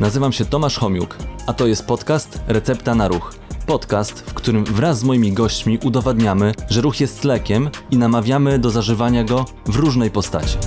Nazywam 0.00 0.32
się 0.32 0.44
Tomasz 0.44 0.78
Homiuk, 0.78 1.16
a 1.46 1.52
to 1.52 1.66
jest 1.66 1.86
podcast 1.86 2.40
Recepta 2.48 2.94
na 2.94 3.08
Ruch. 3.08 3.34
Podcast, 3.66 4.30
w 4.30 4.34
którym 4.34 4.64
wraz 4.64 4.98
z 4.98 5.04
moimi 5.04 5.32
gośćmi 5.32 5.78
udowadniamy, 5.84 6.52
że 6.70 6.80
ruch 6.80 7.00
jest 7.00 7.24
lekiem 7.24 7.70
i 7.90 7.96
namawiamy 7.96 8.58
do 8.58 8.70
zażywania 8.70 9.24
go 9.24 9.44
w 9.66 9.76
różnej 9.76 10.10
postaci. 10.10 10.58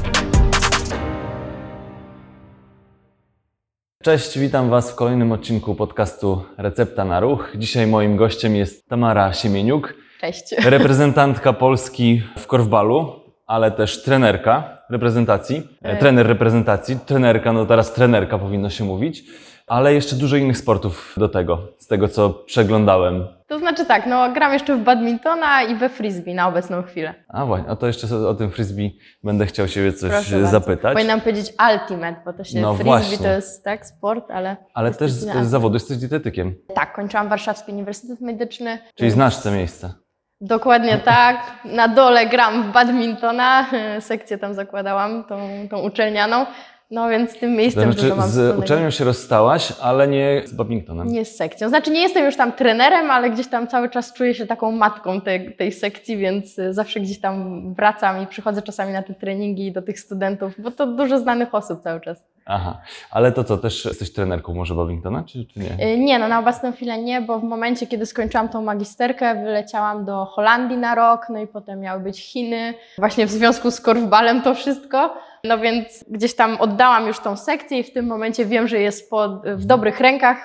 Cześć, 4.03 4.39
witam 4.39 4.69
Was 4.69 4.91
w 4.91 4.95
kolejnym 4.95 5.31
odcinku 5.31 5.75
podcastu 5.75 6.43
Recepta 6.57 7.05
na 7.05 7.19
Ruch. 7.19 7.51
Dzisiaj 7.55 7.87
moim 7.87 8.17
gościem 8.17 8.55
jest 8.55 8.87
Tamara 8.87 9.33
Siemieniuk, 9.33 9.93
Cześć. 10.21 10.55
reprezentantka 10.65 11.53
Polski 11.53 12.21
w 12.37 12.47
korfbalu, 12.47 13.18
ale 13.49 13.71
też 13.71 14.03
trenerka 14.03 14.77
reprezentacji, 14.89 15.67
e, 15.85 15.89
E. 15.89 15.97
trener 15.97 16.27
reprezentacji, 16.27 16.99
trenerka, 17.05 17.53
no 17.53 17.65
teraz 17.65 17.93
trenerka 17.93 18.37
powinno 18.37 18.69
się 18.69 18.83
mówić, 18.83 19.23
ale 19.67 19.93
jeszcze 19.93 20.15
dużo 20.15 20.35
innych 20.37 20.57
sportów 20.57 21.13
do 21.17 21.29
tego, 21.29 21.67
z 21.77 21.87
tego 21.87 22.07
co 22.07 22.29
przeglądałem. 22.29 23.27
To 23.47 23.59
znaczy 23.59 23.85
tak, 23.85 24.05
no 24.07 24.33
gram 24.33 24.53
jeszcze 24.53 24.75
w 24.77 24.83
badmintona 24.83 25.63
i 25.63 25.75
we 25.75 25.89
frisbee 25.89 26.33
na 26.33 26.47
obecną 26.47 26.83
chwilę. 26.83 27.13
A 27.27 27.45
właśnie, 27.45 27.69
a 27.69 27.75
to 27.75 27.87
jeszcze 27.87 28.15
o 28.27 28.33
tym 28.35 28.51
frisbee 28.51 28.99
będę 29.23 29.45
chciał 29.45 29.67
Ciebie 29.67 29.93
coś 29.93 30.09
Proszę 30.11 30.35
bardzo. 30.35 30.51
zapytać. 30.51 30.93
Powinnam 30.93 31.21
powiedzieć 31.21 31.53
ultimate, 31.71 32.21
bo 32.25 32.33
to 32.33 32.43
się 32.43 32.61
No 32.61 32.73
frisbee 32.73 32.83
właśnie. 32.89 33.17
to 33.17 33.27
jest 33.27 33.63
tak 33.63 33.85
sport, 33.85 34.31
ale 34.31 34.57
Ale 34.73 34.91
też 34.93 35.11
z, 35.11 35.45
z 35.45 35.47
zawodu 35.49 35.75
jesteś 35.75 35.97
dietetykiem, 35.97 36.55
tak, 36.75 36.93
kończyłam 36.95 37.29
Warszawski 37.29 37.71
Uniwersytet 37.71 38.21
Medyczny. 38.21 38.77
czyli 38.95 39.11
znasz 39.11 39.37
te 39.37 39.51
miejsce. 39.51 39.93
Dokładnie 40.41 40.97
tak. 40.97 41.37
Na 41.65 41.87
dole 41.87 42.25
gram 42.25 42.63
w 42.63 42.73
badmintona, 42.73 43.65
sekcję 43.99 44.37
tam 44.37 44.53
zakładałam, 44.53 45.23
tą, 45.23 45.37
tą 45.69 45.79
uczelnianą. 45.81 46.45
No 46.91 47.09
więc 47.09 47.31
z 47.31 47.33
tym 47.39 47.51
To 47.51 47.57
miejscem 47.57 47.83
znaczy 47.83 48.01
dużo 48.01 48.15
mam 48.15 48.27
z 48.29 48.31
wspólnego. 48.31 48.59
uczelnią 48.59 48.89
się 48.89 49.03
rozstałaś, 49.05 49.73
ale 49.81 50.07
nie 50.07 50.41
z 50.45 50.53
badmintonem. 50.53 51.07
Nie 51.07 51.25
z 51.25 51.35
sekcją. 51.35 51.69
Znaczy 51.69 51.91
nie 51.91 52.01
jestem 52.01 52.25
już 52.25 52.35
tam 52.35 52.51
trenerem, 52.51 53.11
ale 53.11 53.29
gdzieś 53.29 53.47
tam 53.47 53.67
cały 53.67 53.89
czas 53.89 54.13
czuję 54.13 54.33
się 54.33 54.45
taką 54.47 54.71
matką 54.71 55.21
tej, 55.21 55.55
tej 55.55 55.71
sekcji, 55.71 56.17
więc 56.17 56.59
y, 56.59 56.73
zawsze 56.73 56.99
gdzieś 56.99 57.19
tam 57.19 57.63
wracam 57.73 58.23
i 58.23 58.27
przychodzę 58.27 58.61
czasami 58.61 58.93
na 58.93 59.03
te 59.03 59.13
treningi 59.13 59.71
do 59.71 59.81
tych 59.81 59.99
studentów, 59.99 60.53
bo 60.57 60.71
to 60.71 60.87
dużo 60.87 61.19
znanych 61.19 61.55
osób 61.55 61.81
cały 61.81 62.01
czas. 62.01 62.23
Aha, 62.51 62.81
ale 63.11 63.31
to 63.31 63.43
co, 63.43 63.57
też 63.57 63.85
jesteś 63.85 64.13
trenerką 64.13 64.53
może 64.53 64.75
badmintona, 64.75 65.23
czy, 65.23 65.45
czy 65.45 65.59
nie? 65.59 65.93
Y, 65.93 65.97
Nie, 65.97 66.19
no 66.19 66.27
na 66.27 66.39
obecną 66.39 66.73
chwilę 66.73 66.97
nie, 66.97 67.21
bo 67.21 67.39
w 67.39 67.43
momencie, 67.43 67.87
kiedy 67.87 68.05
skończyłam 68.05 68.49
tą 68.49 68.61
magisterkę, 68.61 69.35
wyleciałam 69.35 70.05
do 70.05 70.25
Holandii 70.25 70.77
na 70.77 70.95
rok, 70.95 71.25
no 71.29 71.39
i 71.39 71.47
potem 71.47 71.79
miały 71.79 71.99
być 71.99 72.19
Chiny. 72.31 72.73
Właśnie 72.97 73.25
w 73.25 73.31
związku 73.31 73.71
z 73.71 73.81
korfbalem 73.81 74.41
to 74.41 74.55
wszystko. 74.55 75.13
No 75.43 75.57
więc 75.57 76.05
gdzieś 76.07 76.35
tam 76.35 76.57
oddałam 76.59 77.07
już 77.07 77.19
tą 77.19 77.37
sekcję 77.37 77.79
i 77.79 77.83
w 77.83 77.93
tym 77.93 78.05
momencie 78.05 78.45
wiem, 78.45 78.67
że 78.67 78.79
jest 78.79 79.09
pod, 79.09 79.47
w 79.47 79.65
dobrych 79.65 79.99
rękach, 79.99 80.37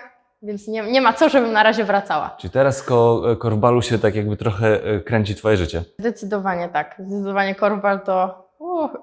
więc 0.42 0.68
nie, 0.68 0.82
nie 0.82 1.00
ma 1.00 1.12
co, 1.12 1.28
żebym 1.28 1.52
na 1.52 1.62
razie 1.62 1.84
wracała. 1.84 2.36
Czyli 2.38 2.50
teraz 2.50 2.82
ko 2.82 3.22
korfbalu 3.38 3.82
się 3.82 3.98
tak 3.98 4.14
jakby 4.14 4.36
trochę 4.36 4.80
kręci 5.04 5.34
Twoje 5.34 5.56
życie. 5.56 5.82
Zdecydowanie 5.98 6.68
tak. 6.68 6.94
Zdecydowanie 6.98 7.54
korfbal 7.54 8.00
to... 8.00 8.43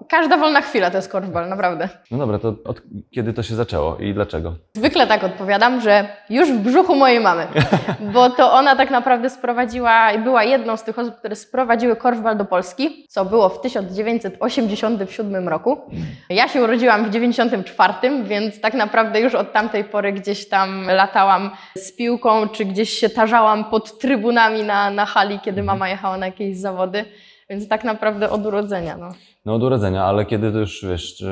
Każda 0.09 0.37
wolna 0.37 0.61
chwila 0.61 0.91
to 0.91 0.97
jest 0.97 1.11
korfbal, 1.11 1.49
naprawdę. 1.49 1.89
No 2.11 2.17
dobra, 2.17 2.39
to 2.39 2.55
od 2.65 2.81
kiedy 3.11 3.33
to 3.33 3.43
się 3.43 3.55
zaczęło 3.55 3.97
i 3.97 4.13
dlaczego? 4.13 4.55
Zwykle 4.73 5.07
tak 5.07 5.23
odpowiadam, 5.23 5.81
że 5.81 6.07
już 6.29 6.51
w 6.51 6.59
brzuchu 6.59 6.95
mojej 6.95 7.19
mamy, 7.19 7.47
bo 8.13 8.29
to 8.29 8.53
ona 8.53 8.75
tak 8.75 8.91
naprawdę 8.91 9.29
sprowadziła 9.29 10.11
i 10.11 10.19
była 10.19 10.43
jedną 10.43 10.77
z 10.77 10.83
tych 10.83 10.99
osób, 10.99 11.15
które 11.15 11.35
sprowadziły 11.35 11.95
korfbal 11.95 12.37
do 12.37 12.45
Polski, 12.45 13.05
co 13.09 13.25
było 13.25 13.49
w 13.49 13.61
1987 13.61 15.49
roku. 15.49 15.81
Ja 16.29 16.47
się 16.47 16.63
urodziłam 16.63 17.05
w 17.05 17.09
94, 17.09 17.93
więc 18.23 18.61
tak 18.61 18.73
naprawdę 18.73 19.19
już 19.21 19.35
od 19.35 19.53
tamtej 19.53 19.83
pory 19.83 20.13
gdzieś 20.13 20.49
tam 20.49 20.85
latałam 20.85 21.51
z 21.75 21.91
piłką, 21.91 22.49
czy 22.49 22.65
gdzieś 22.65 22.89
się 22.89 23.09
tarzałam 23.09 23.65
pod 23.65 23.99
trybunami 23.99 24.63
na, 24.63 24.91
na 24.91 25.05
hali, 25.05 25.39
kiedy 25.39 25.63
mama 25.63 25.89
jechała 25.89 26.17
na 26.17 26.25
jakieś 26.25 26.57
zawody. 26.57 27.05
Więc 27.51 27.67
tak 27.67 27.83
naprawdę 27.83 28.29
od 28.29 28.45
urodzenia. 28.45 28.97
No. 28.97 29.09
No 29.45 29.55
od 29.55 29.63
urodzenia, 29.63 30.03
ale 30.03 30.25
kiedy 30.25 30.51
to 30.51 30.59
już 30.59 30.85
wiesz, 30.89 31.23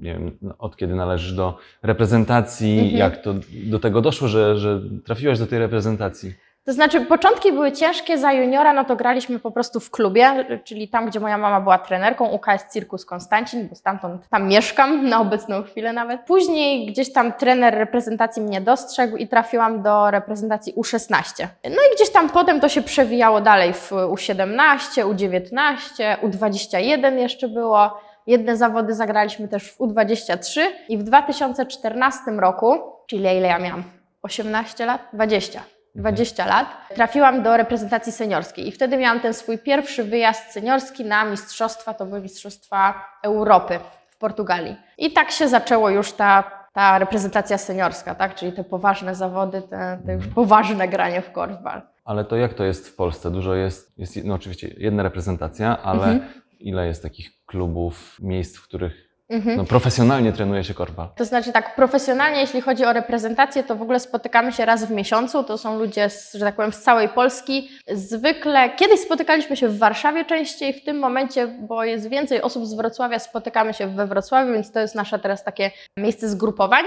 nie 0.00 0.12
wiem, 0.14 0.38
od 0.58 0.76
kiedy 0.76 0.94
należysz 0.94 1.32
do 1.32 1.58
reprezentacji, 1.82 2.78
Mhm. 2.78 2.96
jak 2.98 3.22
to 3.22 3.34
do 3.64 3.78
tego 3.78 4.00
doszło, 4.00 4.28
że, 4.28 4.56
że 4.58 4.80
trafiłaś 5.04 5.38
do 5.38 5.46
tej 5.46 5.58
reprezentacji? 5.58 6.34
To 6.64 6.72
znaczy, 6.72 7.00
początki 7.00 7.52
były 7.52 7.72
ciężkie 7.72 8.18
za 8.18 8.32
juniora, 8.32 8.72
no 8.72 8.84
to 8.84 8.96
graliśmy 8.96 9.38
po 9.38 9.50
prostu 9.50 9.80
w 9.80 9.90
klubie, 9.90 10.44
czyli 10.64 10.88
tam, 10.88 11.06
gdzie 11.06 11.20
moja 11.20 11.38
mama 11.38 11.60
była 11.60 11.78
trenerką, 11.78 12.28
UKS 12.28 12.72
Cirkus 12.72 13.06
Konstancin, 13.06 13.68
bo 13.68 13.74
stamtąd 13.74 14.28
tam 14.28 14.48
mieszkam 14.48 15.04
na 15.08 15.20
obecną 15.20 15.62
chwilę 15.62 15.92
nawet. 15.92 16.20
Później 16.20 16.86
gdzieś 16.86 17.12
tam 17.12 17.32
trener 17.32 17.74
reprezentacji 17.74 18.42
mnie 18.42 18.60
dostrzegł 18.60 19.16
i 19.16 19.28
trafiłam 19.28 19.82
do 19.82 20.10
reprezentacji 20.10 20.74
U16. 20.74 21.46
No 21.64 21.70
i 21.70 21.94
gdzieś 21.96 22.10
tam 22.10 22.30
potem 22.30 22.60
to 22.60 22.68
się 22.68 22.82
przewijało 22.82 23.40
dalej 23.40 23.72
w 23.72 23.90
U17, 23.90 25.14
U19, 25.14 26.16
U21 26.22 27.12
jeszcze 27.12 27.48
było. 27.48 28.00
Jedne 28.26 28.56
zawody 28.56 28.94
zagraliśmy 28.94 29.48
też 29.48 29.72
w 29.72 29.78
U23 29.78 30.60
i 30.88 30.98
w 30.98 31.02
2014 31.02 32.20
roku, 32.30 32.78
czyli 33.06 33.20
ile 33.22 33.48
ja 33.48 33.58
miałam? 33.58 33.84
18 34.22 34.86
lat? 34.86 35.00
20. 35.12 35.62
20 35.94 36.46
lat, 36.46 36.66
trafiłam 36.94 37.42
do 37.42 37.56
reprezentacji 37.56 38.12
seniorskiej 38.12 38.68
i 38.68 38.72
wtedy 38.72 38.96
miałam 38.96 39.20
ten 39.20 39.34
swój 39.34 39.58
pierwszy 39.58 40.04
wyjazd 40.04 40.52
seniorski 40.52 41.04
na 41.04 41.24
mistrzostwa, 41.24 41.94
to 41.94 42.06
były 42.06 42.20
mistrzostwa 42.20 43.04
Europy 43.22 43.78
w 44.08 44.18
Portugalii. 44.18 44.76
I 44.98 45.12
tak 45.12 45.30
się 45.30 45.48
zaczęło 45.48 45.90
już 45.90 46.12
ta, 46.12 46.50
ta 46.72 46.98
reprezentacja 46.98 47.58
seniorska, 47.58 48.14
tak? 48.14 48.34
czyli 48.34 48.52
te 48.52 48.64
poważne 48.64 49.14
zawody, 49.14 49.62
te, 49.62 49.98
te 50.06 50.12
już 50.12 50.26
poważne 50.26 50.88
granie 50.88 51.22
w 51.22 51.32
korfbal. 51.32 51.82
Ale 52.04 52.24
to 52.24 52.36
jak 52.36 52.54
to 52.54 52.64
jest 52.64 52.88
w 52.88 52.96
Polsce? 52.96 53.30
Dużo 53.30 53.54
jest, 53.54 53.98
jest 53.98 54.24
no 54.24 54.34
oczywiście 54.34 54.74
jedna 54.76 55.02
reprezentacja, 55.02 55.82
ale 55.82 56.04
Mhm. 56.04 56.32
ile 56.60 56.86
jest 56.86 57.02
takich 57.02 57.30
klubów, 57.46 58.16
miejsc, 58.20 58.56
w 58.56 58.62
których 58.62 59.11
Mhm. 59.32 59.56
no, 59.56 59.64
profesjonalnie 59.64 60.32
trenuje 60.32 60.64
się 60.64 60.74
korfbal? 60.74 61.08
To 61.16 61.24
znaczy 61.24 61.52
tak, 61.52 61.74
profesjonalnie, 61.74 62.40
jeśli 62.40 62.60
chodzi 62.60 62.84
o 62.84 62.92
reprezentację, 62.92 63.62
to 63.62 63.76
w 63.76 63.82
ogóle 63.82 64.00
spotykamy 64.00 64.52
się 64.52 64.64
raz 64.64 64.84
w 64.84 64.90
miesiącu. 64.90 65.44
To 65.44 65.58
są 65.58 65.78
ludzie, 65.78 66.10
z, 66.10 66.34
że 66.34 66.44
tak 66.44 66.56
powiem, 66.56 66.72
z 66.72 66.80
całej 66.80 67.08
Polski. 67.08 67.70
Zwykle, 67.88 68.70
kiedyś 68.70 69.00
spotykaliśmy 69.00 69.56
się 69.56 69.68
w 69.68 69.78
Warszawie 69.78 70.24
częściej, 70.24 70.72
w 70.72 70.84
tym 70.84 70.98
momencie, 70.98 71.46
bo 71.46 71.84
jest 71.84 72.08
więcej 72.08 72.42
osób 72.42 72.66
z 72.66 72.74
Wrocławia, 72.74 73.18
spotykamy 73.18 73.74
się 73.74 73.86
we 73.86 74.06
Wrocławiu, 74.06 74.52
więc 74.52 74.72
to 74.72 74.80
jest 74.80 74.94
nasze 74.94 75.18
teraz 75.18 75.44
takie 75.44 75.70
miejsce 75.96 76.28
zgrupowań. 76.28 76.84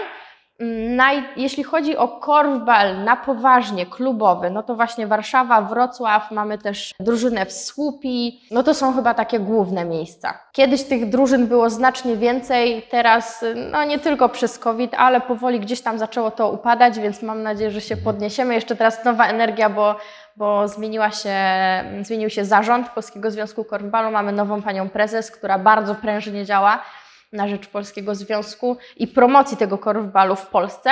Naj, 0.59 1.23
jeśli 1.35 1.63
chodzi 1.63 1.97
o 1.97 2.07
korfbal 2.07 3.03
na 3.03 3.16
poważnie, 3.16 3.85
klubowy, 3.85 4.49
no 4.49 4.63
to 4.63 4.75
właśnie 4.75 5.07
Warszawa, 5.07 5.61
Wrocław, 5.61 6.31
mamy 6.31 6.57
też 6.57 6.93
drużynę 6.99 7.45
w 7.45 7.53
Słupi, 7.53 8.41
no 8.51 8.63
to 8.63 8.73
są 8.73 8.93
chyba 8.93 9.13
takie 9.13 9.39
główne 9.39 9.85
miejsca. 9.85 10.39
Kiedyś 10.51 10.83
tych 10.83 11.09
drużyn 11.09 11.47
było 11.47 11.69
znacznie 11.69 12.17
więcej, 12.17 12.85
teraz 12.89 13.45
no 13.71 13.83
nie 13.83 13.99
tylko 13.99 14.29
przez 14.29 14.59
COVID, 14.59 14.93
ale 14.97 15.21
powoli 15.21 15.59
gdzieś 15.59 15.81
tam 15.81 15.99
zaczęło 15.99 16.31
to 16.31 16.51
upadać, 16.51 16.99
więc 16.99 17.22
mam 17.22 17.43
nadzieję, 17.43 17.72
że 17.72 17.81
się 17.81 17.97
podniesiemy. 17.97 18.53
Jeszcze 18.53 18.75
teraz 18.75 19.05
nowa 19.05 19.27
energia, 19.27 19.69
bo 19.69 19.95
bo 20.37 20.67
zmieniła 20.67 21.11
się, 21.11 21.35
zmienił 22.01 22.29
się 22.29 22.45
zarząd 22.45 22.89
Polskiego 22.89 23.31
Związku 23.31 23.63
Korfbalu. 23.63 24.11
Mamy 24.11 24.31
nową 24.31 24.61
panią 24.61 24.89
prezes, 24.89 25.31
która 25.31 25.59
bardzo 25.59 25.95
prężnie 25.95 26.45
działa 26.45 26.79
na 27.34 27.47
rzecz 27.47 27.68
Polskiego 27.68 28.16
Związku 28.16 28.78
i 28.97 29.08
promocji 29.08 29.58
tego 29.58 29.78
korfbalu 29.78 30.36
w 30.36 30.47
Polsce. 30.47 30.90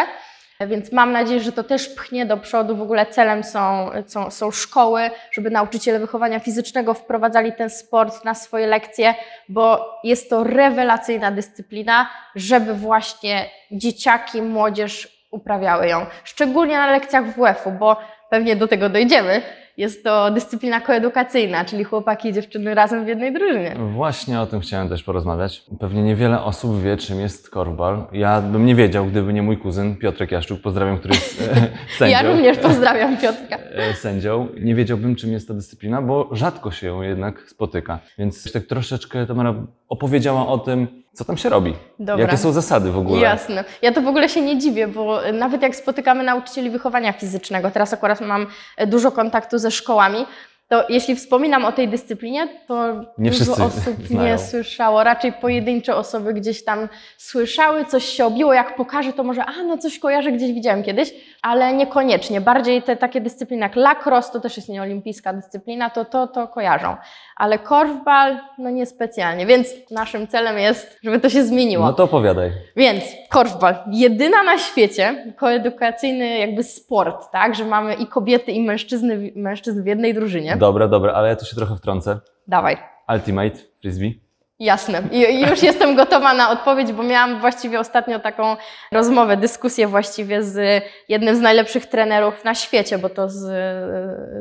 Więc 0.68 0.92
mam 0.92 1.12
nadzieję, 1.12 1.40
że 1.40 1.52
to 1.52 1.64
też 1.64 1.90
pchnie 1.90 2.26
do 2.26 2.38
przodu. 2.38 2.76
W 2.76 2.82
ogóle 2.82 3.06
celem 3.06 3.44
są, 3.44 3.92
są, 4.08 4.32
są 4.32 4.52
szkoły, 4.52 5.10
żeby 5.32 5.50
nauczyciele 5.50 6.00
wychowania 6.00 6.40
fizycznego 6.40 6.94
wprowadzali 6.94 7.54
ten 7.54 7.70
sport 7.70 8.26
na 8.26 8.36
swoje 8.36 8.68
lekcje, 8.68 9.16
bo 9.50 9.96
jest 10.04 10.30
to 10.30 10.44
rewelacyjna 10.44 11.32
dyscyplina, 11.32 12.10
żeby 12.36 12.74
właśnie 12.74 13.50
dzieciaki, 13.72 14.42
młodzież 14.42 15.08
uprawiały 15.32 15.88
ją. 15.88 16.06
Szczególnie 16.24 16.78
na 16.78 16.92
lekcjach 16.92 17.26
WF-u, 17.26 17.72
bo 17.72 17.98
pewnie 18.30 18.56
do 18.56 18.68
tego 18.68 18.90
dojdziemy. 18.90 19.42
Jest 19.78 20.04
to 20.04 20.32
dyscyplina 20.32 20.82
koedukacyjna, 20.82 21.66
czyli 21.66 21.84
chłopaki 21.84 22.30
i 22.30 22.34
dziewczyny 22.34 22.76
razem 22.76 23.06
w 23.06 23.08
jednej 23.08 23.34
drużynie. 23.34 23.76
Właśnie 23.94 24.42
o 24.42 24.46
tym 24.46 24.60
chciałem 24.60 24.90
też 24.90 25.04
porozmawiać. 25.04 25.64
Pewnie 25.80 26.04
niewiele 26.04 26.44
osób 26.44 26.82
wie, 26.82 26.98
czym 26.98 27.20
jest 27.20 27.50
korfbal. 27.50 28.04
Ja 28.12 28.42
bym 28.42 28.66
nie 28.66 28.76
wiedział, 28.76 29.06
gdyby 29.06 29.34
nie 29.34 29.42
mój 29.42 29.58
kuzyn 29.58 29.96
Piotrek 29.96 30.32
Jaszczuk, 30.32 30.62
pozdrawiam, 30.62 30.98
który 30.98 31.14
jest 31.14 31.42
e, 31.42 31.56
sędzią. 31.98 32.12
Ja 32.18 32.22
również 32.22 32.58
pozdrawiam 32.58 33.18
Piotrka. 33.18 33.58
e, 33.58 33.94
sędzią. 33.94 34.48
Nie 34.62 34.76
wiedziałbym, 34.76 35.16
czym 35.16 35.32
jest 35.32 35.48
ta 35.48 35.54
dyscyplina, 35.54 36.02
bo 36.02 36.30
rzadko 36.32 36.72
się 36.72 36.88
ją 36.88 37.02
jednak 37.02 37.40
spotyka. 37.50 38.00
Więc 38.18 38.52
tak 38.54 38.64
troszeczkę 38.64 39.26
Tamara 39.26 39.54
opowiedziała 39.90 40.48
o 40.48 40.58
tym, 40.58 41.03
co 41.14 41.26
tam 41.26 41.38
się 41.38 41.50
robi. 41.50 41.74
Dobra. 42.00 42.26
Jakie 42.26 42.38
są 42.38 42.52
zasady 42.52 42.92
w 42.92 42.98
ogóle. 42.98 43.22
Jasne. 43.22 43.64
Ja 43.82 43.92
to 43.92 44.02
w 44.02 44.08
ogóle 44.08 44.30
się 44.30 44.42
nie 44.42 44.58
dziwię, 44.58 44.88
bo 44.88 45.20
nawet 45.34 45.62
jak 45.62 45.76
spotykamy 45.76 46.24
nauczycieli 46.24 46.70
wychowania 46.70 47.14
fizycznego, 47.14 47.72
teraz 47.72 47.94
akurat 47.94 48.22
mam 48.22 48.48
dużo 48.88 49.12
kontaktu 49.12 49.58
ze 49.58 49.72
szkołami, 49.72 50.26
to 50.68 50.86
jeśli 50.90 51.16
wspominam 51.16 51.66
o 51.66 51.72
tej 51.72 51.88
dyscyplinie, 51.88 52.48
to 52.68 52.94
Nie 53.18 53.32
dużo 53.32 53.52
osób 53.52 53.96
znają. 54.08 54.24
nie 54.32 54.38
słyszało. 54.38 55.04
Raczej 55.04 55.34
pojedyncze 55.34 55.96
osoby 55.96 56.34
gdzieś 56.34 56.64
tam 56.64 56.90
słyszały, 57.18 57.86
coś 57.86 58.06
się 58.06 58.26
obiło. 58.26 58.54
Jak 58.54 58.76
pokażę, 58.76 59.14
to 59.14 59.24
może, 59.24 59.46
a 59.46 59.64
no 59.64 59.78
coś 59.78 60.00
kojarzę, 60.00 60.32
gdzieś 60.32 60.54
widziałem 60.54 60.84
kiedyś, 60.84 61.14
ale 61.44 61.74
niekoniecznie. 61.74 62.42
Bardziej 62.42 62.82
te 62.82 62.96
takie 62.96 63.22
dyscypliny 63.22 63.64
jak 63.64 63.76
lacrosse, 63.76 64.34
to 64.34 64.40
też 64.40 64.58
jest 64.58 64.70
nieolimpijska 64.70 65.34
dyscyplina, 65.34 65.90
to 65.90 66.06
to, 66.06 66.28
to 66.28 66.48
kojarzą. 66.48 66.96
Ale 67.36 67.60
korfbal, 67.60 68.40
no 68.58 68.70
niespecjalnie. 68.70 69.46
Więc 69.46 69.70
naszym 69.92 70.28
celem 70.28 70.58
jest, 70.58 71.00
żeby 71.04 71.20
to 71.20 71.30
się 71.30 71.44
zmieniło. 71.44 71.86
No 71.86 71.94
to 71.94 72.04
opowiadaj. 72.04 72.52
Więc 72.76 73.04
korfbal, 73.30 73.76
jedyna 73.92 74.44
na 74.44 74.58
świecie 74.58 75.34
koedukacyjny 75.38 76.38
jakby 76.38 76.64
sport, 76.64 77.32
tak, 77.32 77.56
że 77.56 77.66
mamy 77.66 77.94
i 77.94 78.08
kobiety, 78.08 78.52
i 78.52 78.66
mężczyzny, 78.66 79.32
mężczyzn 79.36 79.84
w 79.84 79.86
jednej 79.86 80.14
drużynie. 80.14 80.58
Dobra, 80.58 80.88
dobra, 80.88 81.14
ale 81.14 81.30
ja 81.30 81.36
tu 81.36 81.46
się 81.46 81.56
trochę 81.56 81.76
wtrącę. 81.76 82.20
Dawaj. 82.48 82.78
Ultimate 83.14 83.58
Frisbee. 83.82 84.22
Jasne. 84.60 85.02
I, 85.12 85.42
już 85.42 85.64
jestem 85.64 85.96
gotowa 85.96 86.34
na 86.34 86.50
odpowiedź, 86.50 86.92
bo 86.92 87.04
miałam 87.04 87.40
właściwie 87.40 87.80
ostatnio 87.80 88.20
taką 88.20 88.56
rozmowę, 88.92 89.38
dyskusję 89.38 89.88
właściwie 89.88 90.44
z 90.44 90.84
jednym 91.10 91.36
z 91.36 91.40
najlepszych 91.40 91.86
trenerów 91.86 92.44
na 92.46 92.56
świecie, 92.56 92.98
bo 92.98 93.10
to 93.10 93.30
z, 93.30 93.40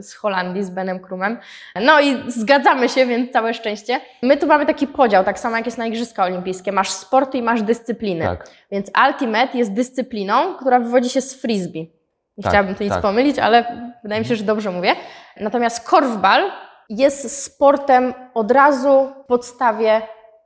z 0.06 0.14
Holandii, 0.14 0.64
z 0.64 0.70
Benem 0.70 1.00
Krumem. 1.00 1.38
No 1.80 2.00
i 2.00 2.22
zgadzamy 2.26 2.88
się, 2.88 3.06
więc 3.06 3.32
całe 3.32 3.54
szczęście. 3.54 4.00
My 4.22 4.36
tu 4.36 4.46
mamy 4.46 4.66
taki 4.66 4.86
podział, 4.86 5.24
tak 5.24 5.38
samo 5.38 5.56
jak 5.56 5.66
jest 5.66 5.78
na 5.78 5.86
Igrzyska 5.86 6.24
Olimpijskie. 6.24 6.72
Masz 6.72 6.90
sporty 6.90 7.38
i 7.38 7.42
masz 7.42 7.62
dyscypliny. 7.62 8.24
Tak. 8.24 8.48
Więc 8.70 8.90
Ultimate 9.06 9.58
jest 9.58 9.72
dyscypliną, 9.72 10.54
która 10.54 10.80
wywodzi 10.80 11.10
się 11.10 11.20
z 11.20 11.40
frisbee. 11.42 11.92
Nie 12.38 12.42
Tak, 12.42 12.52
chciałabym 12.52 12.74
tu 12.74 12.84
nic 12.84 12.92
tak. 12.92 13.02
pomylić, 13.02 13.38
ale 13.38 13.64
wydaje 14.02 14.20
mi 14.20 14.26
się, 14.26 14.36
że 14.36 14.44
dobrze 14.44 14.70
mówię. 14.70 14.94
Natomiast 15.40 15.88
korfbal 15.88 16.50
jest 16.96 17.42
sportem 17.44 18.14
od 18.34 18.50
razu 18.50 19.12
w 19.24 19.26
podstawie 19.26 20.02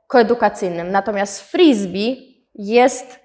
koedukacyjnym. 0.07 0.91
Natomiast 0.91 1.51
frisbee 1.51 2.37
jest, 2.55 3.19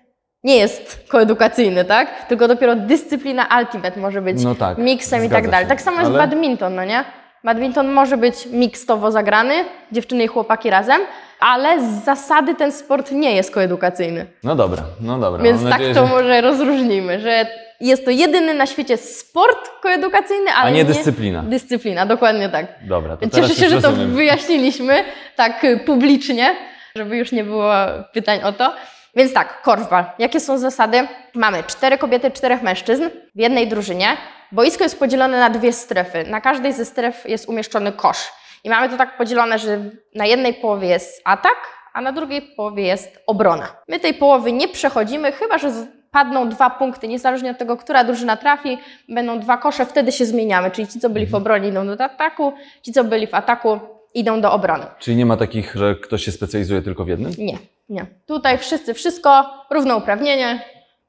nie 0.44 0.56
jest 0.56 1.04
koedukacyjny, 1.08 1.84
tak? 1.84 2.26
Tylko 2.28 2.48
dopiero 2.48 2.76
dyscyplina 2.76 3.46
ultimate 3.60 4.00
może 4.00 4.22
być 4.22 4.44
No 4.44 4.54
tak, 4.54 4.78
miksem 4.78 5.24
i 5.24 5.28
tak 5.28 5.44
dalej. 5.48 5.64
się. 5.64 5.68
Tak 5.68 5.80
samo 5.80 5.98
jest 5.98 6.10
Ale- 6.10 6.18
badminton, 6.18 6.74
no 6.74 6.84
nie? 6.84 7.04
Badminton 7.44 7.92
może 7.92 8.16
być 8.16 8.46
mikstowo 8.46 9.10
zagrany, 9.10 9.54
dziewczyny 9.92 10.24
i 10.24 10.26
chłopaki 10.26 10.70
razem, 10.70 11.00
ale 11.40 11.80
z 11.80 12.04
zasady 12.04 12.54
ten 12.54 12.72
sport 12.72 13.10
nie 13.10 13.36
jest 13.36 13.50
koedukacyjny. 13.54 14.26
No 14.44 14.56
dobra, 14.56 14.82
no 15.00 15.18
dobra. 15.18 15.42
Więc 15.42 15.62
Mam 15.62 15.70
tak 15.70 15.78
nadzieję, 15.80 15.94
to 15.94 16.06
że... 16.06 16.12
może 16.12 16.40
rozróżnimy, 16.40 17.20
że 17.20 17.46
jest 17.88 18.04
to 18.04 18.10
jedyny 18.10 18.54
na 18.54 18.66
świecie 18.66 18.96
sport 18.96 19.70
koedukacyjny, 19.82 20.50
ale 20.50 20.70
A 20.70 20.70
nie 20.70 20.84
dyscyplina. 20.84 21.42
Dyscyplina, 21.42 22.06
dokładnie 22.06 22.48
tak. 22.48 22.66
Dobra, 22.82 23.16
to 23.16 23.30
cieszę 23.30 23.54
się, 23.54 23.68
że 23.68 23.82
to 23.82 23.88
rozumiem. 23.88 24.14
wyjaśniliśmy 24.14 25.04
tak 25.36 25.64
y, 25.64 25.76
publicznie, 25.86 26.56
żeby 26.96 27.16
już 27.16 27.32
nie 27.32 27.44
było 27.44 27.74
pytań 28.12 28.40
o 28.42 28.52
to. 28.52 28.74
Więc 29.16 29.32
tak, 29.32 29.62
korfbal. 29.62 30.04
Jakie 30.18 30.40
są 30.40 30.58
zasady? 30.58 31.08
Mamy 31.34 31.62
cztery 31.62 31.98
kobiety, 31.98 32.30
czterech 32.30 32.62
mężczyzn 32.62 33.10
w 33.34 33.40
jednej 33.40 33.68
drużynie. 33.68 34.06
Boisko 34.52 34.84
jest 34.84 34.98
podzielone 34.98 35.38
na 35.40 35.50
dwie 35.50 35.72
strefy. 35.72 36.24
Na 36.24 36.40
każdej 36.40 36.72
ze 36.72 36.84
stref 36.84 37.28
jest 37.28 37.48
umieszczony 37.48 37.92
kosz. 37.92 38.28
I 38.64 38.70
mamy 38.70 38.88
to 38.88 38.96
tak 38.96 39.16
podzielone, 39.16 39.58
że 39.58 39.78
na 40.14 40.26
jednej 40.26 40.54
połowie 40.54 40.88
jest 40.88 41.22
atak, 41.24 41.56
a 41.94 42.00
na 42.00 42.12
drugiej 42.12 42.42
połowie 42.42 42.86
jest 42.86 43.18
obrona. 43.26 43.68
My 43.88 44.00
tej 44.00 44.14
połowy 44.14 44.52
nie 44.52 44.68
przechodzimy, 44.68 45.32
chyba 45.32 45.58
że 45.58 45.70
padną 46.12 46.48
dwa 46.48 46.70
punkty, 46.70 47.08
niezależnie 47.08 47.50
od 47.50 47.58
tego, 47.58 47.76
która 47.76 48.04
drużyna 48.04 48.36
trafi, 48.36 48.78
będą 49.08 49.40
dwa 49.40 49.56
kosze, 49.56 49.86
wtedy 49.86 50.12
się 50.12 50.24
zmieniamy. 50.26 50.70
Czyli 50.70 50.88
ci, 50.88 51.00
co 51.00 51.10
byli 51.10 51.26
w 51.26 51.34
obronie, 51.34 51.68
idą 51.68 51.86
do 51.96 52.04
ataku, 52.04 52.52
ci, 52.82 52.92
co 52.92 53.04
byli 53.04 53.26
w 53.26 53.34
ataku, 53.34 53.80
idą 54.14 54.40
do 54.40 54.52
obrony. 54.52 54.84
Czyli 54.98 55.16
nie 55.16 55.26
ma 55.26 55.36
takich, 55.36 55.74
że 55.74 55.94
ktoś 55.94 56.24
się 56.24 56.32
specjalizuje 56.32 56.82
tylko 56.82 57.04
w 57.04 57.08
jednym? 57.08 57.32
Nie, 57.38 57.58
nie. 57.88 58.06
Tutaj 58.26 58.58
wszyscy 58.58 58.94
wszystko, 58.94 59.44
równouprawnienie. 59.70 60.62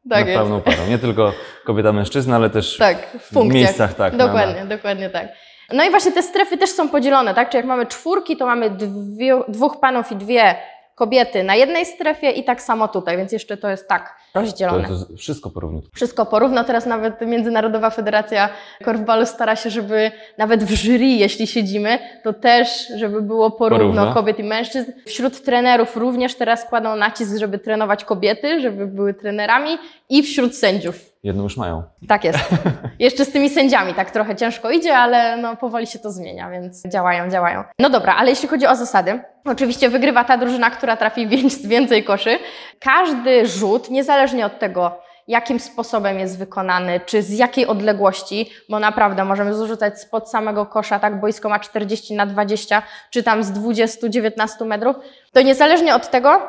Tak 0.10 0.28
Na 0.28 0.34
pełną 0.34 0.62
parą. 0.62 0.88
Nie 0.90 0.98
tylko 0.98 1.34
kobieta, 1.66 1.92
mężczyzna, 1.94 2.36
ale 2.36 2.50
też 2.50 2.78
Tak, 2.78 2.98
w 3.08 3.34
funkcjach. 3.34 3.54
miejscach, 3.54 3.94
tak, 3.94 4.14
na- 4.14 4.26
Dokładnie, 4.28 4.66
dokładnie 4.66 5.10
tak. 5.10 5.28
No 5.74 5.84
i 5.84 5.90
właśnie 5.90 6.12
te 6.12 6.24
strefy 6.24 6.58
też 6.58 6.70
są 6.70 6.90
podzielone, 6.90 7.34
tak? 7.34 7.50
Czyli 7.50 7.58
jak 7.58 7.66
mamy 7.66 7.86
czwórki, 7.86 8.38
to 8.38 8.46
mamy 8.46 8.70
dwie, 8.70 9.40
dwóch 9.48 9.80
panów 9.80 10.12
i 10.12 10.16
dwie 10.16 10.56
kobiety 10.96 11.44
na 11.44 11.56
jednej 11.56 11.86
strefie 11.86 12.32
i 12.32 12.44
tak 12.44 12.62
samo 12.62 12.88
tutaj, 12.88 13.18
więc 13.18 13.32
jeszcze 13.32 13.58
to 13.58 13.70
jest 13.70 13.88
tak 13.88 14.16
rozdzielone. 14.36 14.88
to 14.88 14.94
jest 14.94 15.18
wszystko 15.18 15.50
porówno. 15.50 15.82
Wszystko 15.94 16.26
porówno. 16.26 16.64
Teraz 16.64 16.86
nawet 16.86 17.22
Międzynarodowa 17.22 17.90
Federacja 17.90 18.50
Korfbalu 18.84 19.26
stara 19.26 19.56
się, 19.56 19.70
żeby 19.70 20.12
nawet 20.38 20.64
w 20.64 20.74
jury, 20.84 21.06
jeśli 21.06 21.48
siedzimy, 21.48 22.00
to 22.24 22.34
też, 22.34 22.88
żeby 22.96 23.22
było 23.22 23.52
porówno, 23.52 23.86
Porówno. 23.86 24.14
kobiet 24.14 24.40
i 24.40 24.44
mężczyzn. 24.44 24.92
Wśród 25.06 25.44
trenerów 25.44 25.98
również 25.98 26.36
teraz 26.36 26.66
kładą 26.70 26.96
nacisk, 26.96 27.38
żeby 27.38 27.60
trenować 27.60 28.06
kobiety, 28.06 28.62
żeby 28.62 28.88
były 28.88 29.14
trenerami 29.14 29.78
i 30.10 30.24
wśród 30.24 30.56
sędziów. 30.56 31.13
Jedną 31.24 31.44
już 31.44 31.58
mają. 31.58 31.84
Tak 32.08 32.24
jest. 32.24 32.40
Jeszcze 33.00 33.26
z 33.26 33.32
tymi 33.32 33.50
sędziami 33.50 33.94
tak 33.94 34.12
trochę 34.12 34.36
ciężko 34.36 34.72
idzie, 34.72 34.98
ale 34.98 35.38
no 35.38 35.56
powoli 35.56 35.88
się 35.88 36.00
to 36.00 36.12
zmienia, 36.12 36.50
więc 36.50 36.84
działają, 36.88 37.30
działają. 37.30 37.64
No 37.80 37.90
dobra, 37.90 38.16
ale 38.16 38.30
jeśli 38.30 38.48
chodzi 38.50 38.68
o 38.68 38.76
zasady, 38.76 39.20
oczywiście 39.46 39.90
wygrywa 39.90 40.24
ta 40.24 40.38
drużyna, 40.38 40.70
która 40.72 40.98
trafi 40.98 41.28
wię- 41.32 41.68
więcej 41.68 42.04
koszy. 42.04 42.40
Każdy 42.80 43.48
rzut, 43.48 43.90
niezależnie 43.90 44.46
od 44.46 44.60
tego, 44.60 44.98
jakim 45.28 45.60
sposobem 45.60 46.20
jest 46.20 46.38
wykonany, 46.40 47.00
czy 47.06 47.22
z 47.22 47.30
jakiej 47.38 47.68
odległości, 47.68 48.52
bo 48.70 48.80
naprawdę 48.80 49.26
możemy 49.26 49.54
zrzucać 49.54 50.02
spod 50.02 50.30
samego 50.30 50.66
kosza, 50.66 51.00
tak 51.00 51.20
boisko 51.20 51.50
ma 51.50 51.60
40 51.60 52.16
na 52.16 52.26
20, 52.26 52.82
czy 53.10 53.24
tam 53.24 53.44
z 53.44 53.52
20-19 53.52 54.66
metrów, 54.66 54.96
to 55.34 55.42
niezależnie 55.42 55.96
od 55.96 56.10
tego 56.10 56.42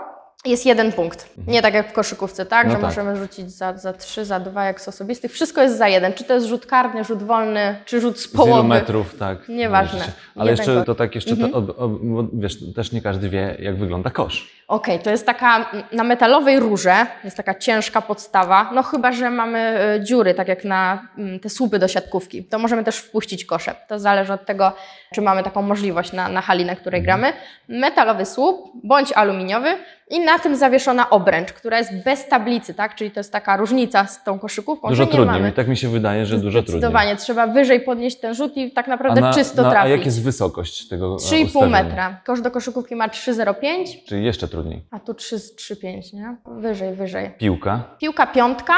jest 0.44 0.66
jeden 0.66 0.92
punkt. 0.92 1.28
Nie 1.46 1.62
tak 1.62 1.74
jak 1.74 1.90
w 1.90 1.92
koszykówce, 1.92 2.46
tak, 2.46 2.66
No 2.66 2.72
że 2.72 2.76
tak. 2.78 2.84
możemy 2.86 3.16
rzucić 3.16 3.50
za, 3.50 3.76
za 3.78 3.92
3, 3.92 4.24
za 4.24 4.40
2 4.40 4.64
jak 4.64 4.80
z 4.80 4.88
osobistych. 4.88 5.32
Wszystko 5.32 5.62
jest 5.62 5.78
za 5.78 5.88
jeden. 5.88 6.12
Czy 6.12 6.24
to 6.24 6.34
jest 6.34 6.46
rzut 6.46 6.66
karny, 6.66 7.04
rzut 7.04 7.22
wolny, 7.22 7.76
czy 7.84 8.00
rzut 8.00 8.18
z 8.18 8.22
Z 8.22 8.34
ilu 8.34 8.44
połowy. 8.44 8.68
metrów, 8.68 9.18
tak. 9.18 9.48
Nieważne. 9.48 10.04
Ale 10.36 10.50
jeszcze 10.50 10.84
to 10.84 10.94
tak, 10.94 11.14
jeszcze 11.14 11.30
Mhm. 11.30 11.52
to, 11.52 11.60
bo 11.62 12.24
wiesz, 12.32 12.56
też 12.74 12.92
nie 12.92 13.02
każdy 13.02 13.28
wie, 13.28 13.56
jak 13.58 13.76
wygląda 13.76 14.10
kosz. 14.10 14.54
Okej, 14.68 14.98
to 14.98 15.10
jest 15.10 15.26
taka 15.26 15.70
na 15.92 16.04
metalowej 16.04 16.60
rurze, 16.60 17.06
jest 17.24 17.36
taka 17.36 17.54
ciężka 17.54 18.00
podstawa. 18.00 18.70
No 18.74 18.82
chyba, 18.82 19.12
że 19.12 19.30
mamy 19.30 19.58
e, 19.58 20.00
dziury, 20.04 20.34
tak 20.34 20.48
jak 20.48 20.64
na 20.64 21.08
mm, 21.18 21.40
te 21.40 21.48
słupy 21.48 21.78
do 21.78 21.88
siatkówki. 21.88 22.44
To 22.44 22.58
możemy 22.58 22.84
też 22.84 22.96
wpuścić 22.96 23.44
kosze. 23.44 23.74
To 23.88 23.98
zależy 23.98 24.32
od 24.32 24.46
tego, 24.46 24.72
czy 25.14 25.22
mamy 25.22 25.42
taką 25.42 25.62
możliwość 25.62 26.12
na, 26.12 26.28
na 26.28 26.40
hali, 26.40 26.64
na 26.64 26.76
której 26.76 27.02
gramy. 27.02 27.32
Metalowy 27.68 28.26
słup 28.26 28.72
bądź 28.84 29.12
aluminiowy 29.12 29.68
i 30.10 30.20
na 30.20 30.38
tym 30.38 30.56
zawieszona 30.56 31.10
obręcz, 31.10 31.52
która 31.52 31.78
jest 31.78 32.04
bez 32.04 32.28
tablicy, 32.28 32.74
tak? 32.74 32.94
Czyli 32.94 33.10
to 33.10 33.20
jest 33.20 33.32
taka 33.32 33.56
różnica 33.56 34.06
z 34.06 34.24
tą 34.24 34.38
koszykówką, 34.38 34.88
Dużo 34.88 35.02
że 35.02 35.06
nie 35.06 35.12
trudniej. 35.12 35.40
mamy. 35.40 35.52
Tak 35.52 35.68
mi 35.68 35.76
się 35.76 35.88
wydaje, 35.88 36.26
że 36.26 36.36
dużo 36.38 36.58
trudniej. 36.62 36.80
Zdecydowanie, 36.80 37.16
trzeba 37.16 37.46
wyżej 37.46 37.80
podnieść 37.80 38.20
ten 38.20 38.34
rzut 38.34 38.56
i 38.56 38.70
tak 38.70 38.86
A, 38.88 38.90
naprawdę 38.90 39.20
na, 39.20 39.32
czysto 39.34 39.62
na, 39.62 39.68
a 39.68 39.70
trafić. 39.70 39.90
jak 39.90 40.04
jest 40.06 40.22
wysokość 40.22 40.88
tego 40.88 41.06
e, 41.06 41.16
3,5 41.16 41.44
ustawienia? 41.44 41.82
metra. 41.82 42.20
Kosz 42.24 42.40
do 42.40 42.50
koszykówki 42.50 42.96
ma 42.96 43.08
3,05, 43.08 43.84
Czyli 44.06 44.24
jeszcze 44.24 44.48
trudniej. 44.48 44.82
a 44.90 44.98
tu 45.00 45.14
3 45.14 45.36
3,5, 45.36 46.14
nie? 46.14 46.36
Wyżej, 46.46 46.94
wyżej. 46.94 47.30
Piłka. 47.38 47.82
Piłka 47.98 48.26
piątka, 48.26 48.74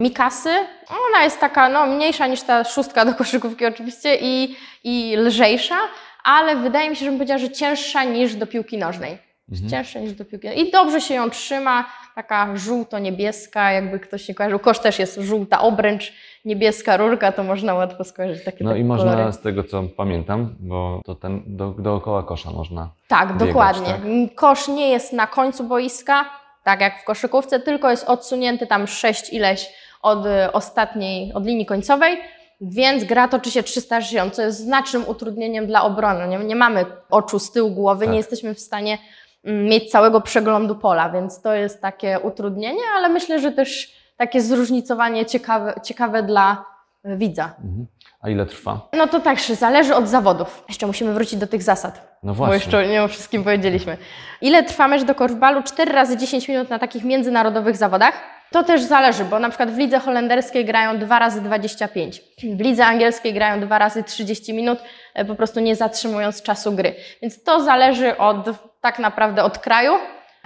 Mikasy, 0.00 0.50
ona 0.88 1.24
jest 1.24 1.40
taka 1.40 1.68
no, 1.68 1.86
mniejsza 1.86 2.26
niż 2.26 2.42
ta 2.42 2.64
szóstka 2.64 3.04
do 3.04 3.14
koszykówki 3.14 3.66
oczywiście 3.66 4.16
i, 4.20 4.56
i 4.84 5.16
lżejsza, 5.16 5.76
ale 6.24 6.56
wydaje 6.56 6.90
mi 6.90 6.96
się, 6.96 7.04
że 7.04 7.10
bym 7.10 7.18
powiedziała, 7.18 7.38
że 7.38 7.50
cięższa 7.50 8.04
niż 8.04 8.34
do 8.34 8.46
piłki 8.46 8.78
nożnej. 8.78 9.27
Mhm. 9.52 9.84
Niż 10.02 10.12
do 10.14 10.24
piłki 10.24 10.48
I 10.60 10.70
dobrze 10.70 11.00
się 11.00 11.14
ją 11.14 11.30
trzyma, 11.30 11.84
taka 12.14 12.56
żółto-niebieska, 12.56 13.72
jakby 13.72 14.00
ktoś 14.00 14.28
nie 14.28 14.34
kojarzył. 14.34 14.58
Kosz 14.58 14.78
też 14.78 14.98
jest 14.98 15.16
żółta 15.20 15.60
obręcz, 15.60 16.12
niebieska 16.44 16.96
rurka, 16.96 17.32
to 17.32 17.42
można 17.44 17.74
łatwo 17.74 18.04
skojarzyć 18.04 18.44
takie 18.44 18.64
No 18.64 18.70
takie 18.70 18.80
i 18.80 18.84
można 18.84 19.12
kolory. 19.12 19.32
z 19.32 19.40
tego, 19.40 19.64
co 19.64 19.82
pamiętam, 19.96 20.54
bo 20.60 21.00
to 21.04 21.14
ten 21.14 21.42
do, 21.46 21.70
dookoła 21.70 22.22
kosza 22.22 22.50
można. 22.50 22.90
Tak, 23.08 23.32
biegać, 23.32 23.48
dokładnie. 23.48 23.86
tak? 23.86 24.34
Kosz 24.34 24.68
nie 24.68 24.88
jest 24.88 25.12
na 25.12 25.26
końcu 25.26 25.64
boiska, 25.64 26.24
tak 26.64 26.80
jak 26.80 27.02
w 27.02 27.04
koszykówce, 27.04 27.60
tylko 27.60 27.90
jest 27.90 28.08
odsunięty 28.08 28.66
tam 28.66 28.86
sześć 28.86 29.32
ileś 29.32 29.70
od 30.02 30.26
y, 30.26 30.52
ostatniej, 30.52 31.32
od 31.32 31.46
linii 31.46 31.66
końcowej, 31.66 32.18
więc 32.60 33.04
gra 33.04 33.28
toczy 33.28 33.50
się 33.50 33.62
360, 33.62 34.34
co 34.34 34.42
jest 34.42 34.58
znacznym 34.58 35.08
utrudnieniem 35.08 35.66
dla 35.66 35.82
obrony. 35.82 36.28
Nie, 36.28 36.38
nie 36.38 36.56
mamy 36.56 36.84
oczu 37.10 37.38
z 37.38 37.52
tyłu 37.52 37.70
głowy, 37.70 38.04
Tak. 38.04 38.12
nie 38.12 38.16
jesteśmy 38.18 38.54
w 38.54 38.60
stanie 38.60 38.92
mm, 38.92 39.08
mieć 39.44 39.90
całego 39.90 40.20
przeglądu 40.20 40.76
pola, 40.76 41.10
więc 41.10 41.42
to 41.42 41.54
jest 41.54 41.82
takie 41.82 42.20
utrudnienie, 42.20 42.82
ale 42.96 43.08
myślę, 43.08 43.40
że 43.40 43.52
też 43.52 43.98
takie 44.16 44.40
zróżnicowanie 44.40 45.26
ciekawe, 45.26 45.74
ciekawe 45.84 46.22
dla 46.22 46.64
y, 47.06 47.16
widza. 47.16 47.44
Mhm. 47.44 47.86
A 48.20 48.28
ile 48.28 48.46
trwa? 48.46 48.88
No 48.92 49.06
to 49.06 49.20
także 49.20 49.54
zależy 49.54 49.94
od 49.94 50.08
zawodów. 50.08 50.64
Jeszcze 50.68 50.86
musimy 50.86 51.12
wrócić 51.12 51.38
do 51.38 51.46
tych 51.46 51.62
zasad. 51.62 52.18
No 52.22 52.32
Bo 52.32 52.36
właśnie. 52.36 52.54
jeszcze 52.54 52.88
nie 52.88 53.02
o 53.02 53.08
wszystkim 53.08 53.44
powiedzieliśmy. 53.44 53.96
Ile 54.40 54.62
trwa 54.62 54.88
mecz 54.88 55.02
do 55.02 55.14
korfbalu? 55.14 55.62
4 55.62 55.92
razy 55.92 56.16
10 56.16 56.48
minut 56.48 56.70
na 56.70 56.78
takich 56.78 57.04
międzynarodowych 57.04 57.76
zawodach. 57.76 58.14
To 58.50 58.64
też 58.64 58.82
zależy, 58.82 59.24
bo 59.24 59.38
na 59.38 59.48
przykład 59.48 59.70
w 59.70 59.78
lidze 59.78 59.98
holenderskiej 59.98 60.64
grają 60.64 60.98
2 60.98 61.18
razy 61.18 61.40
25, 61.40 62.22
w 62.56 62.60
lidze 62.60 62.86
angielskiej 62.86 63.34
grają 63.34 63.60
2 63.60 63.78
razy 63.78 64.04
30 64.04 64.54
minut, 64.54 64.78
e, 65.14 65.24
po 65.24 65.34
prostu 65.34 65.60
nie 65.60 65.76
zatrzymując 65.76 66.42
czasu 66.42 66.72
gry. 66.72 66.94
Więc 67.22 67.42
to 67.42 67.60
zależy 67.60 68.18
od 68.18 68.50
tak 68.80 68.98
naprawdę 68.98 69.44
od 69.44 69.58
kraju. 69.58 69.92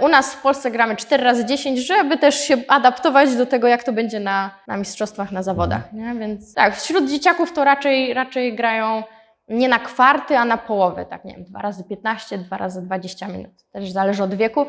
U 0.01 0.09
nas 0.09 0.35
w 0.35 0.43
Polsce 0.43 0.71
gramy 0.71 0.97
4 0.97 1.25
razy 1.25 1.45
10, 1.45 1.79
żeby 1.79 2.19
też 2.19 2.35
się 2.41 2.57
adaptować 2.69 3.37
do 3.37 3.47
tego, 3.47 3.69
jak 3.69 3.85
to 3.85 3.93
będzie 3.93 4.21
na, 4.21 4.51
na 4.67 4.77
mistrzostwach, 4.77 5.33
na 5.33 5.43
zawodach. 5.43 5.93
Nie? 5.93 6.15
Więc 6.15 6.55
tak, 6.55 6.77
wśród 6.77 7.11
dzieciaków 7.11 7.53
to 7.53 7.65
raczej, 7.65 8.15
raczej 8.15 8.57
grają 8.57 9.03
nie 9.49 9.69
na 9.69 9.79
kwarty, 9.79 10.37
a 10.37 10.45
na 10.45 10.57
połowy, 10.57 11.07
tak 11.11 11.25
nie 11.25 11.35
wiem, 11.35 11.45
2 11.45 11.62
razy 11.62 11.85
15, 11.85 12.39
2 12.39 12.57
razy 12.57 12.83
20 12.83 13.29
minut. 13.29 13.53
Też 13.73 13.91
zależy 13.91 14.23
od 14.23 14.35
wieku. 14.35 14.67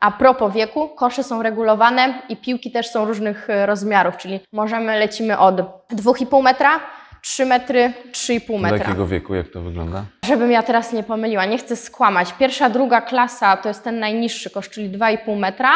A 0.00 0.10
propos 0.10 0.54
wieku, 0.54 0.88
kosze 0.88 1.22
są 1.22 1.42
regulowane 1.42 2.22
i 2.28 2.36
piłki 2.36 2.70
też 2.70 2.90
są 2.90 3.04
różnych 3.04 3.50
e, 3.50 3.66
rozmiarów, 3.66 4.16
czyli 4.16 4.40
możemy 4.52 4.98
lecimy 4.98 5.38
od 5.38 5.56
2,5 5.92 6.42
metra, 6.42 6.80
3 7.22 7.46
metry, 7.46 7.92
3,5 8.12 8.46
Do 8.52 8.58
metra. 8.58 8.78
jakiego 8.78 9.06
wieku, 9.06 9.34
jak 9.34 9.48
to 9.48 9.60
wygląda? 9.60 10.04
Żebym 10.26 10.50
ja 10.50 10.62
teraz 10.62 10.92
nie 10.92 11.02
pomyliła, 11.02 11.44
nie 11.44 11.58
chcę 11.58 11.76
skłamać. 11.76 12.32
Pierwsza, 12.32 12.70
druga 12.70 13.00
klasa 13.00 13.56
to 13.56 13.68
jest 13.68 13.84
ten 13.84 13.98
najniższy 13.98 14.50
kosz, 14.50 14.70
czyli 14.70 14.90
2,5 14.90 15.36
metra. 15.38 15.70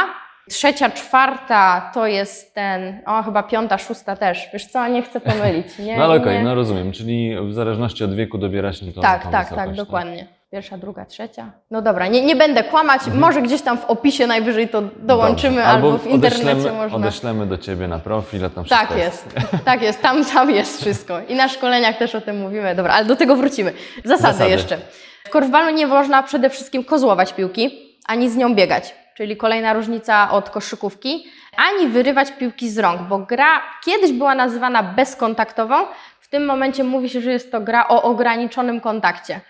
Trzecia, 0.50 0.90
czwarta 0.90 1.90
to 1.94 2.06
jest 2.06 2.54
ten, 2.54 3.00
o 3.06 3.22
chyba 3.22 3.42
piąta, 3.42 3.78
szósta 3.78 4.16
też. 4.16 4.48
Wiesz 4.52 4.66
co, 4.66 4.88
nie 4.88 5.02
chcę 5.02 5.20
pomylić. 5.20 5.78
Nie, 5.86 5.96
No 5.98 6.04
ale 6.04 6.20
okej, 6.20 6.38
nie. 6.38 6.44
no 6.44 6.54
rozumiem, 6.54 6.92
czyli 6.92 7.36
w 7.48 7.52
zależności 7.52 8.04
od 8.04 8.14
wieku 8.14 8.38
dobierasz 8.38 8.80
to 8.94 9.00
Tak, 9.00 9.22
tą 9.22 9.30
tak, 9.30 9.42
wysokość, 9.44 9.66
tak, 9.66 9.76
dokładnie. 9.76 10.26
Pierwsza, 10.54 10.78
druga, 10.78 11.04
trzecia. 11.04 11.50
No 11.70 11.82
dobra, 11.82 12.06
nie, 12.06 12.22
nie 12.22 12.36
będę 12.36 12.64
kłamać, 12.64 13.00
Mhm. 13.02 13.18
może 13.20 13.42
gdzieś 13.42 13.62
tam 13.62 13.78
w 13.78 13.84
opisie 13.84 14.26
najwyżej 14.26 14.68
to 14.68 14.82
dołączymy, 14.96 15.56
Dobrze. 15.56 15.68
albo 15.70 15.98
w 15.98 16.06
internecie 16.06 16.50
odeślemy, 16.52 16.72
można. 16.78 16.96
Odeślemy 16.96 17.46
do 17.46 17.58
Ciebie 17.58 17.88
na 17.88 17.98
profil, 17.98 18.44
a 18.44 18.50
tam 18.50 18.64
wszystko 18.64 18.86
Tak 18.88 18.98
jest, 18.98 19.34
tak 19.64 19.82
jest, 19.82 20.02
tam, 20.02 20.24
tam 20.24 20.50
jest 20.50 20.80
wszystko. 20.80 21.20
I 21.28 21.34
na 21.34 21.48
szkoleniach 21.48 21.96
też 21.98 22.14
o 22.14 22.20
tym 22.20 22.40
mówimy. 22.40 22.74
Dobra, 22.74 22.92
ale 22.94 23.04
do 23.04 23.16
tego 23.16 23.36
wrócimy. 23.36 23.72
Zasady, 24.04 24.32
Zasady. 24.32 24.50
jeszcze. 24.50 24.78
W 25.24 25.30
korfbalu 25.30 25.70
nie 25.76 25.86
można 25.86 26.22
przede 26.22 26.50
wszystkim 26.50 26.84
kozłować 26.84 27.32
piłki, 27.32 27.70
ani 28.06 28.30
z 28.30 28.36
nią 28.36 28.54
biegać, 28.54 28.94
czyli 29.16 29.36
kolejna 29.36 29.72
różnica 29.72 30.30
od 30.30 30.50
koszykówki, 30.50 31.24
ani 31.56 31.86
wyrywać 31.88 32.32
piłki 32.32 32.70
z 32.70 32.78
rąk, 32.78 33.00
bo 33.02 33.18
gra 33.18 33.60
kiedyś 33.84 34.12
była 34.12 34.34
nazywana 34.34 34.82
bezkontaktową, 34.82 35.74
w 36.20 36.28
tym 36.28 36.44
momencie 36.46 36.84
mówi 36.84 37.08
się, 37.08 37.20
że 37.20 37.32
jest 37.32 37.52
to 37.52 37.60
gra 37.60 37.88
o 37.88 38.02
ograniczonym 38.02 38.80
kontakcie. 38.80 39.40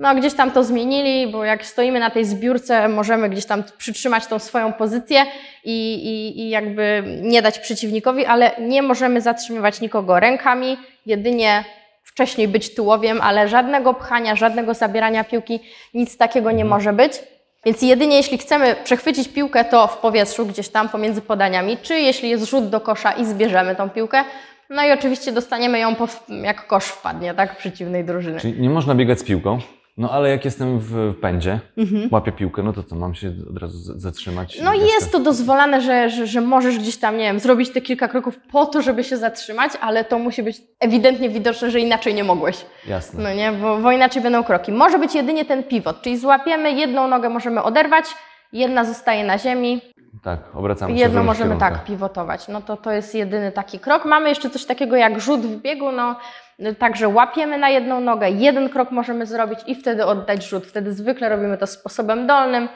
No, 0.00 0.14
gdzieś 0.14 0.34
tam 0.34 0.50
to 0.50 0.64
zmienili, 0.64 1.32
bo 1.32 1.44
jak 1.44 1.66
stoimy 1.66 2.00
na 2.00 2.10
tej 2.10 2.24
zbiórce, 2.24 2.88
możemy 2.88 3.28
gdzieś 3.28 3.46
tam 3.46 3.62
przytrzymać 3.78 4.26
tą 4.26 4.38
swoją 4.38 4.72
pozycję 4.72 5.26
i, 5.64 5.94
i, 5.94 6.40
i 6.40 6.50
jakby 6.50 7.02
nie 7.22 7.42
dać 7.42 7.58
przeciwnikowi, 7.58 8.26
ale 8.26 8.50
nie 8.60 8.82
możemy 8.82 9.20
zatrzymywać 9.20 9.80
nikogo 9.80 10.20
rękami, 10.20 10.76
jedynie 11.06 11.64
wcześniej 12.02 12.48
być 12.48 12.74
tułowiem, 12.74 13.20
ale 13.20 13.48
żadnego 13.48 13.94
pchania, 13.94 14.36
żadnego 14.36 14.74
zabierania 14.74 15.24
piłki, 15.24 15.60
nic 15.94 16.16
takiego 16.16 16.50
nie 16.50 16.64
może 16.64 16.92
być. 16.92 17.12
Więc 17.64 17.82
jedynie 17.82 18.16
jeśli 18.16 18.38
chcemy 18.38 18.76
przechwycić 18.84 19.28
piłkę, 19.28 19.64
to 19.64 19.86
w 19.86 19.98
powietrzu, 19.98 20.46
gdzieś 20.46 20.68
tam 20.68 20.88
pomiędzy 20.88 21.22
podaniami, 21.22 21.76
czy 21.82 22.00
jeśli 22.00 22.30
jest 22.30 22.44
rzut 22.44 22.68
do 22.68 22.80
kosza 22.80 23.12
i 23.12 23.24
zbierzemy 23.24 23.76
tą 23.76 23.90
piłkę, 23.90 24.24
no 24.70 24.84
i 24.84 24.92
oczywiście 24.92 25.32
dostaniemy 25.32 25.78
ją, 25.78 25.94
po, 25.94 26.08
jak 26.42 26.66
kosz 26.66 26.84
wpadnie, 26.84 27.34
tak, 27.34 27.56
przeciwnej 27.56 28.04
drużyny. 28.04 28.40
Czyli 28.40 28.60
nie 28.60 28.70
można 28.70 28.94
biegać 28.94 29.18
z 29.18 29.24
piłką, 29.24 29.58
no 29.96 30.10
ale 30.10 30.30
jak 30.30 30.44
jestem 30.44 30.78
w 30.78 31.14
pędzie, 31.20 31.60
Mhm. 31.78 32.08
łapię 32.12 32.32
piłkę, 32.32 32.62
no 32.62 32.72
to 32.72 32.82
co, 32.82 32.96
mam 32.96 33.14
się 33.14 33.32
od 33.50 33.58
razu 33.58 33.98
zatrzymać? 34.00 34.58
No 34.64 34.74
jest 34.74 35.12
to 35.12 35.18
dozwolone, 35.20 35.80
że, 35.80 36.10
że, 36.10 36.26
że 36.26 36.40
możesz 36.40 36.78
gdzieś 36.78 36.96
tam, 36.96 37.16
nie 37.16 37.24
wiem, 37.24 37.40
zrobić 37.40 37.70
te 37.72 37.80
kilka 37.80 38.08
kroków 38.08 38.38
po 38.52 38.66
to, 38.66 38.82
żeby 38.82 39.04
się 39.04 39.16
zatrzymać, 39.16 39.72
ale 39.80 40.04
to 40.04 40.18
musi 40.18 40.42
być 40.42 40.62
ewidentnie 40.80 41.28
widoczne, 41.30 41.70
że 41.70 41.80
inaczej 41.80 42.14
nie 42.14 42.24
mogłeś. 42.24 42.66
Jasne. 42.88 43.22
No 43.22 43.32
nie, 43.32 43.52
bo, 43.52 43.78
bo 43.78 43.92
inaczej 43.92 44.22
będą 44.22 44.44
kroki. 44.44 44.72
Może 44.72 44.98
być 44.98 45.14
jedynie 45.14 45.44
ten 45.44 45.62
pivot, 45.62 46.02
czyli 46.02 46.18
złapiemy, 46.18 46.72
jedną 46.72 47.08
nogę 47.08 47.28
możemy 47.28 47.62
oderwać, 47.62 48.04
jedna 48.52 48.84
zostaje 48.84 49.24
na 49.24 49.38
ziemi, 49.38 49.80
Tak, 50.22 50.40
obracamy 50.56 50.98
się 50.98 51.04
różnych 51.04 51.24
możemy 51.24 51.56
tak 51.56 51.84
pivotować. 51.84 52.48
No 52.48 52.60
to 52.62 52.76
to 52.76 52.92
jest 52.92 53.14
jedyny 53.14 53.52
taki 53.52 53.78
krok. 53.78 54.04
Mamy 54.04 54.28
jeszcze 54.28 54.50
coś 54.50 54.64
takiego 54.64 54.96
jak 54.96 55.20
rzut 55.20 55.40
w 55.40 55.60
biegu, 55.62 55.92
no 55.92 56.16
także 56.78 57.08
łapiemy 57.08 57.58
na 57.58 57.68
jedną 57.68 58.00
nogę, 58.00 58.30
jeden 58.30 58.68
krok 58.68 58.90
możemy 58.90 59.26
zrobić 59.26 59.58
i 59.66 59.74
wtedy 59.74 60.04
oddać 60.04 60.44
rzut. 60.44 60.66
Wtedy 60.66 60.92
zwykle 60.92 61.28
robimy 61.28 61.58
to 61.58 61.66
sposobem 61.66 62.26
dolnym, 62.26 62.68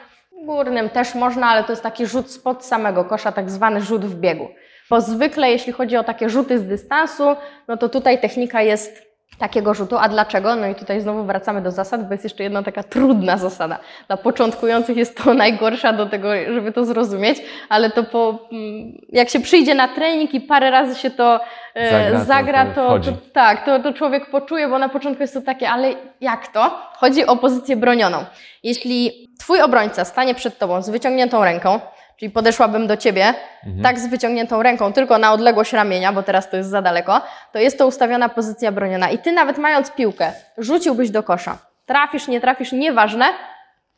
górnym 0.45 0.89
też 0.89 1.15
można, 1.15 1.47
ale 1.47 1.63
to 1.63 1.71
jest 1.71 1.83
taki 1.83 2.05
rzut 2.05 2.31
spod 2.31 2.65
samego 2.65 3.05
kosza, 3.05 3.31
tak 3.31 3.49
zwany 3.49 3.81
rzut 3.81 4.05
w 4.05 4.15
biegu. 4.19 4.47
Bo 4.89 5.01
zwykle 5.01 5.51
jeśli 5.51 5.73
chodzi 5.73 5.97
o 5.97 6.03
takie 6.03 6.29
rzuty 6.29 6.59
z 6.59 6.67
dystansu, 6.67 7.35
no 7.67 7.77
to 7.77 7.89
tutaj 7.89 8.21
technika 8.21 8.61
jest 8.61 9.14
takiego 9.37 9.73
rzutu. 9.73 9.97
A 9.97 10.09
dlaczego? 10.09 10.55
No 10.55 10.67
i 10.67 10.75
tutaj 10.75 11.01
znowu 11.01 11.23
wracamy 11.23 11.61
do 11.61 11.71
zasad, 11.71 12.07
bo 12.07 12.13
jest 12.13 12.23
jeszcze 12.23 12.43
jedna 12.43 12.63
taka 12.63 12.83
trudna 12.83 13.37
zasada. 13.37 13.79
Dla 14.07 14.17
początkujących 14.17 14.97
jest 14.97 15.23
to 15.23 15.33
najgorsza 15.43 15.93
do 15.93 16.05
tego, 16.05 16.29
żeby 16.53 16.71
to 16.71 16.85
zrozumieć, 16.85 17.37
ale 17.69 17.89
to 17.89 18.03
po, 18.03 18.39
mm, 18.51 18.91
jak 19.09 19.29
się 19.29 19.39
przyjdzie 19.39 19.75
na 19.75 19.87
trening 19.87 20.33
i 20.33 20.41
parę 20.41 20.71
razy 20.71 20.95
się 20.99 21.11
to 21.11 21.39
e, 21.75 21.89
Zagra, 21.89 22.19
to- 22.19 22.25
zagra, 22.25 22.65
to 22.65 22.99
to, 22.99 23.11
to, 23.11 23.17
tak, 23.33 23.65
to, 23.65 23.79
to 23.79 23.93
człowiek 23.93 24.29
poczuje, 24.29 24.67
bo 24.67 24.79
na 24.79 24.89
początku 24.89 25.23
jest 25.23 25.33
to 25.33 25.41
takie, 25.41 25.69
ale 25.69 25.93
jak 26.21 26.47
to? 26.47 26.79
Chodzi 26.97 27.25
o 27.25 27.35
pozycję 27.37 27.75
bronioną. 27.75 28.17
Jeśli 28.63 29.29
twój 29.39 29.61
obrońca 29.61 30.05
stanie 30.05 30.35
przed 30.35 30.57
tobą 30.57 30.81
z 30.81 30.89
wyciągniętą 30.89 31.43
ręką, 31.43 31.79
czyli 32.17 32.31
podeszłabym 32.31 32.87
do 32.87 32.97
ciebie, 32.97 33.33
Mhm. 33.65 33.83
tak 33.83 33.99
z 33.99 34.07
wyciągniętą 34.07 34.63
ręką, 34.63 34.93
tylko 34.93 35.17
na 35.17 35.33
odległość 35.33 35.73
ramienia, 35.73 36.13
bo 36.13 36.23
teraz 36.23 36.49
to 36.49 36.57
jest 36.57 36.69
za 36.69 36.81
daleko, 36.81 37.21
to 37.53 37.59
jest 37.59 37.77
to 37.77 37.87
ustawiona 37.87 38.29
pozycja 38.29 38.71
broniona. 38.71 39.09
I 39.09 39.17
ty 39.17 39.31
nawet 39.31 39.57
mając 39.57 39.91
piłkę, 39.91 40.31
rzuciłbyś 40.57 41.09
do 41.09 41.23
kosza. 41.23 41.57
Trafisz, 41.85 42.27
nie 42.27 42.41
trafisz, 42.41 42.71
nieważne, 42.71 43.25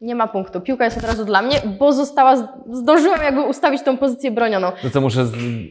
nie 0.02 0.16
ma 0.16 0.28
punktu. 0.28 0.62
Piłka 0.62 0.86
jest 0.86 0.98
od 0.98 1.04
razu 1.04 1.26
dla 1.26 1.42
mnie, 1.42 1.56
bo 1.80 1.94
została, 1.94 2.36
zdążyłem 2.72 3.22
jakby 3.22 3.42
ustawić 3.42 3.84
tą 3.84 3.98
pozycję 3.98 4.32
bronioną. 4.32 4.72
To 4.82 4.90
co, 4.90 5.02
muszę 5.02 5.26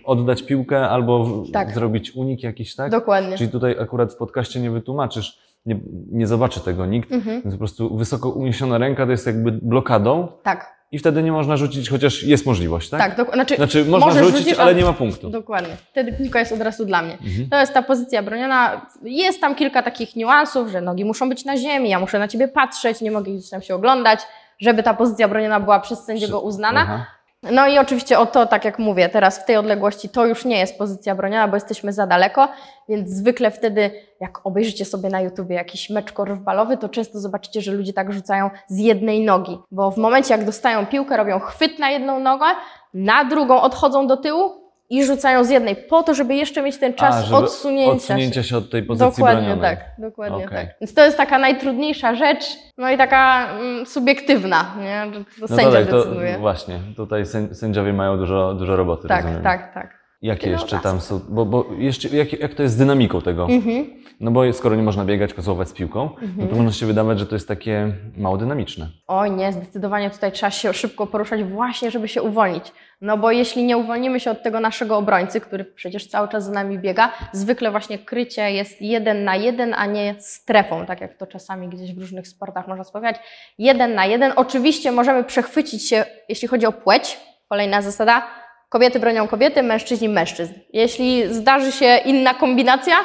oddać 0.05 0.43
piłkę 0.43 0.89
albo 0.89 1.27
Tak. 1.53 1.71
zrobić 1.75 2.11
unik 2.17 2.43
jakiś, 2.43 2.75
tak? 2.77 2.91
Dokładnie. 2.91 3.39
Czyli 3.39 3.51
tutaj 3.51 3.77
akurat 3.81 4.13
w 4.13 4.17
podcaście 4.17 4.61
nie 4.61 4.71
wytłumaczysz, 4.71 5.39
nie, 5.67 5.77
nie 6.13 6.27
zobaczy 6.27 6.61
tego 6.61 6.87
nikt, 6.87 7.13
Mhm. 7.13 7.43
więc 7.43 7.55
po 7.55 7.59
prostu 7.59 7.97
wysoko 7.97 8.29
uniesiona 8.31 8.79
ręka 8.79 9.05
to 9.05 9.11
jest 9.11 9.27
jakby 9.27 9.53
blokadą 9.53 10.29
Tak, 10.43 10.76
i 10.97 10.99
wtedy 10.99 11.23
nie 11.23 11.33
można 11.33 11.57
rzucić, 11.57 11.91
chociaż 11.91 12.23
jest 12.23 12.47
możliwość, 12.47 12.91
tak? 12.91 13.01
tak. 13.01 13.17
dok- 13.17 13.35
znaczy, 13.35 13.57
Znaczy 13.57 13.85
można 13.85 14.07
możesz 14.07 14.25
rzucić, 14.27 14.39
rzucić, 14.41 14.59
ale 14.59 14.75
nie 14.75 14.85
ma 14.85 14.93
punktu. 14.93 15.31
Dokładnie. 15.31 15.77
Wtedy 15.91 16.13
piłka 16.13 16.39
jest 16.39 16.53
od 16.53 16.61
razu 16.61 16.85
dla 16.85 17.03
mnie. 17.03 17.13
Mhm. 17.13 17.49
To 17.51 17.61
jest 17.61 17.75
ta 17.75 17.83
pozycja 17.83 18.23
broniona. 18.23 18.87
Jest 19.03 19.41
tam 19.41 19.55
kilka 19.55 19.83
takich 19.83 20.17
niuansów, 20.17 20.69
że 20.69 20.81
nogi 20.81 21.05
muszą 21.05 21.29
być 21.29 21.45
na 21.45 21.57
ziemi, 21.57 21.91
ja 21.91 22.01
muszę 22.01 22.19
na 22.19 22.29
ciebie 22.29 22.49
patrzeć, 22.49 23.01
nie 23.01 23.11
mogę 23.11 23.33
gdzieś 23.33 23.51
tam 23.51 23.63
się 23.63 23.75
oglądać, 23.75 24.21
żeby 24.61 24.83
ta 24.83 24.95
pozycja 24.95 25.29
broniona 25.29 25.61
była 25.61 25.81
przez 25.81 26.05
sędziego 26.05 26.41
uznana. 26.41 26.81
Aha. 26.81 27.07
No 27.53 27.67
i 27.67 27.79
oczywiście 27.79 28.19
o 28.19 28.27
to, 28.27 28.47
tak 28.47 28.65
jak 28.65 28.79
mówię, 28.79 29.09
teraz 29.09 29.39
w 29.39 29.45
tej 29.45 29.57
odległości 29.57 30.09
to 30.09 30.27
już 30.27 30.45
nie 30.45 30.59
jest 30.59 30.79
pozycja 30.79 31.15
broniona, 31.15 31.49
bo 31.49 31.57
jesteśmy 31.57 31.93
za 31.93 32.07
daleko, 32.07 32.49
więc 32.89 33.11
zwykle 33.11 33.51
wtedy, 33.51 33.91
jak 34.21 34.47
obejrzycie 34.47 34.85
sobie 34.85 35.09
na 35.09 35.21
YouTubie 35.21 35.57
jakiś 35.57 35.91
mecz 35.91 36.13
korfbalowy, 36.13 36.77
to 36.77 36.89
często 36.89 37.21
zobaczycie, 37.21 37.61
że 37.61 37.73
ludzie 37.73 37.93
tak 37.93 38.13
rzucają 38.13 38.51
z 38.69 38.79
jednej 38.79 39.25
nogi, 39.25 39.59
bo 39.71 39.91
w 39.91 39.97
momencie 39.97 40.35
jak 40.35 40.45
dostają 40.45 40.87
piłkę, 40.87 41.17
robią 41.17 41.39
chwyt 41.39 41.79
na 41.79 41.91
jedną 41.91 42.21
nogę, 42.21 42.47
na 42.95 43.25
drugą 43.25 43.61
odchodzą 43.61 44.07
do 44.07 44.17
tyłu 44.17 44.66
i 44.91 45.05
rzucają 45.05 45.45
z 45.45 45.51
jednej, 45.51 45.77
po 45.77 46.03
to, 46.03 46.15
żeby 46.15 46.35
jeszcze 46.35 46.63
mieć 46.63 46.79
ten 46.79 46.95
czas 46.95 47.15
A, 47.15 47.23
żeby 47.23 47.37
odsunięcia, 47.37 47.93
odsunięcia 47.93 48.43
się 48.43 48.57
od 48.57 48.71
tej 48.71 48.83
pozycji 48.83 49.11
Dokładnie 49.11 49.43
bronionej. 49.47 49.77
tak, 49.77 49.85
dokładnie 49.99 50.37
Okej. 50.47 50.67
tak. 50.67 50.77
Więc 50.81 50.95
to 50.95 51.05
jest 51.05 51.17
taka 51.17 51.39
najtrudniejsza 51.39 52.15
rzecz, 52.15 52.45
no 52.79 52.91
i 52.91 52.97
taka 52.97 53.49
mm, 53.51 53.87
subiektywna, 53.87 54.75
nie? 54.81 55.07
Że 55.15 55.21
To 55.25 55.31
No 55.41 55.49
sędzia 55.49 55.73
tak, 55.73 55.87
to 55.87 55.97
decyduje. 56.05 56.39
właśnie, 56.39 56.81
tutaj 56.97 57.23
sęd- 57.23 57.55
sędziowie 57.55 57.93
mają 57.93 58.19
dużo, 58.19 58.55
dużo 58.55 58.77
roboty, 58.77 59.09
Tak, 59.09 59.23
rozumiem. 59.23 59.43
tak, 59.43 59.75
tak. 59.75 59.97
Jakie 60.23 60.47
No 60.47 60.53
jeszcze 60.53 60.71
tak. 60.71 60.83
tam 60.83 61.01
są, 61.01 61.21
bo, 61.29 61.47
bo 61.47 61.67
jeszcze, 61.79 62.09
jak, 62.17 62.33
jak 62.41 62.55
to 62.55 62.63
jest 62.63 62.75
z 62.75 62.79
dynamiką 62.79 63.21
tego? 63.21 63.45
Mhm. 63.45 63.87
No 64.21 64.31
bo 64.31 64.53
skoro 64.53 64.77
nie 64.77 64.83
można 64.83 65.05
biegać, 65.05 65.35
kozłować 65.35 65.69
z 65.69 65.73
piłką, 65.73 66.11
no 66.23 66.27
Mhm. 66.29 66.49
to 66.49 66.55
można 66.57 66.73
się 66.73 66.87
wydawać, 66.87 67.19
że 67.19 67.27
to 67.27 67.35
jest 67.35 67.49
takie 67.49 67.93
mało 68.17 68.37
dynamiczne. 68.37 68.89
Oj 69.09 69.31
nie, 69.31 69.53
zdecydowanie 69.53 70.11
tutaj 70.11 70.33
trzeba 70.33 70.51
się 70.51 70.73
szybko 70.73 71.07
poruszać 71.07 71.45
właśnie, 71.45 71.91
żeby 71.91 72.09
się 72.09 72.23
uwolnić. 72.23 72.73
No 73.01 73.19
bo 73.19 73.31
jeśli 73.31 73.65
nie 73.65 73.77
uwolnimy 73.77 74.21
się 74.21 74.31
od 74.31 74.43
tego 74.43 74.61
naszego 74.61 74.97
obrońcy, 74.97 75.41
który 75.41 75.65
przecież 75.65 76.07
cały 76.07 76.29
czas 76.29 76.45
za 76.45 76.53
nami 76.53 76.79
biega, 76.79 77.13
zwykle 77.33 77.71
właśnie 77.71 77.99
krycie 77.99 78.53
jest 78.53 78.83
jeden 78.83 79.25
na 79.25 79.37
jeden, 79.37 79.75
a 79.75 79.87
nie 79.87 80.15
strefą, 80.19 80.87
tak 80.87 81.01
jak 81.01 81.15
to 81.17 81.27
czasami 81.27 81.69
gdzieś 81.69 81.95
w 81.95 81.99
różnych 81.99 82.29
sportach 82.29 82.69
można 82.69 82.85
spowiadać. 82.85 83.17
Jeden 83.59 83.95
na 83.95 84.07
jeden. 84.07 84.33
Oczywiście 84.37 84.93
możemy 84.93 85.25
przechwycić 85.25 85.89
się, 85.89 86.05
jeśli 86.29 86.49
chodzi 86.49 86.67
o 86.67 86.73
płeć. 86.73 87.21
Kolejna 87.49 87.83
zasada. 87.83 88.27
Kobiety 88.69 89.01
bronią 89.01 89.29
kobiety, 89.29 89.63
mężczyźni 89.63 90.09
mężczyzn. 90.09 90.55
Jeśli 90.73 91.35
zdarzy 91.35 91.73
się 91.73 91.97
inna 92.05 92.35
kombinacja, 92.35 92.97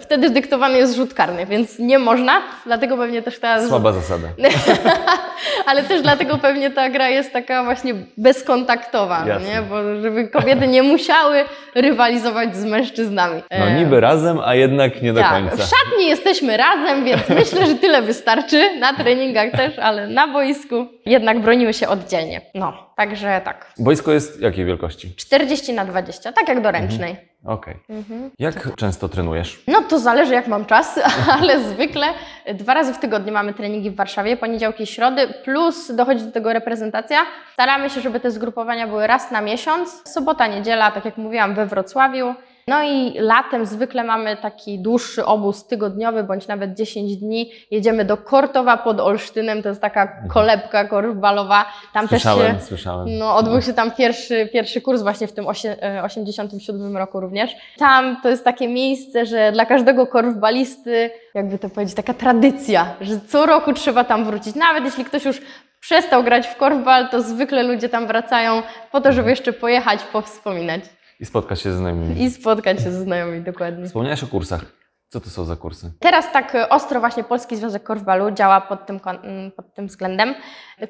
wtedy 0.00 0.30
dyktowany 0.30 0.78
jest 0.78 0.96
rzut 0.96 1.14
karny, 1.14 1.46
więc 1.46 1.78
nie 1.78 1.98
można, 1.98 2.42
dlatego 2.66 2.96
pewnie 2.96 3.22
też 3.22 3.38
ta... 3.38 3.66
Słaba 3.66 3.92
zasada. 3.92 4.28
Ale 5.66 5.82
też 5.82 6.02
dlatego 6.02 6.38
pewnie 6.38 6.70
ta 6.70 6.90
gra 6.90 7.08
jest 7.08 7.32
taka 7.32 7.64
właśnie 7.64 7.94
bezkontaktowa, 8.16 9.24
Jasne. 9.26 9.48
nie? 9.48 9.62
Bo 9.62 10.00
żeby 10.02 10.28
kobiety 10.28 10.66
nie 10.66 10.82
musiały 10.82 11.44
rywalizować 11.74 12.56
z 12.56 12.64
mężczyznami. 12.64 13.42
No 13.58 13.70
niby 13.70 14.00
razem, 14.00 14.40
a 14.44 14.54
jednak 14.54 15.02
nie 15.02 15.12
do 15.12 15.20
tak, 15.20 15.32
końca. 15.32 15.56
w 15.56 15.60
szatni 15.60 16.06
jesteśmy 16.06 16.56
razem, 16.56 17.04
więc 17.04 17.28
myślę, 17.40 17.66
że 17.66 17.74
tyle 17.74 18.02
wystarczy. 18.02 18.78
Na 18.78 18.94
treningach 18.94 19.50
też, 19.50 19.78
ale 19.78 20.08
na 20.08 20.28
boisku 20.28 20.86
jednak 21.06 21.40
bronimy 21.40 21.74
się 21.74 21.88
oddzielnie. 21.88 22.40
No, 22.54 22.85
także 22.96 23.40
tak. 23.44 23.72
Boisko 23.78 24.12
jest 24.12 24.40
jakiej 24.40 24.64
wielkości? 24.64 25.14
40 25.16 25.72
na 25.72 25.84
20, 25.84 26.32
tak 26.32 26.48
jak 26.48 26.60
do 26.60 26.70
ręcznej. 26.70 27.16
Okej. 27.44 27.76
Mhm. 27.88 28.30
Jak 28.38 28.76
często 28.76 29.08
trenujesz? 29.08 29.62
No 29.68 29.82
to 29.82 29.98
zależy 29.98 30.34
jak 30.34 30.48
mam 30.48 30.64
czas, 30.64 31.00
ale 31.40 31.60
zwykle 31.60 32.06
dwa 32.54 32.74
razy 32.74 32.94
w 32.94 32.98
tygodniu 32.98 33.32
mamy 33.32 33.54
treningi 33.54 33.90
w 33.90 33.96
Warszawie, 33.96 34.36
poniedziałki 34.36 34.82
i 34.82 34.86
środy, 34.86 35.28
plus 35.44 35.94
dochodzi 35.94 36.24
do 36.24 36.32
tego 36.32 36.52
reprezentacja. 36.52 37.18
Staramy 37.52 37.90
się, 37.90 38.00
żeby 38.00 38.20
te 38.20 38.30
zgrupowania 38.30 38.86
były 38.86 39.06
raz 39.06 39.30
na 39.30 39.40
miesiąc, 39.40 40.02
sobota, 40.12 40.46
niedziela, 40.46 40.90
tak 40.90 41.04
jak 41.04 41.16
mówiłam, 41.16 41.54
we 41.54 41.66
Wrocławiu. 41.66 42.34
No 42.68 42.82
i 42.82 43.14
latem 43.18 43.66
zwykle 43.66 44.04
mamy 44.04 44.36
taki 44.36 44.78
dłuższy 44.78 45.24
obóz 45.24 45.66
tygodniowy, 45.66 46.24
bądź 46.24 46.48
nawet 46.48 46.74
10 46.74 47.16
dni. 47.16 47.52
Jedziemy 47.70 48.04
do 48.04 48.16
Kortowa 48.16 48.76
pod 48.76 49.00
Olsztynem, 49.00 49.62
to 49.62 49.68
jest 49.68 49.80
taka 49.80 50.12
kolebka 50.28 50.84
korfbalowa. 50.84 51.64
Tam 51.92 52.08
też 52.08 52.22
się... 52.22 52.28
Słyszałem, 52.28 52.60
słyszałem. 52.60 53.18
No, 53.18 53.36
odbył 53.36 53.62
się 53.62 53.72
tam 53.74 53.90
pierwszy, 53.90 54.48
pierwszy 54.52 54.80
kurs 54.80 55.02
właśnie 55.02 55.26
w 55.26 55.32
tym 55.32 55.44
osie- 55.44 55.76
e, 55.82 56.02
87 56.04 56.96
roku 56.96 57.20
również. 57.20 57.50
Tam 57.78 58.16
to 58.22 58.28
jest 58.28 58.44
takie 58.44 58.68
miejsce, 58.68 59.26
że 59.26 59.52
dla 59.52 59.66
każdego 59.66 60.06
korfbalisty, 60.06 61.10
jakby 61.34 61.58
to 61.58 61.68
powiedzieć, 61.68 61.94
taka 61.96 62.14
tradycja, 62.14 62.94
że 63.00 63.20
co 63.20 63.46
roku 63.46 63.72
trzeba 63.72 64.04
tam 64.04 64.24
wrócić. 64.24 64.54
Nawet 64.56 64.84
jeśli 64.84 65.04
ktoś 65.04 65.24
już 65.24 65.40
przestał 65.80 66.24
grać 66.24 66.46
w 66.46 66.56
korfbal, 66.56 67.08
to 67.08 67.22
zwykle 67.22 67.62
ludzie 67.62 67.88
tam 67.88 68.06
wracają 68.06 68.62
po 68.92 69.00
to, 69.00 69.12
żeby 69.12 69.30
jeszcze 69.30 69.52
pojechać, 69.52 70.00
powspominać 70.02 70.80
I 71.20 71.26
spotkać 71.26 71.60
się 71.60 71.72
ze 71.72 71.78
znajomymi. 71.78 72.22
i 72.22 72.30
spotkać 72.30 72.78
się 72.82 72.90
ze 72.92 73.02
znajomymi 73.02 73.42
dokładnie. 73.44 73.86
Wspomniałeś 73.86 74.24
o 74.24 74.26
kursach. 74.26 74.60
Co 75.08 75.20
to 75.20 75.30
są 75.30 75.44
za 75.44 75.56
kursy? 75.56 75.92
Teraz 76.00 76.32
tak 76.32 76.54
e, 76.54 76.68
ostro 76.68 77.00
właśnie 77.00 77.24
Polski 77.24 77.56
Związek 77.56 77.82
Korfbalu 77.82 78.30
działa 78.30 78.60
pod 78.60 78.86
tym, 78.86 79.00
kon- 79.00 79.18
m, 79.22 79.52
pod 79.56 79.74
tym 79.74 79.86
względem. 79.86 80.34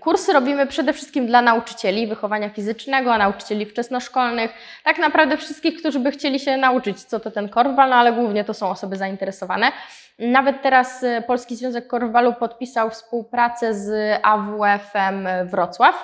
Kursy 0.01 0.33
robimy 0.33 0.67
przede 0.67 0.93
wszystkim 0.93 1.27
dla 1.27 1.43
nauczycieli 1.43 2.07
wychowania 2.07 2.49
fizycznego, 2.51 3.19
nauczycieli 3.19 3.67
wczesnoszkolnych, 3.67 4.51
tak 4.85 4.99
naprawdę 4.99 5.37
wszystkich, 5.37 5.81
którzy 5.81 6.01
by 6.01 6.11
chcieli 6.11 6.41
się 6.41 6.57
nauczyć, 6.57 7.05
co 7.05 7.21
to 7.21 7.31
ten 7.31 7.49
korfbal, 7.49 7.91
no 7.91 7.97
ale 7.97 8.13
głównie 8.13 8.45
to 8.45 8.55
są 8.55 8.69
osoby 8.71 8.97
zainteresowane. 8.97 9.73
Nawet 10.19 10.63
teraz 10.63 11.03
e, 11.03 11.23
Polski 11.23 11.57
Związek 11.57 11.87
Korfbalu 11.87 12.33
podpisał 12.35 12.91
współpracę 12.91 13.75
z 13.75 14.19
AWF-em 14.23 15.29
Wrocław, 15.45 15.95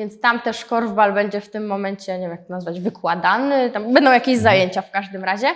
więc 0.00 0.20
tam 0.20 0.40
też 0.40 0.64
korfbal 0.64 1.12
będzie 1.12 1.40
w 1.40 1.50
tym 1.50 1.66
momencie, 1.66 2.12
nie 2.12 2.20
wiem 2.20 2.30
jak 2.30 2.46
to 2.46 2.52
nazwać, 2.52 2.80
wykładany, 2.80 3.70
tam 3.70 3.94
będą 3.94 4.12
jakieś 4.12 4.38
zajęcia 4.38 4.82
w 4.82 4.90
każdym 4.90 5.24
razie. 5.24 5.46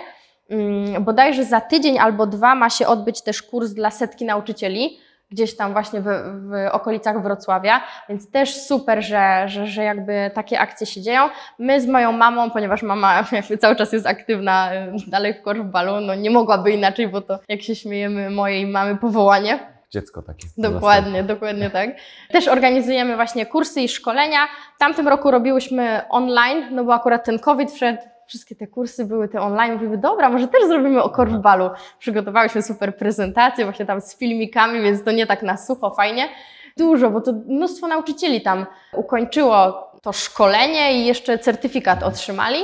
Mm, 0.49 1.03
bodajże 1.03 1.43
za 1.43 1.61
tydzień 1.61 1.99
albo 1.99 2.27
dwa 2.27 2.55
ma 2.55 2.69
się 2.69 2.87
odbyć 2.87 3.21
też 3.21 3.43
kurs 3.43 3.71
dla 3.71 3.91
setki 3.91 4.25
nauczycieli, 4.25 4.99
gdzieś 5.31 5.57
tam 5.57 5.73
właśnie 5.73 6.01
w, 6.01 6.05
w 6.49 6.67
okolicach 6.71 7.23
Wrocławia, 7.23 7.81
więc 8.09 8.31
też 8.31 8.55
super, 8.55 9.03
że, 9.03 9.43
że, 9.47 9.67
że 9.67 9.83
jakby 9.83 10.31
takie 10.33 10.59
akcje 10.59 10.87
się 10.87 11.01
dzieją. 11.01 11.29
My 11.59 11.81
z 11.81 11.87
moją 11.87 12.11
mamą, 12.11 12.51
ponieważ 12.51 12.83
mama 12.83 13.23
jakby 13.31 13.57
cały 13.57 13.75
czas 13.75 13.93
jest 13.93 14.07
aktywna 14.07 14.73
y, 14.73 15.09
dalej 15.09 15.33
w 15.33 15.41
korfbalu, 15.41 16.01
no 16.01 16.15
nie 16.15 16.29
mogłaby 16.29 16.71
inaczej, 16.71 17.07
bo 17.07 17.21
to 17.21 17.39
jak 17.49 17.61
się 17.61 17.75
śmiejemy, 17.75 18.29
mojej 18.29 18.67
mamy 18.67 18.97
powołanie. 18.97 19.74
Dziecko 19.95 20.21
takie. 20.21 20.47
Dokładnie, 20.57 21.23
dokładnie 21.23 21.69
tak. 21.69 21.89
Też 22.31 22.47
organizujemy 22.47 23.15
właśnie 23.15 23.45
kursy 23.45 23.81
i 23.81 23.89
szkolenia. 23.89 24.47
W 24.75 24.79
tamtym 24.79 25.07
roku 25.07 25.31
robiłyśmy 25.31 26.01
online, 26.09 26.67
no 26.71 26.83
bo 26.83 26.93
akurat 26.93 27.25
ten 27.25 27.39
COVID 27.39 27.71
wszedł, 27.71 28.01
wszystkie 28.27 28.55
te 28.55 28.67
kursy 28.67 29.05
były 29.05 29.27
te 29.27 29.41
online. 29.41 29.73
Mówimy, 29.73 29.97
dobra, 29.97 30.29
może 30.29 30.47
też 30.47 30.67
zrobimy 30.67 31.03
o 31.03 31.09
korfbalu. 31.09 31.69
Przygotowałyśmy 31.99 32.61
super 32.61 32.97
prezentację, 32.97 33.65
właśnie 33.65 33.85
tam 33.85 34.01
z 34.01 34.17
filmikami, 34.17 34.81
więc 34.81 35.03
to 35.03 35.11
nie 35.11 35.27
tak 35.27 35.43
na 35.43 35.57
sucho, 35.57 35.91
fajnie. 35.91 36.29
Dużo, 36.77 37.09
bo 37.09 37.21
to 37.21 37.33
mnóstwo 37.47 37.87
nauczycieli 37.87 38.41
tam 38.41 38.65
ukończyło 38.93 39.87
to 40.01 40.13
szkolenie 40.13 40.93
i 40.93 41.05
jeszcze 41.05 41.39
certyfikat 41.39 42.03
otrzymali. 42.03 42.59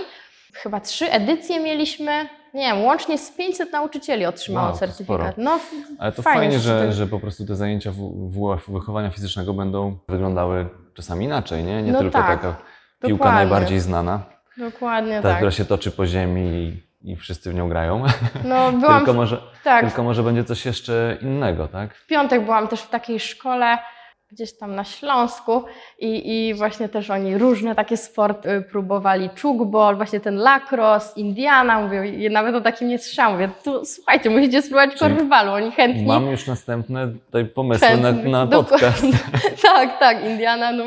Chyba 0.53 0.79
trzy 0.79 1.11
edycje 1.11 1.59
mieliśmy. 1.59 2.40
Nie 2.53 2.61
wiem, 2.73 2.83
łącznie 2.83 3.17
z 3.17 3.31
500 3.31 3.71
nauczycieli 3.71 4.25
otrzymało 4.25 4.67
Wow, 4.67 4.77
certyfikat. 4.77 5.37
No, 5.37 5.59
Ale 5.99 6.11
to 6.11 6.21
Fajnie, 6.21 6.39
fajnie, 6.41 6.59
że 6.59 6.79
że, 6.79 6.87
to- 6.87 6.93
że 6.93 7.07
po 7.07 7.19
prostu 7.19 7.45
te 7.45 7.55
zajęcia 7.55 7.91
WF 8.29 8.69
wychowania 8.69 9.09
fizycznego 9.09 9.53
będą 9.53 9.97
wyglądały 10.09 10.69
czasami 10.93 11.25
inaczej, 11.25 11.63
nie? 11.63 11.83
Nie 11.83 11.91
No 11.91 11.99
tylko 11.99 12.13
tak, 12.13 12.27
taka 12.27 12.55
piłka 13.01 13.09
dokładnie. 13.17 13.35
najbardziej 13.35 13.79
znana, 13.79 14.23
dokładnie 14.57 15.15
ta, 15.15 15.21
tak. 15.21 15.35
która 15.35 15.51
się 15.51 15.65
toczy 15.65 15.91
po 15.91 16.05
ziemi 16.07 16.73
i, 17.03 17.15
wszyscy 17.15 17.51
w 17.51 17.55
nią 17.55 17.69
grają. 17.69 18.03
No, 18.43 18.71
byłam 18.81 18.97
tylko, 18.97 19.13
w, 19.13 19.15
może, 19.15 19.41
tak, 19.63 19.85
tylko 19.85 20.03
może 20.03 20.23
będzie 20.23 20.43
coś 20.43 20.65
jeszcze 20.65 21.17
innego, 21.21 21.67
tak? 21.67 21.95
w 21.95 22.07
piątek 22.07 22.45
byłam 22.45 22.67
też 22.67 22.81
w 22.81 22.89
takiej 22.89 23.19
szkole 23.19 23.77
gdzieś 24.31 24.57
tam 24.57 24.75
na 24.75 24.83
Śląsku 24.83 25.63
i, 25.99 26.47
i 26.49 26.53
właśnie 26.53 26.89
też 26.89 27.09
oni 27.09 27.37
różne 27.37 27.75
takie 27.75 27.97
sporty 27.97 28.63
próbowali, 28.71 29.29
czukbol, 29.29 29.95
właśnie 29.95 30.19
ten 30.19 30.35
lacrosse, 30.35 31.19
Indiana, 31.19 31.81
mówię, 31.81 32.29
nawet 32.29 32.55
o 32.55 32.61
takim 32.61 32.87
nie 32.87 32.99
słyszałam, 32.99 33.33
mówię, 33.33 33.49
tu 33.63 33.85
słuchajcie, 33.85 34.29
musicie 34.29 34.61
spróbować 34.61 34.99
korfbalu, 34.99 35.51
oni 35.51 35.71
chętni. 35.71 36.05
Mam 36.05 36.27
już 36.27 36.47
następne 36.47 37.07
tutaj 37.25 37.45
pomysły 37.45 37.97
na, 37.97 38.11
chętni. 38.11 38.31
na 38.31 38.45
Dokładnie. 38.45 38.87
podcast. 38.87 39.05
tak, 39.73 39.99
tak, 39.99 40.25
Indiana, 40.25 40.71
no 40.71 40.83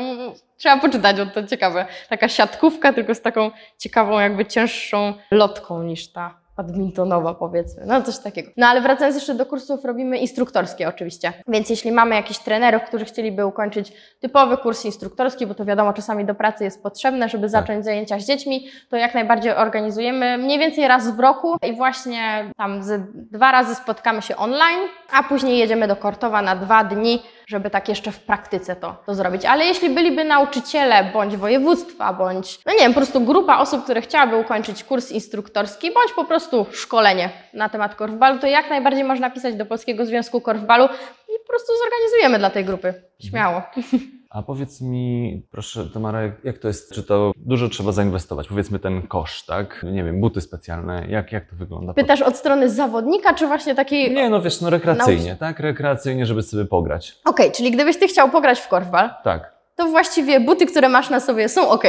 trzeba 0.57 0.77
poczytać, 0.77 1.17
bo 1.17 1.25
to 1.25 1.47
ciekawe. 1.47 1.85
Taka 2.09 2.27
siatkówka, 2.27 2.93
tylko 2.93 3.15
z 3.15 3.21
taką 3.21 3.51
ciekawą, 3.77 4.19
jakby 4.19 4.45
cięższą 4.45 5.13
lotką 5.31 5.83
niż 5.83 6.11
ta 6.11 6.44
badmintonowa 6.57 7.33
powiedzmy, 7.33 7.85
no 7.85 8.01
coś 8.01 8.19
takiego. 8.19 8.51
No 8.57 8.67
ale 8.67 8.81
wracając 8.81 9.15
jeszcze 9.15 9.35
do 9.35 9.45
kursów, 9.45 9.85
robimy 9.85 10.17
instruktorskie 10.17 10.87
oczywiście, 10.87 11.33
więc 11.47 11.69
jeśli 11.69 11.91
mamy 11.91 12.15
jakichś 12.15 12.39
trenerów, 12.39 12.83
którzy 12.83 13.05
chcieliby 13.05 13.45
ukończyć 13.45 13.93
typowy 14.19 14.57
kurs 14.57 14.85
instruktorski, 14.85 15.47
bo 15.47 15.55
to 15.55 15.65
wiadomo, 15.65 15.93
czasami 15.93 16.25
do 16.25 16.35
pracy 16.35 16.63
jest 16.63 16.83
potrzebne, 16.83 17.29
żeby 17.29 17.49
zacząć 17.49 17.85
zajęcia 17.85 18.19
z 18.19 18.27
dziećmi, 18.27 18.67
to 18.89 18.97
jak 18.97 19.13
najbardziej 19.13 19.55
organizujemy 19.55 20.37
mniej 20.37 20.59
więcej 20.59 20.87
raz 20.87 21.15
w 21.15 21.19
roku 21.19 21.57
i 21.69 21.73
właśnie 21.73 22.51
tam 22.57 22.83
ze 22.83 22.99
dwa 23.15 23.51
razy 23.51 23.75
spotkamy 23.75 24.21
się 24.21 24.35
online, 24.35 24.79
a 25.11 25.23
później 25.23 25.57
jedziemy 25.57 25.87
do 25.87 25.95
Kortowa 25.95 26.41
na 26.41 26.55
dwa 26.55 26.83
dni, 26.83 27.23
żeby 27.47 27.69
tak 27.69 27.89
jeszcze 27.89 28.11
w 28.11 28.19
praktyce 28.19 28.75
to, 28.75 28.95
to 29.05 29.15
zrobić. 29.15 29.45
Ale 29.45 29.65
jeśli 29.65 29.89
byliby 29.89 30.23
nauczyciele 30.23 31.03
bądź 31.13 31.37
województwa, 31.37 32.13
bądź, 32.13 32.59
no 32.65 32.73
nie 32.73 32.79
wiem, 32.79 32.93
po 32.93 32.99
prostu 32.99 33.21
grupa 33.21 33.57
osób, 33.57 33.83
które 33.83 34.01
chciałaby 34.01 34.35
ukończyć 34.35 34.83
kurs 34.83 35.11
instruktorski, 35.11 35.91
bądź 35.91 36.13
po 36.15 36.25
prostu 36.25 36.65
szkolenie 36.71 37.29
na 37.53 37.69
temat 37.69 37.95
korfbalu, 37.95 38.39
to 38.39 38.47
jak 38.47 38.69
najbardziej 38.69 39.03
można 39.03 39.29
pisać 39.29 39.55
do 39.55 39.65
Polskiego 39.65 40.05
Związku 40.05 40.41
Korfbalu 40.41 40.85
i 41.29 41.39
po 41.39 41.47
prostu 41.47 41.73
zorganizujemy 41.83 42.39
dla 42.39 42.49
tej 42.49 42.65
grupy. 42.65 42.93
Śmiało. 43.19 43.61
A 44.35 44.41
powiedz 44.41 44.81
mi, 44.81 45.41
proszę 45.51 45.85
Tamara, 45.93 46.21
jak, 46.21 46.33
jak 46.43 46.57
to 46.57 46.67
jest, 46.67 46.93
czy 46.93 47.03
to 47.03 47.31
dużo 47.35 47.69
trzeba 47.69 47.91
zainwestować? 47.91 48.47
Powiedzmy 48.47 48.79
ten 48.79 49.07
kosz, 49.07 49.45
tak? 49.45 49.85
Nie 49.91 50.03
wiem, 50.03 50.21
buty 50.21 50.41
specjalne, 50.41 51.05
jak, 51.09 51.31
jak 51.31 51.49
to 51.49 51.55
wygląda? 51.55 51.93
Pytasz 51.93 52.21
od 52.21 52.37
strony 52.37 52.69
zawodnika, 52.69 53.33
czy 53.33 53.47
właśnie 53.47 53.75
takiej... 53.75 54.13
Nie, 54.13 54.29
no 54.29 54.41
wiesz, 54.41 54.61
no 54.61 54.69
rekreacyjnie, 54.69 55.35
tak? 55.39 55.59
Rekreacyjnie, 55.59 56.25
żeby 56.25 56.43
sobie 56.43 56.65
pograć. 56.65 57.15
Okej, 57.25 57.51
czyli 57.51 57.71
gdybyś 57.71 57.99
Ty 57.99 58.07
chciał 58.07 58.29
pograć 58.29 58.59
w 58.59 58.67
korfbal, 58.67 59.09
Tak, 59.23 59.53
to 59.75 59.87
właściwie 59.87 60.39
buty, 60.39 60.65
które 60.65 60.89
masz 60.89 61.09
na 61.09 61.19
sobie 61.19 61.49
są 61.49 61.69
ok. 61.69 61.83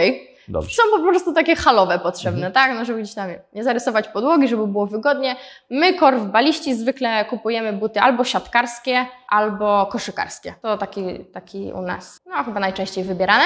Dobrze. 0.48 0.70
Są 0.74 0.82
po 0.98 1.08
prostu 1.08 1.32
takie 1.32 1.56
halowe 1.56 1.98
potrzebne, 1.98 2.50
tak? 2.50 2.74
No, 2.74 2.84
żeby 2.84 3.02
gdzieś 3.02 3.14
tam 3.14 3.28
nie 3.52 3.64
zarysować 3.64 4.08
podłogi, 4.08 4.48
żeby 4.48 4.66
było 4.66 4.86
wygodnie. 4.86 5.36
My, 5.70 5.94
korfbaliści, 5.94 6.74
zwykle 6.74 7.24
kupujemy 7.24 7.72
buty 7.72 8.00
albo 8.00 8.24
siatkarskie, 8.24 9.06
albo 9.28 9.86
koszykarskie. 9.86 10.54
To 10.62 10.78
taki, 10.78 11.24
taki 11.24 11.72
u 11.72 11.82
nas, 11.82 12.20
no 12.26 12.44
chyba 12.44 12.60
najczęściej 12.60 13.04
wybierane. 13.04 13.44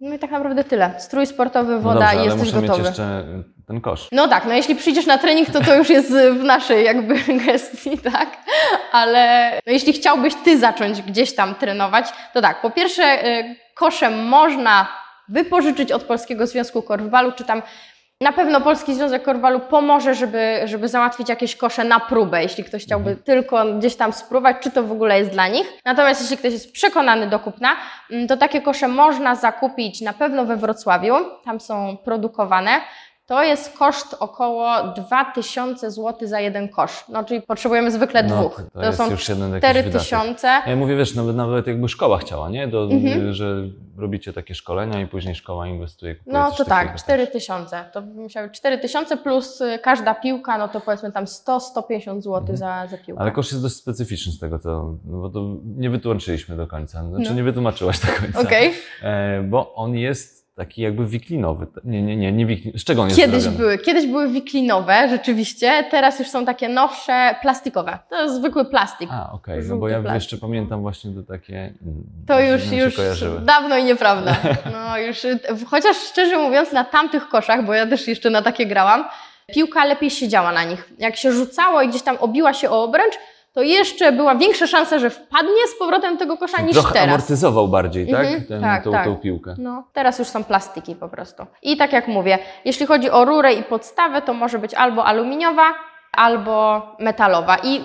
No 0.00 0.14
i 0.14 0.18
tak 0.18 0.30
naprawdę 0.30 0.64
tyle. 0.64 0.94
Strój 1.00 1.26
sportowy, 1.26 1.72
No 1.74 1.80
woda 1.80 2.00
dobrze, 2.00 2.22
i 2.22 2.24
jesteś 2.24 2.40
muszę 2.44 2.60
gotowy. 2.60 2.78
mieć 2.78 2.88
jeszcze 2.88 3.24
ten 3.66 3.80
kosz. 3.80 4.08
No 4.12 4.28
tak, 4.28 4.44
no 4.44 4.52
jeśli 4.54 4.74
przyjdziesz 4.74 5.06
na 5.06 5.18
trening, 5.18 5.50
to 5.50 5.60
to 5.60 5.74
już 5.74 5.90
jest 5.90 6.12
w 6.12 6.44
naszej 6.44 6.84
jakby 6.84 7.14
gestii, 7.46 7.98
tak? 7.98 8.28
Ale 8.92 9.50
no 9.66 9.72
jeśli 9.72 9.92
chciałbyś 9.92 10.34
Ty 10.34 10.58
zacząć 10.58 11.02
gdzieś 11.02 11.34
tam 11.34 11.54
trenować, 11.54 12.06
to 12.34 12.40
tak, 12.40 12.60
po 12.60 12.70
pierwsze 12.70 13.26
y, 13.26 13.56
kosze 13.74 14.10
można 14.10 14.88
wypożyczyć 15.28 15.92
od 15.92 16.02
Polskiego 16.02 16.46
Związku 16.46 16.82
Korfbalu, 16.82 17.32
czy 17.32 17.44
tam 17.44 17.62
na 18.20 18.32
pewno 18.32 18.60
Polski 18.60 18.94
Związek 18.94 19.22
Korfbalu 19.22 19.60
pomoże, 19.60 20.14
żeby, 20.14 20.60
żeby 20.64 20.88
załatwić 20.88 21.28
jakieś 21.28 21.56
kosze 21.56 21.84
na 21.84 22.00
próbę, 22.00 22.42
jeśli 22.42 22.64
ktoś 22.64 22.84
chciałby 22.84 23.16
tylko 23.16 23.74
gdzieś 23.74 23.96
tam 23.96 24.12
spróbować, 24.12 24.56
czy 24.60 24.70
to 24.70 24.82
w 24.82 24.92
ogóle 24.92 25.18
jest 25.18 25.30
dla 25.30 25.48
nich. 25.48 25.66
Natomiast 25.84 26.20
jeśli 26.20 26.36
ktoś 26.36 26.52
jest 26.52 26.72
przekonany 26.72 27.26
do 27.26 27.38
kupna, 27.38 27.76
mm, 28.10 28.28
to 28.28 28.36
takie 28.36 28.60
kosze 28.60 28.88
można 28.88 29.34
zakupić 29.34 30.00
na 30.00 30.12
pewno 30.12 30.44
we 30.44 30.56
Wrocławiu, 30.56 31.14
tam 31.44 31.60
są 31.60 31.96
produkowane. 32.04 32.70
To 33.28 33.42
jest 33.44 33.78
koszt 33.78 34.16
około 34.20 34.68
2000 34.96 35.90
zł 35.90 36.28
za 36.28 36.40
jeden 36.40 36.68
kosz. 36.68 37.04
No, 37.08 37.24
czyli 37.24 37.42
potrzebujemy 37.42 37.90
zwykle 37.90 38.22
No, 38.22 38.28
dwóch. 38.40 38.56
to, 38.72 38.80
to 38.80 38.86
jest 38.86 38.98
są 38.98 39.10
już 39.10 39.28
jeden 39.28 39.52
jakiś 39.54 39.68
wydatek. 39.68 39.90
4000. 40.02 40.48
Ja 40.66 40.76
mówię, 40.76 40.96
wiesz, 40.96 41.14
nawet, 41.14 41.36
nawet 41.36 41.66
jakby 41.66 41.88
szkoła 41.88 42.18
chciała, 42.18 42.48
nie? 42.50 42.68
Do, 42.68 42.82
Mhm. 42.84 43.32
Że 43.34 43.54
robicie 43.98 44.32
takie 44.32 44.54
szkolenia 44.54 45.00
i 45.00 45.06
później 45.06 45.34
szkoła 45.34 45.66
inwestuje. 45.66 46.16
No 46.26 46.50
to 46.50 46.64
tak, 46.64 46.92
też. 46.92 47.00
4000. 47.02 47.84
To 47.92 48.02
by 48.02 48.14
musiały 48.22 48.50
4000 48.50 49.16
plus 49.16 49.60
y, 49.60 49.78
każda 49.82 50.14
piłka, 50.14 50.58
no 50.58 50.68
to 50.68 50.80
powiedzmy 50.80 51.12
tam 51.12 51.24
100-150 51.24 52.20
zł 52.22 52.34
Mhm. 52.38 52.56
za, 52.56 52.86
za 52.86 52.98
piłkę. 52.98 53.22
Ale 53.22 53.30
kosz 53.32 53.50
jest 53.50 53.62
dość 53.62 53.74
specyficzny 53.74 54.32
z 54.32 54.38
tego, 54.38 54.58
co. 54.58 54.94
No 55.04 55.18
bo 55.20 55.28
to 55.30 55.56
nie 55.76 55.90
wytłumaczyliśmy 55.90 56.56
do 56.56 56.66
końca. 56.66 57.04
Znaczy, 57.08 57.30
No. 57.30 57.36
nie 57.36 57.42
wytłumaczyłaś 57.42 57.98
do 58.00 58.06
końca. 58.20 58.40
Okej. 58.40 58.72
E, 59.02 59.42
bo 59.42 59.74
on 59.74 59.94
jest 59.94 60.47
taki 60.58 60.82
jakby 60.82 61.06
wiklinowy. 61.06 61.66
Nie, 61.84 62.02
nie, 62.02 62.16
nie, 62.16 62.32
nie 62.32 62.46
wiklinowy. 62.46 62.78
Z 62.78 62.84
czego 62.84 63.02
on 63.02 63.08
jest 63.08 63.20
Kiedyś 63.20 63.42
zrobiony? 63.42 63.64
były, 63.64 63.78
kiedyś 63.78 64.06
były 64.06 64.28
wiklinowe, 64.28 65.08
rzeczywiście, 65.10 65.84
teraz 65.90 66.18
już 66.18 66.28
są 66.28 66.44
takie 66.44 66.68
nowsze, 66.68 67.34
plastikowe. 67.42 67.98
To 68.10 68.22
jest 68.22 68.34
zwykły 68.34 68.64
plastik. 68.64 69.08
A, 69.12 69.32
okej, 69.32 69.56
no 69.56 69.62
Żółty 69.62 69.80
bo 69.80 69.88
ja 69.88 70.00
plastik. 70.00 70.14
jeszcze 70.14 70.36
pamiętam 70.36 70.80
właśnie 70.82 71.10
to 71.14 71.22
takie. 71.22 71.54
mm, 71.56 72.04
To 72.26 72.40
już, 72.40 72.72
już 72.72 72.96
kojarzyły. 72.96 73.40
dawno 73.40 73.76
i 73.76 73.84
nieprawda. 73.84 74.36
No 74.72 74.98
już, 74.98 75.24
y, 75.24 75.38
chociaż 75.70 75.96
szczerze 75.96 76.38
mówiąc, 76.38 76.72
na 76.72 76.84
tamtych 76.84 77.28
koszach, 77.28 77.64
bo 77.64 77.74
ja 77.74 77.86
też 77.86 78.08
jeszcze 78.08 78.30
na 78.30 78.42
takie 78.42 78.66
grałam, 78.66 79.04
piłka 79.54 79.84
lepiej 79.84 80.10
siedziała 80.10 80.52
na 80.52 80.64
nich. 80.64 80.90
Jak 80.98 81.16
się 81.16 81.32
rzucało 81.32 81.82
i 81.82 81.88
gdzieś 81.88 82.02
tam 82.02 82.16
obiła 82.20 82.54
się 82.54 82.70
o 82.70 82.82
obręcz, 82.84 83.14
to 83.58 83.62
jeszcze 83.62 84.12
była 84.12 84.34
większa 84.34 84.66
szansa, 84.66 84.98
że 84.98 85.10
wpadnie 85.10 85.66
z 85.76 85.78
powrotem 85.78 86.18
tego 86.18 86.36
kosza 86.36 86.62
niż 86.62 86.72
Trochę 86.72 86.92
teraz. 86.92 87.08
amortyzował 87.08 87.68
bardziej, 87.68 88.06
tak? 88.06 88.24
Mhm, 88.26 88.44
Ten, 88.44 88.60
tak, 88.60 88.84
tą, 88.84 88.92
tak. 88.92 89.04
tą 89.04 89.16
piłkę. 89.16 89.54
No, 89.58 89.84
teraz 89.92 90.18
już 90.18 90.28
są 90.28 90.44
plastiki 90.44 90.94
po 90.94 91.08
prostu. 91.08 91.46
I 91.62 91.76
tak 91.76 91.92
jak 91.92 92.08
mówię, 92.08 92.38
jeśli 92.64 92.86
chodzi 92.86 93.10
o 93.10 93.24
rurę 93.24 93.52
i 93.52 93.62
podstawę, 93.62 94.22
to 94.22 94.34
może 94.34 94.58
być 94.58 94.74
albo 94.74 95.04
aluminiowa, 95.04 95.74
albo 96.12 96.82
metalowa. 96.98 97.56
I 97.64 97.80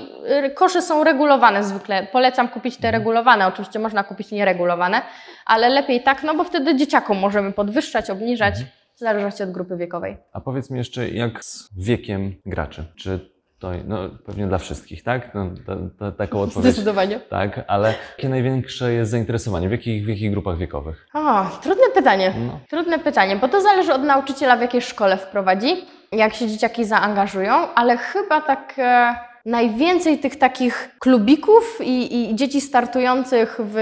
y, 0.45 0.49
kosze 0.51 0.81
są 0.81 1.03
regulowane 1.03 1.63
zwykle. 1.63 2.07
Polecam 2.11 2.47
kupić 2.47 2.77
te 2.77 2.91
regulowane. 2.91 3.47
Oczywiście 3.47 3.79
można 3.79 4.03
kupić 4.03 4.31
nieregulowane, 4.31 5.01
ale 5.45 5.69
lepiej 5.69 6.03
tak, 6.03 6.23
no 6.23 6.35
bo 6.35 6.43
wtedy 6.43 6.75
dzieciakom 6.75 7.17
możemy 7.19 7.51
podwyższać, 7.51 8.09
obniżać, 8.09 8.55
w 8.95 8.99
zależności 8.99 9.43
od 9.43 9.51
grupy 9.51 9.77
wiekowej. 9.77 10.17
A 10.33 10.41
powiedz 10.41 10.69
mi 10.69 10.77
jeszcze, 10.77 11.09
jak 11.09 11.43
z 11.43 11.69
wiekiem 11.77 12.35
graczy? 12.45 12.85
Czy 12.95 13.32
to, 13.63 13.71
no 13.87 13.97
pewnie 14.25 14.47
dla 14.47 14.57
wszystkich, 14.57 15.03
tak? 15.03 15.33
No, 15.35 15.49
to, 15.65 15.75
to, 15.99 16.11
taką 16.11 16.41
odpowiedź. 16.45 16.73
Zdecydowanie. 16.73 17.19
Tak, 17.19 17.61
ale 17.67 17.93
jakie 18.17 18.29
największe 18.29 18.93
jest 18.93 19.11
zainteresowanie? 19.11 19.69
W 19.69 19.71
jakich, 19.71 20.05
w 20.05 20.07
jakich 20.07 20.31
grupach 20.31 20.57
wiekowych? 20.57 21.07
O, 21.13 21.45
trudne 21.61 21.83
pytanie. 21.95 22.33
No. 22.47 22.59
Trudne 22.69 22.99
pytanie, 22.99 23.35
bo 23.35 23.47
to 23.47 23.61
zależy 23.61 23.93
od 23.93 24.03
nauczyciela, 24.03 24.55
w 24.57 24.61
jakiej 24.61 24.81
szkole 24.81 25.17
wprowadzi, 25.17 25.85
jak 26.11 26.33
się 26.33 26.47
dzieciaki 26.47 26.85
zaangażują, 26.85 27.53
ale 27.75 27.97
chyba 27.97 28.41
tak 28.41 28.73
e, 28.77 29.15
najwięcej 29.45 30.19
tych 30.19 30.35
takich 30.35 30.89
klubików 30.99 31.79
i, 31.81 32.31
i 32.31 32.35
dzieci 32.35 32.61
startujących 32.61 33.59
w, 33.59 33.73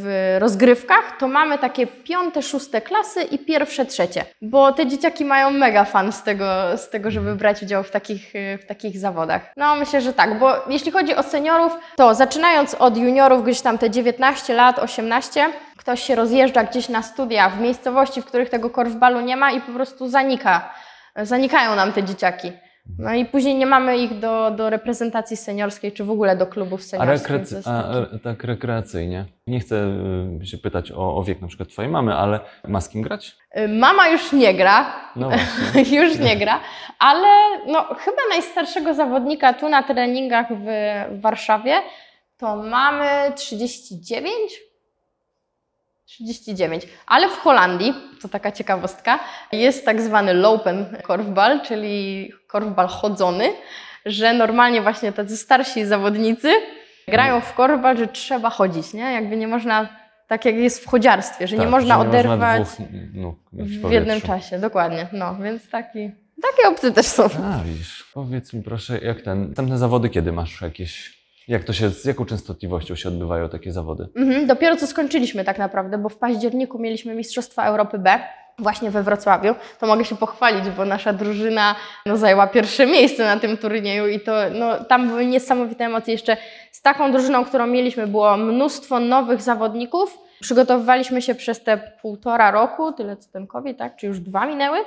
w 0.00 0.36
rozgrywkach, 0.38 1.16
to 1.18 1.28
mamy 1.28 1.58
takie 1.58 1.86
piąte, 1.86 2.42
szóste 2.42 2.80
klasy 2.80 3.22
i 3.22 3.38
pierwsze, 3.38 3.86
trzecie, 3.86 4.24
bo 4.42 4.72
te 4.72 4.86
dzieciaki 4.86 5.24
mają 5.24 5.50
mega 5.50 5.84
fan 5.84 6.12
z 6.12 6.22
tego, 6.22 6.46
z 6.76 6.90
tego 6.90 7.10
żeby 7.10 7.34
brać 7.34 7.62
udział 7.62 7.82
w 7.82 7.90
takich, 7.90 8.32
w 8.62 8.66
takich 8.66 8.98
zawodach. 8.98 9.52
No 9.56 9.76
myślę, 9.76 10.00
że 10.00 10.12
tak, 10.12 10.38
bo 10.38 10.54
jeśli 10.68 10.92
chodzi 10.92 11.14
o 11.14 11.22
seniorów, 11.22 11.72
to 11.96 12.14
zaczynając 12.14 12.74
od 12.74 12.96
juniorów, 12.96 13.44
gdzieś 13.44 13.60
tam 13.60 13.78
te 13.78 13.90
19 13.90 14.54
lat, 14.54 14.78
18, 14.78 15.46
ktoś 15.76 16.02
się 16.02 16.14
rozjeżdża 16.14 16.64
gdzieś 16.64 16.88
na 16.88 17.02
studia 17.02 17.50
w 17.50 17.60
miejscowości, 17.60 18.22
w 18.22 18.24
których 18.24 18.50
tego 18.50 18.70
korfbalu 18.70 19.20
nie 19.20 19.36
ma 19.36 19.52
i 19.52 19.60
po 19.60 19.72
prostu 19.72 20.08
zanika. 20.08 20.74
Zanikają 21.16 21.76
nam 21.76 21.92
te 21.92 22.02
dzieciaki. 22.02 22.52
No 22.98 23.14
i 23.14 23.24
później 23.24 23.54
nie 23.54 23.66
mamy 23.66 23.98
ich 23.98 24.18
do, 24.18 24.50
do 24.50 24.70
reprezentacji 24.70 25.36
seniorskiej, 25.36 25.92
czy 25.92 26.04
w 26.04 26.10
ogóle 26.10 26.36
do 26.36 26.46
klubów 26.46 26.80
A, 26.80 26.82
seniorskich. 26.82 27.36
a 27.66 27.82
taki- 27.82 28.16
e, 28.16 28.18
tak 28.18 28.44
rekreacyjnie. 28.44 29.24
Nie 29.46 29.60
chcę 29.60 29.76
y, 30.42 30.46
się 30.46 30.58
pytać 30.58 30.92
o, 30.92 31.16
o 31.16 31.22
wiek 31.22 31.40
na 31.40 31.48
przykład 31.48 31.68
twojej 31.68 31.90
mamy, 31.90 32.14
ale 32.14 32.40
ma 32.68 32.80
z 32.80 32.88
kim 32.88 33.02
grać? 33.02 33.36
Y, 33.58 33.68
Mama 33.68 34.08
już 34.08 34.32
nie 34.32 34.54
gra, 34.54 34.92
No 35.16 35.28
właśnie. 35.74 35.96
już 36.00 36.18
nie 36.18 36.36
gra, 36.36 36.60
ale 36.98 37.28
no, 37.66 37.82
chyba 37.82 38.16
najstarszego 38.30 38.94
zawodnika 38.94 39.52
tu 39.54 39.68
na 39.68 39.82
treningach 39.82 40.46
w, 40.50 40.64
w 41.18 41.20
Warszawie 41.20 41.74
to 42.36 42.56
mamy 42.56 43.32
39. 43.36 44.34
39. 46.14 46.86
Ale 47.06 47.28
w 47.28 47.38
Holandii, 47.38 47.94
to 48.22 48.28
taka 48.28 48.52
ciekawostka, 48.52 49.18
jest 49.52 49.84
tak 49.84 50.00
zwany 50.02 50.34
lopen 50.34 50.96
korfbal, 51.02 51.60
czyli 51.60 52.32
korfbal 52.46 52.88
chodzony, 52.88 53.52
że 54.06 54.32
normalnie 54.32 54.82
właśnie 54.82 55.12
tacy 55.12 55.36
starsi 55.36 55.86
zawodnicy 55.86 56.52
grają 57.08 57.40
w 57.40 57.54
korfbal, 57.54 57.96
że 57.96 58.08
trzeba 58.08 58.50
chodzić, 58.50 58.94
nie? 58.94 59.12
Jakby 59.12 59.36
nie 59.36 59.48
można, 59.48 59.88
tak 60.28 60.44
jak 60.44 60.54
jest 60.54 60.84
w 60.84 60.86
chodziarstwie, 60.86 61.48
że 61.48 61.56
nie 61.56 61.62
Tak, 61.62 61.70
można 61.70 61.94
że 61.94 62.00
oderwać 62.00 62.68
dwóch 62.68 62.88
nóg 63.14 63.38
mieć 63.52 63.78
w 63.78 63.90
jednym 63.90 64.20
czasie, 64.20 64.58
dokładnie. 64.58 65.06
No, 65.12 65.36
więc 65.42 65.68
taki, 65.68 66.10
takie 66.42 66.68
opcje 66.68 66.92
też 66.92 67.06
są. 67.06 67.24
A, 67.24 67.58
widzisz. 67.64 68.04
Powiedz 68.14 68.52
mi 68.52 68.62
proszę, 68.62 68.98
jak 68.98 69.20
ten, 69.22 69.46
następne 69.48 69.78
zawody 69.78 70.08
kiedy 70.08 70.32
masz 70.32 70.60
jakieś, 70.60 71.23
jak 71.48 71.64
to 71.64 71.72
się, 71.72 71.90
z 71.90 72.04
jaką 72.04 72.24
częstotliwością 72.24 72.94
się 72.94 73.08
odbywają 73.08 73.48
takie 73.48 73.72
zawody? 73.72 74.08
Mhm, 74.16 74.46
dopiero 74.46 74.76
co 74.76 74.86
skończyliśmy 74.86 75.44
tak 75.44 75.58
naprawdę, 75.58 75.98
bo 75.98 76.08
w 76.08 76.16
październiku 76.16 76.78
mieliśmy 76.78 77.14
Mistrzostwa 77.14 77.64
Europy 77.64 77.98
B 77.98 78.20
właśnie 78.58 78.90
we 78.90 79.02
Wrocławiu. 79.02 79.54
To 79.80 79.86
mogę 79.86 80.04
się 80.04 80.16
pochwalić, 80.16 80.70
bo 80.70 80.84
nasza 80.84 81.12
drużyna 81.12 81.74
no, 82.06 82.16
zajęła 82.16 82.46
pierwsze 82.46 82.86
miejsce 82.86 83.24
na 83.24 83.40
tym 83.40 83.56
turnieju 83.56 84.08
i 84.08 84.20
to 84.20 84.32
no, 84.52 84.84
tam 84.84 85.08
były 85.08 85.26
niesamowite 85.26 85.84
emocje. 85.84 86.12
Jeszcze 86.12 86.36
z 86.72 86.82
taką 86.82 87.12
drużyną, 87.12 87.44
którą 87.44 87.66
mieliśmy, 87.66 88.06
było 88.06 88.36
mnóstwo 88.36 89.00
nowych 89.00 89.42
zawodników. 89.42 90.18
Przygotowywaliśmy 90.40 91.22
się 91.22 91.34
przez 91.34 91.64
te 91.64 91.78
półtora 92.02 92.50
roku, 92.50 92.92
tyle 92.92 93.16
co 93.16 93.30
ten 93.32 93.46
COVID, 93.46 93.78
tak? 93.78 93.96
Czy 93.96 94.06
już 94.06 94.20
dwa 94.20 94.46
minęły. 94.46 94.78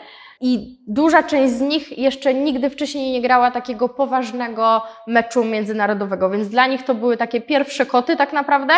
I 0.42 0.78
duża 0.88 1.24
część 1.24 1.54
z 1.54 1.62
nich 1.62 1.98
jeszcze 1.98 2.34
nigdy 2.34 2.70
wcześniej 2.70 3.12
nie 3.12 3.22
grała 3.22 3.52
takiego 3.52 3.90
poważnego 3.90 4.82
meczu 5.08 5.44
międzynarodowego, 5.44 6.30
więc 6.30 6.50
dla 6.50 6.68
nich 6.68 6.84
to 6.84 6.96
były 6.96 7.18
takie 7.18 7.42
pierwsze 7.42 7.86
koty 7.86 8.16
tak 8.16 8.34
naprawdę. 8.34 8.74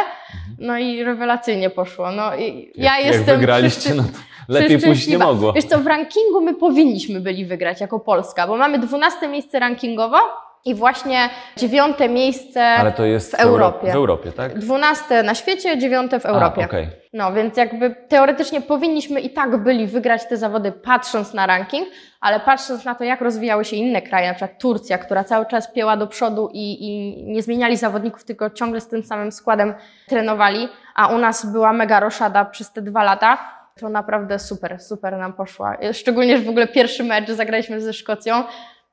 No 0.60 0.78
i 0.78 1.04
rewelacyjnie 1.04 1.70
poszło. 1.70 2.12
No 2.12 2.36
i 2.36 2.72
ja 2.76 2.98
jak, 2.98 3.06
jestem 3.06 3.28
Jak 3.28 3.38
wygraliście, 3.40 3.80
przeszczy- 3.80 3.98
no 3.98 4.04
to 4.04 4.20
lepiej 4.50 4.80
pójść 4.80 5.08
nie 5.08 5.18
mogło. 5.18 5.54
Wiesz 5.54 5.66
co, 5.66 5.80
w 5.80 5.88
rankingu 5.88 6.42
my 6.42 6.54
powinniśmy 6.54 7.20
byli 7.20 7.46
wygrać 7.46 7.82
jako 7.82 8.00
Polska, 8.00 8.48
bo 8.48 8.58
mamy 8.58 8.80
12 8.80 9.28
miejsce 9.28 9.60
rankingowo 9.60 10.18
i 10.66 10.76
właśnie 10.76 11.30
dziewiąte 11.58 12.10
miejsce, 12.10 12.66
Ale 12.66 12.92
to 12.92 13.06
jest 13.06 13.32
w 13.32 13.40
Europie. 13.40 13.92
W 13.92 13.96
Europie, 13.96 14.32
tak? 14.32 14.60
12 14.60 15.24
na 15.24 15.36
świecie, 15.36 15.78
dziewiąte 15.78 16.20
w 16.20 16.26
Europie. 16.26 16.62
A, 16.62 16.66
okej. 16.66 16.88
No 17.14 17.34
więc 17.34 17.58
jakby 17.58 17.96
teoretycznie 18.08 18.62
powinniśmy 18.62 19.20
i 19.20 19.30
tak 19.30 19.58
byli 19.58 19.88
wygrać 19.88 20.26
te 20.26 20.38
zawody 20.38 20.72
patrząc 20.72 21.34
na 21.34 21.48
ranking, 21.48 21.88
ale 22.22 22.40
patrząc 22.40 22.86
na 22.86 22.96
to, 22.96 23.04
jak 23.04 23.22
rozwijały 23.22 23.66
się 23.66 23.76
inne 23.76 24.02
kraje, 24.02 24.28
na 24.28 24.34
przykład 24.34 24.60
Turcja, 24.60 24.98
która 24.98 25.24
cały 25.24 25.46
czas 25.46 25.74
pieła 25.74 25.98
do 25.98 26.08
przodu 26.08 26.50
i, 26.54 26.88
i 26.88 27.24
nie 27.24 27.42
zmieniali 27.42 27.78
zawodników, 27.78 28.26
tylko 28.26 28.50
ciągle 28.50 28.82
z 28.82 28.88
tym 28.88 29.04
samym 29.04 29.32
składem 29.32 29.74
trenowali, 30.08 30.68
a 30.96 31.08
u 31.08 31.18
nas 31.18 31.52
była 31.52 31.74
mega 31.74 32.00
roszada 32.00 32.46
przez 32.46 32.72
te 32.74 32.82
dwa 32.82 33.04
lata, 33.04 33.59
to 33.80 33.90
naprawdę 33.90 34.40
super, 34.40 34.82
super 34.82 35.18
nam 35.18 35.34
poszła. 35.34 35.78
Szczególnie, 35.94 36.38
że 36.38 36.44
w 36.44 36.50
ogóle 36.50 36.68
pierwszy 36.68 37.04
mecz 37.04 37.30
zagraliśmy 37.30 37.82
ze 37.82 37.94
Szkocją 37.94 38.44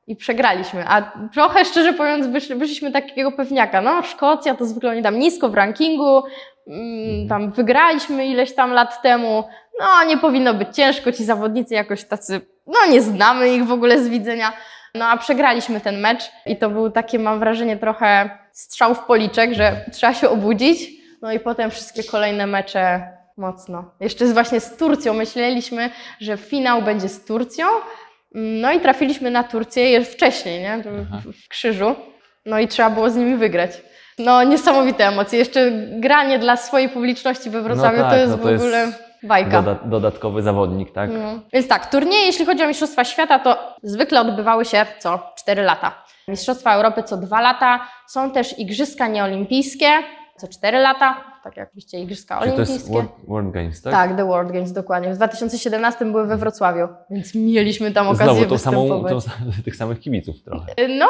i 0.07 0.17
przegraliśmy. 0.17 0.85
A 0.89 1.13
trochę 1.33 1.65
szczerze 1.65 1.93
mówiąc, 1.93 2.27
wyszli, 2.27 2.55
wyszliśmy 2.55 2.93
takiego 2.93 3.33
pewniaka. 3.33 3.81
No, 3.81 4.03
Szkocja 4.03 4.55
to 4.55 4.65
zwykle 4.65 4.91
oni 4.91 5.03
tam 5.03 5.19
nisko 5.19 5.49
w 5.49 5.55
rankingu, 5.55 6.23
mm, 6.67 7.29
tam 7.29 7.53
wygraliśmy 7.53 8.27
ileś 8.27 8.55
tam 8.55 8.73
lat 8.73 9.03
temu. 9.03 9.45
No, 9.81 10.05
nie 10.05 10.19
powinno 10.19 10.55
być 10.55 10.77
ciężko, 10.77 11.13
ci 11.13 11.25
zawodnicy 11.25 11.75
jakoś 11.75 12.05
tacy, 12.05 12.41
no 12.67 12.79
nie 12.91 13.03
znamy 13.03 13.55
ich 13.55 13.65
w 13.65 13.73
ogóle 13.73 13.99
z 13.99 14.09
widzenia. 14.09 14.53
No 14.95 15.05
a 15.05 15.17
przegraliśmy 15.17 15.81
ten 15.81 16.01
mecz 16.01 16.31
i 16.47 16.57
to 16.57 16.71
był 16.71 16.91
takie, 16.91 17.19
mam 17.19 17.39
wrażenie, 17.39 17.77
trochę 17.77 18.31
strzał 18.53 18.95
w 18.95 18.99
policzek, 18.99 19.53
że 19.53 19.85
trzeba 19.93 20.15
się 20.15 20.29
obudzić. 20.29 20.91
No 21.23 21.33
i 21.33 21.41
potem 21.41 21.71
wszystkie 21.71 22.05
kolejne 22.05 22.47
mecze 22.47 23.16
mocno. 23.37 23.85
Jeszcze 24.01 24.27
właśnie 24.27 24.61
z 24.61 24.77
Turcją 24.77 25.15
myśleliśmy, 25.15 25.91
że 26.21 26.37
finał 26.37 26.83
będzie 26.83 27.09
z 27.09 27.25
Turcją. 27.25 27.67
No 28.35 28.73
i 28.73 28.81
trafiliśmy 28.81 29.31
na 29.31 29.45
Turcję 29.45 30.05
wcześniej, 30.05 30.61
nie? 30.61 30.83
Aha. 31.03 31.23
W, 31.45 31.49
krzyżu. 31.49 31.95
No 32.47 32.59
i 32.59 32.69
trzeba 32.69 32.91
było 32.91 33.11
z 33.11 33.17
nimi 33.17 33.37
wygrać. 33.37 33.71
No 34.19 34.43
niesamowite 34.43 35.07
emocje. 35.07 35.39
Jeszcze 35.39 35.71
granie 36.01 36.39
dla 36.39 36.57
swojej 36.57 36.89
publiczności 36.89 37.51
we 37.51 37.63
Wrocławiu 37.63 37.99
tak, 37.99 38.11
to 38.11 38.17
jest 38.17 38.31
no 38.33 38.39
to 38.39 38.45
w 38.45 38.51
jest 38.51 38.65
ogóle 38.65 38.93
bajka. 39.23 39.63
Doda 39.63 39.81
dodatkowy 39.85 40.43
zawodnik, 40.43 40.93
tak? 40.93 41.11
No. 41.13 41.41
Więc 41.53 41.69
tak, 41.69 41.91
turnieje, 41.91 42.27
jeśli 42.27 42.47
chodzi 42.47 42.63
o 42.63 42.69
Mistrzostwa 42.69 43.05
Świata, 43.05 43.39
to 43.39 43.75
zwykle 43.83 44.21
odbywały 44.21 44.65
się 44.65 44.87
co 44.99 45.33
4 45.37 45.63
lata. 45.63 46.05
Mistrzostwa 46.29 46.75
Europy 46.75 47.03
co 47.03 47.17
2 47.17 47.41
lata. 47.41 47.89
Są 48.09 48.31
też 48.31 48.59
Igrzyska 48.59 49.07
Nieolimpijskie. 49.07 49.89
co 50.37 50.49
4 50.49 50.79
lata, 50.79 51.17
tak 51.47 51.57
jak 51.57 51.69
oczywiście 51.69 52.01
Igrzyska 52.01 52.35
to 52.35 52.43
Olimpijskie. 52.43 52.75
jest 52.75 52.91
World, 52.91 53.11
World 53.29 53.51
Games, 53.51 53.83
tak? 53.83 53.93
Tak, 53.93 54.17
The 54.17 54.25
World 54.25 54.53
Games, 54.53 54.73
dokładnie. 54.73 55.15
W 55.15 55.17
2017 55.17 56.05
były 56.05 56.27
we 56.27 56.37
Wrocławiu, 56.37 56.89
więc 57.11 57.35
mieliśmy 57.35 57.93
tam 57.93 58.09
okazję 58.09 58.35
Znowu 58.35 58.47
tą 58.47 58.59
samą, 58.59 59.05
tą, 59.05 59.19
tych 59.65 59.77
samych 59.77 60.01
kibiców 60.01 60.43
trochę. 60.43 60.75
No, 60.89 61.07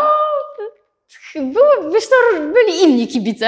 było, 1.35 1.91
wiesz 1.95 2.09
to 2.09 2.41
byli 2.41 2.83
inni 2.85 3.07
kibice, 3.09 3.47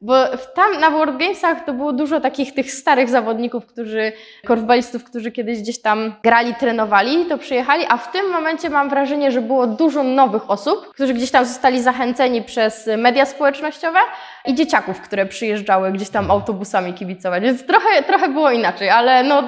bo 0.00 0.14
w- 0.36 0.52
tam 0.52 0.80
na 0.80 0.90
World 0.90 1.16
Gamesach 1.16 1.64
to 1.64 1.72
było 1.72 1.92
dużo 1.92 2.20
takich 2.20 2.54
tych 2.54 2.72
starych 2.72 3.08
zawodników, 3.08 3.66
którzy, 3.66 4.12
korfbalistów, 4.46 5.04
którzy 5.04 5.32
kiedyś 5.32 5.58
gdzieś 5.60 5.82
tam 5.82 6.14
grali, 6.22 6.54
trenowali, 6.54 7.24
to 7.26 7.38
przyjechali, 7.38 7.84
a 7.88 7.96
w 7.96 8.12
tym 8.12 8.30
momencie 8.30 8.70
mam 8.70 8.88
wrażenie, 8.88 9.32
że 9.32 9.40
było 9.40 9.66
dużo 9.66 10.02
nowych 10.02 10.50
osób, 10.50 10.88
którzy 10.88 11.14
gdzieś 11.14 11.30
tam 11.30 11.44
zostali 11.44 11.82
zachęceni 11.82 12.42
przez 12.42 12.90
media 12.98 13.26
społecznościowe 13.26 13.98
i 14.46 14.54
dzieciaków, 14.54 15.00
które 15.00 15.26
przyjeżdżały 15.26 15.92
gdzieś 15.92 16.10
tam 16.10 16.30
autobusami 16.30 16.94
kibicować, 16.94 17.42
więc 17.42 17.66
trochę, 17.66 18.02
trochę 18.02 18.28
było 18.28 18.50
inaczej, 18.50 18.88
ale 18.90 19.22
no 19.22 19.42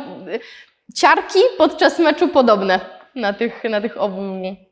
ciarki 0.95 1.39
podczas 1.59 1.99
meczu 1.99 2.29
podobne 2.29 2.81
na 3.15 3.33
tych, 3.33 3.65
na 3.65 3.81
tych 3.81 4.01
obu 4.03 4.21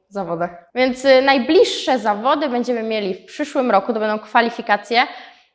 zawodach. 0.08 0.50
Więc 0.74 1.04
y, 1.04 1.22
najbliższe 1.22 1.98
zawody 1.98 2.48
będziemy 2.48 2.82
mieli 2.82 3.14
w 3.14 3.24
przyszłym 3.24 3.70
roku, 3.70 3.92
to 3.92 4.00
będą 4.00 4.18
kwalifikacje 4.18 5.02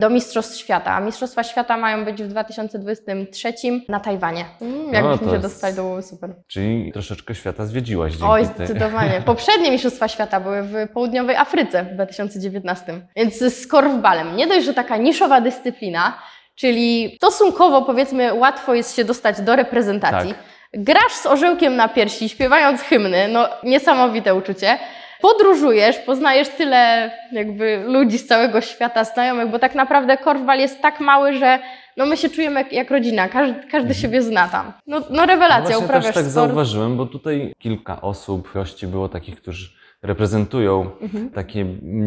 do 0.01 0.09
Mistrzostw 0.09 0.57
Świata. 0.57 0.93
A 0.93 0.99
Mistrzostwa 0.99 1.43
Świata 1.43 1.77
mają 1.77 2.05
być 2.05 2.23
w 2.23 2.27
2023 2.27 3.53
na 3.89 3.99
Tajwanie. 3.99 4.45
Mm, 4.61 4.85
No, 4.85 4.93
jakbyśmy 4.93 5.27
się 5.27 5.31
jest- 5.31 5.43
dostali, 5.45 5.75
to 5.75 5.81
byłoby 5.83 6.01
super. 6.03 6.29
Czyli 6.47 6.91
troszeczkę 6.93 7.35
świata 7.35 7.65
zwiedziłaś 7.65 8.11
dzięki 8.11 8.25
Oj, 8.27 8.45
tej... 8.45 8.55
zdecydowanie. 8.55 9.21
Poprzednie 9.25 9.71
Mistrzostwa 9.71 10.07
Świata 10.07 10.39
były 10.39 10.63
w 10.63 10.73
południowej 10.93 11.35
Afryce 11.35 11.83
w 11.83 11.93
2019. 11.93 13.01
Więc 13.15 13.37
z 13.39 13.67
korfbalem 13.67 14.35
nie 14.35 14.47
dość, 14.47 14.65
że 14.65 14.73
taka 14.73 14.97
niszowa 14.97 15.41
dyscyplina, 15.41 16.13
czyli 16.55 17.15
stosunkowo 17.15 17.81
powiedzmy 17.81 18.33
łatwo 18.33 18.73
jest 18.73 18.95
się 18.95 19.05
dostać 19.05 19.41
do 19.41 19.55
reprezentacji. 19.55 20.33
Tak. 20.33 20.39
Grasz 20.73 21.13
z 21.13 21.25
orzełkiem 21.25 21.75
na 21.75 21.87
piersi, 21.89 22.29
śpiewając 22.29 22.81
hymny, 22.81 23.27
no 23.27 23.49
niesamowite 23.63 24.35
uczucie. 24.35 24.77
Podróżujesz, 25.21 25.97
poznajesz 25.97 26.49
tyle 26.49 27.11
jakby 27.31 27.83
ludzi 27.87 28.17
z 28.17 28.27
całego 28.27 28.61
świata, 28.61 29.03
znajomych, 29.03 29.47
bo 29.49 29.59
tak 29.59 29.75
naprawdę 29.75 30.17
korfbal 30.17 30.59
jest 30.59 30.81
tak 30.81 30.99
mały, 30.99 31.33
że 31.33 31.59
no 31.97 32.05
my 32.05 32.17
się 32.17 32.29
czujemy 32.29 32.59
jak, 32.59 32.73
jak 32.73 32.91
rodzina, 32.91 33.29
każdy, 33.29 33.67
każdy 33.71 33.93
siebie 33.93 34.21
zna 34.21 34.47
tam. 34.47 34.73
No, 34.87 34.99
no 34.99 35.05
No 35.09 35.25
rewelacja, 35.25 35.61
właśnie 35.63 35.85
uprawiasz 35.85 36.05
też 36.05 36.13
tak 36.15 36.23
sport. 36.23 36.33
zauważyłem, 36.33 36.97
bo 36.97 37.05
tutaj 37.05 37.53
kilka 37.59 38.01
osób, 38.01 38.53
gości 38.53 38.87
było 38.87 39.09
takich, 39.09 39.35
którzy 39.41 39.69
reprezentują 40.03 40.91
Mhm. 41.01 41.29
takie 41.29 41.65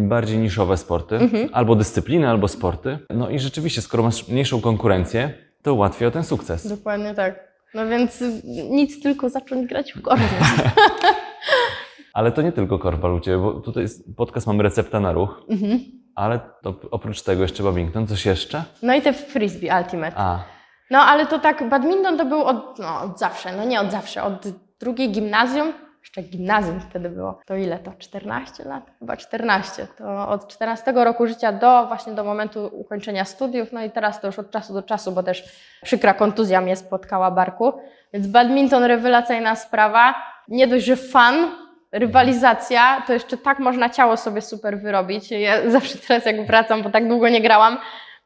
bardziej 0.08 0.38
niszowe 0.38 0.76
sporty, 0.76 1.16
Mhm. 1.16 1.48
albo 1.52 1.74
dyscypliny, 1.76 2.28
albo 2.28 2.48
sporty. 2.48 2.98
No 3.10 3.30
i 3.30 3.38
rzeczywiście, 3.38 3.82
skoro 3.82 4.02
masz 4.02 4.28
mniejszą 4.28 4.60
konkurencję, 4.60 5.30
to 5.62 5.74
łatwiej 5.74 6.08
o 6.08 6.10
ten 6.10 6.24
sukces. 6.24 6.68
Dokładnie 6.68 7.14
tak. 7.14 7.54
No 7.74 7.86
więc 7.86 8.24
nic, 8.70 9.02
tylko 9.02 9.28
zacząć 9.28 9.66
grać 9.68 9.92
w 9.92 10.02
korfbal. 10.02 10.48
Ale 12.14 12.32
to 12.32 12.42
nie 12.42 12.52
tylko 12.52 12.78
korfball 12.78 13.14
u 13.14 13.20
Ciebie, 13.20 13.38
bo 13.38 13.52
tutaj 13.52 13.82
jest 13.82 14.16
podcast 14.16 14.46
Mamy 14.46 14.62
Recepta 14.62 15.00
na 15.00 15.12
Ruch, 15.12 15.42
Mhm. 15.50 15.80
ale 16.14 16.40
to 16.62 16.74
oprócz 16.90 17.22
tego 17.22 17.42
jeszcze 17.42 17.62
badminton, 17.62 18.06
coś 18.06 18.26
jeszcze? 18.26 18.64
No 18.82 18.94
i 18.94 19.02
te 19.02 19.12
frisbee 19.12 19.70
ultimate. 19.80 20.16
A, 20.16 20.38
No 20.90 20.98
ale 20.98 21.26
to 21.26 21.38
tak, 21.38 21.68
badminton 21.68 22.18
to 22.18 22.24
był 22.24 22.42
od, 22.44 22.78
no, 22.78 23.00
od 23.02 23.18
zawsze, 23.18 23.56
no 23.56 23.64
nie 23.64 23.80
od 23.80 23.90
zawsze, 23.90 24.22
od 24.22 24.46
drugiej 24.80 25.10
gimnazjum, 25.12 25.72
jeszcze 26.02 26.22
gimnazjum 26.22 26.80
wtedy 26.80 27.08
było. 27.10 27.40
To 27.46 27.56
ile 27.56 27.78
to? 27.78 27.92
14 27.98 28.64
lat? 28.64 28.90
Chyba 28.98 29.16
14. 29.16 29.86
To 29.98 30.28
od 30.28 30.48
14 30.48 30.92
roku 31.04 31.26
życia 31.26 31.52
do 31.52 31.86
właśnie 31.86 32.12
do 32.12 32.24
momentu 32.24 32.70
ukończenia 32.72 33.24
studiów, 33.24 33.72
no 33.72 33.82
i 33.84 33.90
teraz 33.90 34.20
to 34.20 34.26
już 34.26 34.38
od 34.38 34.50
czasu 34.50 34.74
do 34.74 34.82
czasu, 34.82 35.12
bo 35.12 35.22
też 35.22 35.44
przykra 35.82 36.14
kontuzja 36.14 36.60
mnie 36.60 36.76
spotkała 36.76 37.30
barku. 37.30 37.72
Więc 38.12 38.26
badminton 38.26 38.82
rewelacyjna 38.84 39.56
sprawa. 39.56 40.14
Nie 40.48 40.66
dość, 40.66 40.84
że 40.84 40.96
fan, 40.96 41.34
rywalizacja, 41.94 43.02
to 43.06 43.12
jeszcze 43.12 43.36
tak 43.36 43.58
można 43.58 43.90
ciało 43.90 44.16
sobie 44.16 44.40
super 44.40 44.78
wyrobić. 44.80 45.30
Ja 45.30 45.70
zawsze 45.70 45.98
teraz 45.98 46.26
jak 46.26 46.46
wracam, 46.46 46.82
bo 46.82 46.90
tak 46.90 47.08
długo 47.08 47.28
nie 47.28 47.40
grałam, 47.40 47.78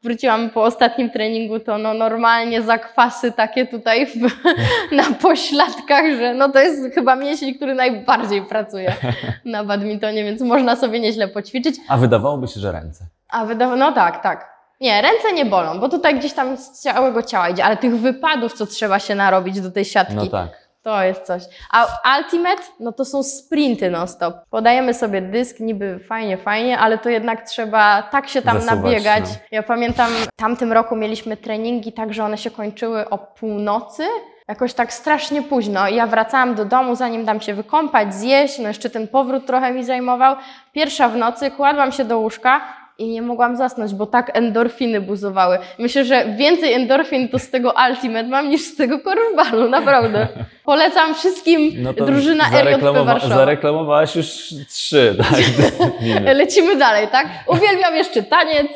wróciłam 0.03 0.49
po 0.49 0.63
ostatnim 0.63 1.09
treningu, 1.09 1.59
to 1.59 1.77
no 1.77 1.93
normalnie 1.93 2.61
zakwasy 2.61 3.31
takie 3.31 3.65
tutaj 3.65 4.05
w, 4.05 4.15
na 5.01 5.03
pośladkach, 5.21 6.05
że 6.19 6.33
no 6.33 6.49
to 6.49 6.59
jest 6.59 6.93
chyba 6.95 7.15
mięsień, 7.15 7.53
który 7.55 7.75
najbardziej 7.75 8.41
pracuje 8.41 8.93
na 9.45 9.63
badmintonie, 9.63 10.23
więc 10.23 10.41
można 10.41 10.75
sobie 10.75 10.99
nieźle 10.99 11.27
poćwiczyć. 11.27 11.75
a 11.89 11.97
wydawałoby 11.97 12.47
się, 12.47 12.59
że 12.59 12.71
ręce. 12.71 13.05
A 13.29 13.45
wydawa- 13.45 13.75
no 13.75 13.91
tak, 13.91 14.23
tak. 14.23 14.59
Nie, 14.81 15.01
ręce 15.01 15.33
nie 15.33 15.45
bolą, 15.45 15.79
bo 15.79 15.89
tutaj 15.89 16.19
gdzieś 16.19 16.33
tam 16.33 16.57
z 16.57 16.71
całego 16.71 17.23
ciała 17.23 17.49
idzie, 17.49 17.65
ale 17.65 17.77
tych 17.77 17.97
wypadów, 17.97 18.53
co 18.53 18.65
trzeba 18.65 18.99
się 18.99 19.15
narobić 19.15 19.61
do 19.61 19.71
tej 19.71 19.85
siatki, 19.85 20.15
No 20.15 20.27
tak. 20.27 20.49
To 20.81 21.03
jest 21.03 21.21
coś. 21.23 21.43
A 21.71 21.87
Ultimate, 22.17 22.61
no 22.79 22.91
to 22.91 23.05
są 23.05 23.23
sprinty 23.23 23.89
non-stop. 23.89 24.35
Podajemy 24.49 24.93
sobie 24.93 25.21
dysk, 25.21 25.59
niby 25.59 25.99
fajnie, 25.99 26.37
fajnie, 26.37 26.79
ale 26.79 26.97
to 26.97 27.09
jednak 27.09 27.49
trzeba 27.49 28.03
tak 28.03 28.27
się 28.29 28.41
tam 28.41 28.61
Zasuwać, 28.61 28.83
nabiegać. 28.83 29.23
no. 29.29 29.35
Ja 29.51 29.63
pamiętam, 29.63 30.11
w 30.11 30.35
tamtym 30.35 30.73
roku 30.73 30.95
mieliśmy 30.95 31.37
treningi 31.37 31.93
tak, 31.93 32.13
że 32.13 32.23
one 32.23 32.37
się 32.37 32.51
kończyły 32.51 33.09
o 33.09 33.17
północy. 33.17 34.03
Jakoś 34.47 34.73
tak 34.73 34.93
strasznie 34.93 35.41
późno. 35.41 35.87
Ja 35.89 36.07
wracałam 36.07 36.55
do 36.55 36.65
domu, 36.65 36.95
zanim 36.95 37.25
dam 37.25 37.41
się 37.41 37.53
wykąpać, 37.53 38.13
zjeść, 38.13 38.59
no 38.59 38.67
jeszcze 38.67 38.89
ten 38.89 39.07
powrót 39.07 39.45
trochę 39.45 39.73
mi 39.73 39.83
zajmował. 39.83 40.35
Pierwsza 40.73 41.09
w 41.09 41.15
nocy, 41.15 41.51
kładłam 41.51 41.91
się 41.91 42.05
do 42.05 42.19
łóżka 42.19 42.61
i 42.99 43.07
nie 43.07 43.21
mogłam 43.21 43.55
zasnąć, 43.57 43.93
bo 43.93 44.05
tak 44.05 44.37
endorfiny 44.37 45.01
buzowały. 45.01 45.57
Myślę, 45.79 46.05
że 46.05 46.25
więcej 46.37 46.73
endorfin 46.73 47.29
to 47.29 47.39
z 47.39 47.49
tego 47.49 47.73
Ultimate 47.89 48.27
mam 48.27 48.49
niż 48.49 48.61
z 48.61 48.75
tego 48.75 48.99
korfbalu, 48.99 49.69
naprawdę. 49.69 50.27
Polecam 50.65 51.15
wszystkim 51.15 51.71
No 51.77 51.93
drużyna 51.93 52.43
RJP 52.61 52.93
Warszawa. 53.05 53.35
zareklamowałaś 53.35 54.15
już 54.15 54.27
trzy, 54.69 55.15
tak? 55.19 55.39
Lecimy 56.37 56.75
dalej, 56.75 57.07
tak? 57.11 57.27
Uwielbiam 57.47 57.95
jeszcze 57.95 58.23
taniec. 58.23 58.67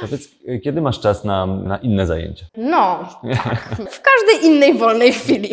Powiedz, 0.00 0.28
kiedy 0.64 0.80
masz 0.80 1.00
czas 1.00 1.24
na, 1.24 1.46
na 1.46 1.76
inne 1.78 2.06
zajęcia? 2.06 2.44
No, 2.56 3.08
tak. 3.44 3.58
W 3.90 4.02
każdej 4.02 4.50
innej 4.50 4.74
wolnej 4.74 5.12
chwili. 5.12 5.50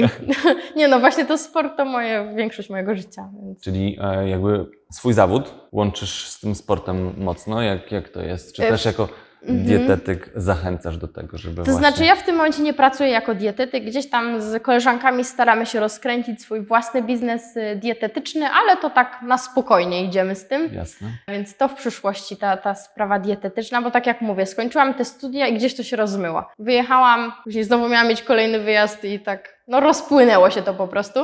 Nie 0.76 0.88
no, 0.88 1.00
właśnie 1.00 1.26
to 1.26 1.38
sport 1.38 1.78
to 1.78 1.86
moje, 1.86 2.34
większość 2.36 2.70
mojego 2.70 2.96
życia. 2.96 3.30
Więc. 3.44 3.62
Czyli 3.64 3.98
e, 4.02 4.30
jakby 4.30 4.66
swój 4.94 5.14
zawód 5.14 5.54
łączysz 5.72 6.28
z 6.28 6.40
tym 6.40 6.56
sportem 6.56 7.14
mocno? 7.18 7.62
Jak, 7.62 7.92
jak 7.92 8.10
to 8.10 8.22
jest? 8.22 8.56
Czy 8.56 8.68
E, 8.68 8.70
też 8.70 8.86
jako 8.86 9.10
mhm. 9.42 9.66
dietetyk 9.66 10.30
zachęcasz 10.36 10.98
do 10.98 11.08
tego, 11.08 11.38
żeby 11.38 11.56
To 11.56 11.64
właśnie... 11.64 11.80
znaczy, 11.80 12.06
ja 12.06 12.16
w 12.16 12.24
tym 12.24 12.36
momencie 12.36 12.64
nie 12.64 12.74
pracuję 12.74 13.10
jako 13.10 13.36
dietetyk. 13.36 13.86
Gdzieś 13.86 14.10
tam 14.10 14.42
z 14.42 14.64
koleżankami 14.64 15.24
staramy 15.24 15.66
się 15.66 15.80
rozkręcić 15.80 16.42
swój 16.42 16.62
własny 16.62 17.02
biznes 17.02 17.58
y, 17.58 17.76
dietetyczny, 17.76 18.46
ale 18.50 18.78
to 18.78 18.90
tak 18.90 19.20
na 19.22 19.38
spokojnie 19.38 20.04
idziemy 20.06 20.36
z 20.36 20.48
tym. 20.48 20.74
Jasne. 20.74 21.08
Więc 21.28 21.58
to 21.58 21.68
w 21.68 21.74
przyszłości 21.74 22.38
ta, 22.38 22.58
ta 22.58 22.76
sprawa 22.76 23.20
dietetyczna, 23.20 23.82
bo 23.82 23.92
tak 23.92 24.08
jak 24.08 24.22
mówię, 24.22 24.46
skończyłam 24.46 24.94
te 24.94 25.06
studia 25.06 25.48
i 25.48 25.56
gdzieś 25.56 25.76
to 25.76 25.84
się 25.84 25.96
rozmyło. 25.98 26.44
Wyjechałam, 26.60 27.34
później 27.44 27.64
znowu 27.64 27.90
miałam 27.90 28.08
mieć 28.08 28.22
kolejny 28.22 28.60
wyjazd 28.60 29.04
i 29.06 29.20
tak, 29.20 29.53
no 29.68 29.80
rozpłynęło 29.80 30.50
się 30.50 30.62
to 30.62 30.74
po 30.74 30.88
prostu. 30.88 31.20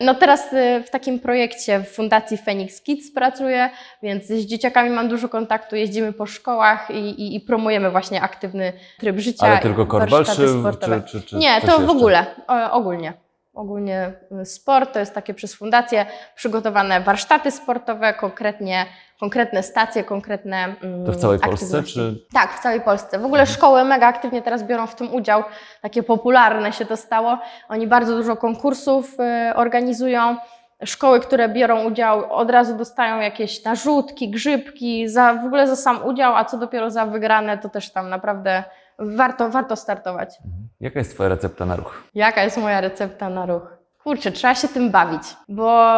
No 0.00 0.14
teraz 0.14 0.52
y, 0.52 0.82
w 0.86 0.90
takim 0.90 1.18
projekcie 1.18 1.80
w 1.80 1.88
Fundacji 1.88 2.38
Phoenix 2.38 2.82
Kids 2.82 3.14
pracuję, 3.14 3.70
więc 4.02 4.26
z 4.26 4.46
dzieciakami 4.46 4.90
mam 4.90 5.08
dużo 5.08 5.28
kontaktu, 5.28 5.76
jeździmy 5.76 6.12
po 6.12 6.26
szkołach 6.26 6.90
i, 6.90 6.94
i, 6.94 7.36
i 7.36 7.40
promujemy 7.40 7.90
właśnie 7.90 8.22
aktywny 8.22 8.72
tryb 8.98 9.18
życia. 9.18 9.46
Ale 9.46 9.58
tylko 9.58 9.86
korbal, 9.86 10.24
czy, 10.24 10.32
czy, 10.32 11.06
czy, 11.06 11.22
czy 11.22 11.36
Nie, 11.36 11.60
to 11.60 11.78
w 11.78 11.90
ogóle, 11.90 12.26
o, 12.48 12.72
ogólnie. 12.72 13.12
Ogólnie 13.54 14.12
y, 14.42 14.44
sport 14.44 14.92
to 14.92 14.98
jest 14.98 15.14
takie 15.14 15.34
przez 15.34 15.54
fundację 15.54 16.06
przygotowane 16.34 17.00
warsztaty 17.00 17.50
sportowe, 17.50 18.14
konkretnie, 18.14 18.86
konkretne 19.20 19.62
stacje, 19.62 20.04
konkretne. 20.04 20.74
mm, 20.82 21.06
To 21.06 21.12
w 21.12 21.16
całej 21.16 21.38
Polsce, 21.38 21.64
aktywności. 21.64 21.94
czy... 21.94 22.26
Tak, 22.34 22.52
w 22.52 22.62
całej 22.62 22.80
Polsce. 22.80 23.18
W 23.18 23.24
ogóle 23.24 23.46
szkoły 23.46 23.84
mega 23.84 24.06
aktywnie 24.06 24.42
teraz 24.42 24.64
biorą 24.64 24.86
w 24.86 24.94
tym 24.94 25.14
udział. 25.14 25.42
Takie 25.82 26.02
popularne 26.02 26.72
się 26.72 26.86
to 26.86 26.96
stało. 26.96 27.38
Oni 27.68 27.86
bardzo 27.86 28.16
dużo 28.16 28.36
konkursów 28.36 29.16
y, 29.50 29.54
organizują. 29.54 30.36
Szkoły, 30.84 31.20
które 31.20 31.48
biorą 31.48 31.84
udział, 31.84 32.32
od 32.32 32.50
razu 32.50 32.76
dostają 32.76 33.20
jakieś 33.20 33.64
narzutki, 33.64 34.30
grzybki, 34.30 35.08
za, 35.08 35.34
w 35.34 35.44
ogóle 35.46 35.66
za 35.66 35.76
sam 35.76 36.04
udział, 36.06 36.36
a 36.36 36.44
co 36.44 36.58
dopiero 36.58 36.90
za 36.90 37.06
wygrane, 37.06 37.58
to 37.58 37.68
też 37.68 37.92
tam 37.92 38.08
naprawdę 38.08 38.64
warto, 38.98 39.50
warto 39.50 39.76
startować. 39.76 40.28
Mhm. 40.44 40.68
Jaka 40.80 40.98
jest 40.98 41.14
Twoja 41.14 41.28
recepta 41.28 41.66
na 41.66 41.76
ruch? 41.76 42.02
Jaka 42.14 42.42
jest 42.42 42.56
moja 42.56 42.80
recepta 42.80 43.30
na 43.30 43.46
ruch? 43.46 43.76
Kurczę, 44.02 44.32
trzeba 44.32 44.54
się 44.54 44.68
tym 44.68 44.90
bawić, 44.90 45.22
bo 45.48 45.96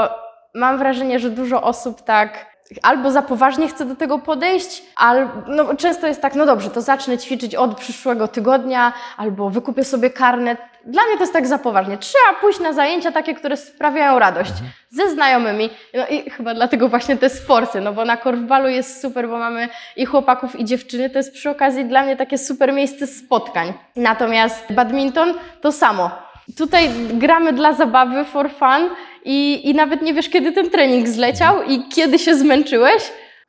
mam 0.54 0.78
wrażenie, 0.78 1.18
że 1.18 1.30
dużo 1.30 1.62
osób 1.62 2.02
tak 2.02 2.51
albo 2.82 3.10
za 3.10 3.22
poważnie 3.22 3.68
chcę 3.68 3.84
do 3.84 3.96
tego 3.96 4.18
podejść, 4.18 4.82
albo 4.96 5.32
no, 5.46 5.74
często 5.74 6.06
jest 6.06 6.22
tak, 6.22 6.34
no 6.34 6.46
dobrze, 6.46 6.70
to 6.70 6.80
zacznę 6.80 7.18
ćwiczyć 7.18 7.54
od 7.54 7.76
przyszłego 7.76 8.28
tygodnia, 8.28 8.92
albo 9.16 9.50
wykupię 9.50 9.84
sobie 9.84 10.10
karnet. 10.10 10.58
Dla 10.84 11.02
mnie 11.06 11.14
to 11.14 11.20
jest 11.20 11.32
tak 11.32 11.46
za 11.46 11.58
poważnie. 11.58 11.98
Trzeba 11.98 12.40
pójść 12.40 12.60
na 12.60 12.72
zajęcia 12.72 13.12
takie, 13.12 13.34
które 13.34 13.56
sprawiają 13.56 14.18
radość 14.18 14.52
ze 14.90 15.10
znajomymi. 15.10 15.70
No 15.94 16.06
i 16.06 16.30
chyba 16.30 16.54
dlatego 16.54 16.88
właśnie 16.88 17.16
te 17.16 17.30
sporty, 17.30 17.80
no 17.80 17.92
bo 17.92 18.04
na 18.04 18.16
korfbalu 18.16 18.68
jest 18.68 19.02
super, 19.02 19.28
bo 19.28 19.38
mamy 19.38 19.68
i 19.96 20.06
chłopaków, 20.06 20.60
i 20.60 20.64
dziewczyny. 20.64 21.10
To 21.10 21.18
jest 21.18 21.32
przy 21.32 21.50
okazji 21.50 21.84
dla 21.84 22.02
mnie 22.02 22.16
takie 22.16 22.38
super 22.38 22.72
miejsce 22.72 23.06
spotkań. 23.06 23.72
Natomiast 23.96 24.72
badminton 24.72 25.34
to 25.60 25.72
samo. 25.72 26.10
Tutaj 26.58 26.90
gramy 27.12 27.52
dla 27.52 27.72
zabawy, 27.72 28.24
for 28.24 28.50
fun 28.50 28.90
i, 29.24 29.70
i 29.70 29.74
nawet 29.74 30.02
nie 30.02 30.14
wiesz, 30.14 30.28
kiedy 30.28 30.52
ten 30.52 30.70
trening 30.70 31.08
zleciał 31.08 31.62
i 31.62 31.88
kiedy 31.88 32.18
się 32.18 32.34
zmęczyłeś. 32.34 33.02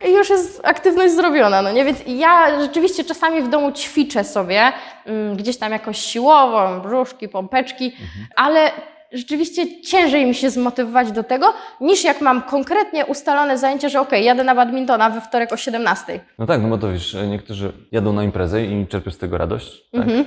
I 0.07 0.11
już 0.11 0.29
jest 0.29 0.61
aktywność 0.63 1.13
zrobiona, 1.13 1.61
no 1.61 1.71
nie? 1.71 1.85
Więc 1.85 1.99
ja 2.07 2.61
rzeczywiście 2.61 3.03
czasami 3.03 3.41
w 3.41 3.49
domu 3.49 3.71
ćwiczę 3.71 4.23
sobie, 4.23 4.71
mm, 5.05 5.35
gdzieś 5.35 5.57
tam 5.57 5.71
jakąś 5.71 5.99
siłową, 5.99 6.81
brzuszki, 6.81 7.29
pompeczki, 7.29 7.97
ale 8.35 8.71
rzeczywiście 9.13 9.81
ciężej 9.81 10.25
mi 10.25 10.35
się 10.35 10.49
zmotywować 10.49 11.11
do 11.11 11.23
tego, 11.23 11.53
niż 11.81 12.03
jak 12.03 12.21
mam 12.21 12.41
konkretnie 12.41 13.05
ustalone 13.05 13.57
zajęcie, 13.57 13.89
że 13.89 14.01
okej, 14.01 14.25
jadę 14.25 14.43
na 14.43 14.55
badmintona 14.55 15.09
we 15.09 15.21
wtorek 15.21 15.53
o 15.53 15.57
17. 15.57 16.19
No 16.39 16.45
tak, 16.45 16.61
no 16.61 16.67
bo 16.67 16.77
to 16.77 16.91
wiesz, 16.91 17.17
niektórzy 17.27 17.71
jadą 17.91 18.13
na 18.13 18.23
imprezę 18.23 18.65
i 18.65 18.87
czerpią 18.87 19.11
z 19.11 19.17
tego 19.17 19.37
radość. 19.37 19.83
Tak? 19.91 20.01
Mhm. 20.01 20.25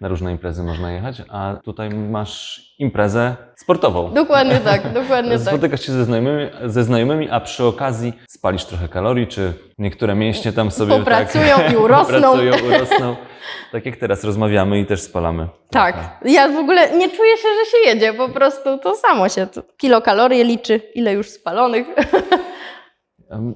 Na 0.00 0.08
różne 0.08 0.32
imprezy 0.32 0.62
można 0.62 0.92
jechać, 0.92 1.22
a 1.28 1.54
tutaj 1.64 1.90
masz 1.90 2.62
imprezę 2.78 3.36
sportową. 3.56 4.14
Dokładnie 4.14 4.60
tak, 4.70 4.92
dokładnie 4.92 5.38
tak. 5.38 5.40
Spotykasz 5.40 5.80
się 5.80 5.92
ze 5.92 6.04
znajomymi, 6.04 6.50
ze 6.64 6.84
znajomymi, 6.84 7.30
a 7.30 7.40
przy 7.40 7.64
okazji 7.64 8.12
spalisz 8.28 8.64
trochę 8.64 8.88
kalorii, 8.88 9.26
czy 9.26 9.52
niektóre 9.78 10.14
mięśnie 10.14 10.52
tam 10.52 10.70
sobie 10.70 10.98
Popracują 10.98 11.56
tak, 11.56 11.72
i 11.72 11.76
urosną. 11.76 12.20
Popracują, 12.32 12.52
urosną. 12.66 13.16
Tak 13.72 13.86
jak 13.86 13.96
teraz 13.96 14.24
rozmawiamy 14.24 14.80
i 14.80 14.86
też 14.86 15.00
spalamy. 15.00 15.48
Tak. 15.70 15.96
Ja 16.24 16.48
w 16.48 16.56
ogóle 16.56 16.90
nie 16.96 17.10
czuję 17.10 17.36
się, 17.36 17.48
że 17.48 17.70
się 17.70 17.88
jedzie, 17.88 18.12
po 18.14 18.28
prostu 18.28 18.78
to 18.78 18.94
samo 18.94 19.28
się. 19.28 19.46
To 19.46 19.62
kilokalorie 19.76 20.44
liczy, 20.44 20.80
ile 20.94 21.12
już 21.12 21.28
spalonych. 21.28 21.86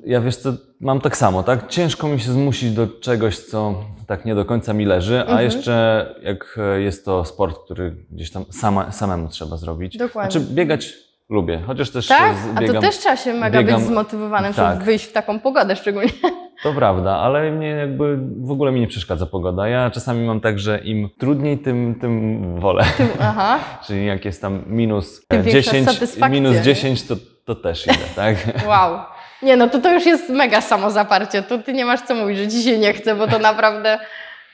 Ja 0.04 0.20
wiesz 0.20 0.36
co, 0.36 0.52
mam 0.80 1.00
tak 1.00 1.16
samo, 1.16 1.42
tak? 1.42 1.68
Ciężko 1.68 2.08
mi 2.08 2.20
się 2.20 2.32
zmusić 2.32 2.70
do 2.70 2.86
czegoś, 3.00 3.38
co 3.38 3.74
tak 4.06 4.24
nie 4.24 4.34
do 4.34 4.44
końca 4.44 4.72
mi 4.72 4.84
leży, 4.84 5.18
a 5.18 5.22
Mhm. 5.22 5.44
jeszcze 5.44 6.06
jak 6.22 6.58
e, 6.76 6.80
jest 6.80 7.04
to 7.04 7.24
sport, 7.24 7.58
który 7.64 7.96
gdzieś 8.10 8.30
tam 8.30 8.44
sama, 8.50 8.92
samemu 8.92 9.28
trzeba 9.28 9.56
zrobić. 9.56 9.96
Dokładnie. 9.96 10.30
Znaczy 10.30 10.46
biegać 10.54 10.94
lubię, 11.32 11.60
chociaż 11.66 11.90
też 11.90 12.06
Tak? 12.06 12.34
z- 12.36 12.50
A 12.50 12.54
to 12.54 12.60
biegam, 12.60 12.82
też 12.82 12.98
trzeba 12.98 13.16
się 13.16 13.34
mega 13.34 13.58
biegam- 13.58 13.78
być 13.80 13.86
zmotywowanym, 13.88 14.54
tak. 14.54 14.72
żeby 14.74 14.84
wyjść 14.84 15.04
w 15.04 15.12
taką 15.12 15.38
pogodę 15.40 15.76
szczególnie. 15.76 16.10
To 16.62 16.72
prawda, 16.72 17.10
ale 17.16 17.50
mnie 17.50 17.68
jakby 17.68 18.18
w 18.38 18.50
ogóle 18.50 18.72
mi 18.72 18.80
nie 18.80 18.86
przeszkadza 18.86 19.26
pogoda. 19.26 19.68
Ja 19.68 19.90
czasami 19.90 20.26
mam 20.26 20.40
tak, 20.40 20.58
że 20.58 20.78
im 20.78 21.08
trudniej, 21.18 21.58
tym, 21.58 21.94
tym 22.00 22.42
wolę. 22.60 22.84
Aha. 23.20 23.58
Czyli 23.86 24.06
jak 24.06 24.24
jest 24.24 24.42
tam 24.42 24.62
minus 24.66 25.26
Tym 25.26 25.40
e, 25.40 25.42
większa 25.42 25.70
10, 25.72 25.90
satysfakcja, 25.92 26.28
minus 26.28 26.54
nie? 26.56 26.62
10, 26.62 27.02
to, 27.06 27.14
to 27.44 27.54
też 27.54 27.86
idę, 27.86 27.94
tak? 28.16 28.36
Wow. 28.68 28.98
Nie 29.42 29.56
no, 29.56 29.68
to 29.68 29.78
to 29.78 29.94
już 29.94 30.06
jest 30.06 30.28
mega 30.28 30.60
samozaparcie. 30.60 31.42
To 31.42 31.58
ty 31.58 31.72
nie 31.72 31.84
masz 31.84 32.00
co 32.02 32.14
mówić, 32.14 32.38
że 32.38 32.50
się 32.62 32.78
nie 32.78 32.92
chce, 32.92 33.14
bo 33.14 33.26
to 33.26 33.38
naprawdę 33.38 33.98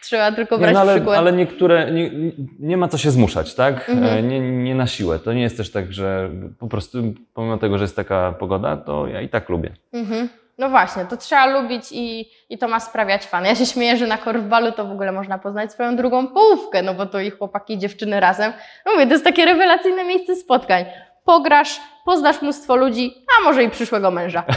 trzeba 0.03 0.33
tylko 0.33 0.55
Nie, 0.57 0.61
brać 0.63 0.75
no 0.75 0.81
ale, 0.81 0.95
przykład. 0.95 1.19
ale 1.19 1.33
niektóre, 1.33 1.91
nie, 1.91 2.11
nie 2.59 2.77
ma 2.77 2.89
co 2.89 2.99
się 2.99 3.11
zmuszać, 3.11 3.55
tak? 3.55 3.89
Mhm. 3.89 4.19
E, 4.19 4.23
Nie, 4.23 4.41
nie 4.41 4.75
na 4.75 4.87
siłę. 4.87 5.19
To 5.19 5.33
nie 5.33 5.43
jest 5.43 5.57
też 5.57 5.73
tak, 5.73 5.93
że 5.93 6.31
po 6.59 6.67
prostu 6.67 6.99
pomimo 7.35 7.59
tego, 7.59 7.79
że 7.79 7.85
jest 7.85 7.97
taka 7.97 8.33
pogoda, 8.33 8.77
to 8.77 9.07
ja 9.07 9.21
i 9.21 9.29
tak 9.29 9.49
lubię. 9.49 9.71
Mhm. 9.93 10.29
No 10.59 10.69
właśnie, 10.71 11.05
to 11.05 11.17
trzeba 11.17 11.47
lubić 11.47 11.83
i, 11.93 12.29
i 12.51 12.59
to 12.59 12.69
ma 12.69 12.81
sprawiać 12.81 13.27
fan. 13.27 13.45
Ja 13.45 13.55
się 13.55 13.67
śmieję, 13.67 13.97
że 13.97 14.07
na 14.07 14.19
korfbalu 14.19 14.73
to 14.73 14.85
w 14.85 14.91
ogóle 14.91 15.13
można 15.13 15.39
poznać 15.39 15.73
swoją 15.73 15.97
drugą 15.97 16.27
połówkę, 16.27 16.83
no 16.83 16.95
bo 16.95 17.07
to 17.07 17.21
i 17.21 17.31
chłopaki 17.31 17.75
i 17.75 17.79
dziewczyny 17.79 18.21
razem. 18.21 18.53
No 18.87 18.93
mówię, 18.93 19.07
to 19.07 19.13
jest 19.13 19.25
takie 19.25 19.45
rewelacyjne 19.45 20.05
miejsce 20.05 20.37
spotkań. 20.37 20.85
Pograsz, 21.25 21.81
poznasz 22.05 22.43
mnóstwo 22.43 22.77
ludzi, 22.77 23.15
a 23.41 23.45
może 23.45 23.65
i 23.65 23.71
przyszłego 23.71 24.11
męża. 24.11 24.43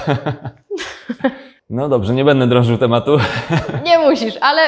No 1.70 1.90
dobrze, 1.90 2.14
nie 2.14 2.26
będę 2.26 2.48
drążył 2.48 2.78
tematu. 2.78 3.18
Nie 3.86 4.00
musisz, 4.00 4.34
ale 4.42 4.62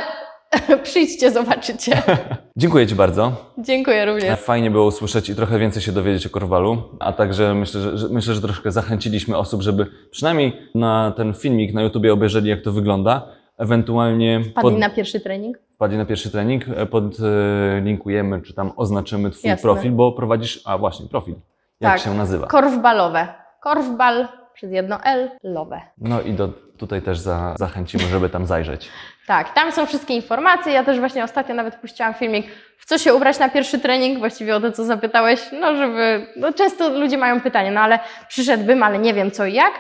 przyjdźcie, 0.84 1.32
zobaczycie. 1.32 2.02
Dziękuję 2.58 2.88
Ci 2.88 2.96
bardzo. 2.96 3.32
Dziękuję 3.58 4.06
również. 4.06 4.40
Fajnie 4.40 4.72
było 4.72 4.86
usłyszeć 4.86 5.30
i 5.30 5.36
trochę 5.36 5.60
więcej 5.60 5.82
się 5.82 5.92
dowiedzieć 5.92 6.28
o 6.28 6.30
korwalu, 6.30 6.82
a 7.00 7.14
także 7.14 7.54
myślę, 7.54 7.82
że, 7.82 7.98
że, 7.98 8.10
myślę, 8.10 8.34
że 8.34 8.42
troszkę 8.42 8.72
zachęciliśmy 8.72 9.38
osób, 9.38 9.62
żeby 9.62 9.86
przynajmniej 10.12 10.58
na 10.76 11.14
ten 11.18 11.34
filmik 11.34 11.74
na 11.74 11.82
YouTubie 11.82 12.14
obejrzeli, 12.14 12.50
jak 12.50 12.62
to 12.62 12.72
wygląda. 12.72 13.28
Ewentualnie 13.58 14.42
Padli 14.56 14.78
na 14.80 14.90
pierwszy 14.90 15.20
trening? 15.20 15.58
wpadli 15.84 15.98
na 15.98 16.06
pierwszy 16.06 16.32
trening, 16.32 16.66
e, 16.76 16.86
podlinkujemy, 16.86 18.42
czy 18.42 18.54
tam 18.54 18.72
oznaczymy 18.76 19.30
Twój 19.32 19.50
Jasne. 19.50 19.62
profil, 19.62 19.92
bo 19.92 20.12
prowadzisz, 20.12 20.62
a 20.66 20.78
właśnie, 20.78 21.08
profil. 21.08 21.36
Jak 21.82 21.94
Tak. 21.94 22.02
się 22.02 22.14
nazywa? 22.14 22.48
Korfbalowe. 22.48 23.28
Korfbal 23.62 24.28
przez 24.54 24.72
jedno 24.72 25.04
L, 25.04 25.30
lowe. 25.44 25.82
No 25.98 26.22
i 26.22 26.34
do, 26.34 26.50
tutaj 26.78 27.02
też 27.02 27.20
za, 27.20 27.56
zachęcimy, 27.60 28.04
żeby 28.04 28.30
tam 28.30 28.46
zajrzeć. 28.46 28.90
Tak, 29.28 29.54
tam 29.54 29.72
są 29.72 29.86
wszystkie 29.86 30.14
informacje. 30.14 30.74
Ja 30.74 30.84
też 30.84 31.00
właśnie 31.00 31.24
ostatnio 31.24 31.56
nawet 31.56 31.76
puściłam 31.76 32.14
filmik, 32.14 32.48
w 32.78 32.86
co 32.86 32.98
się 32.98 33.14
ubrać 33.14 33.40
na 33.40 33.50
pierwszy 33.50 33.80
trening, 33.80 34.20
właściwie 34.20 34.56
o 34.56 34.60
to, 34.60 34.72
co 34.72 34.86
zapytałeś, 34.86 35.40
no 35.52 35.76
żeby, 35.76 36.28
no 36.36 36.54
często 36.54 36.90
ludzie 36.90 37.18
mają 37.18 37.42
pytanie, 37.42 37.72
no 37.72 37.82
ale 37.82 38.00
przyszedłbym, 38.28 38.84
ale 38.84 39.00
nie 39.00 39.14
wiem 39.14 39.32
co 39.32 39.46
i 39.46 39.54
jak. 39.54 39.74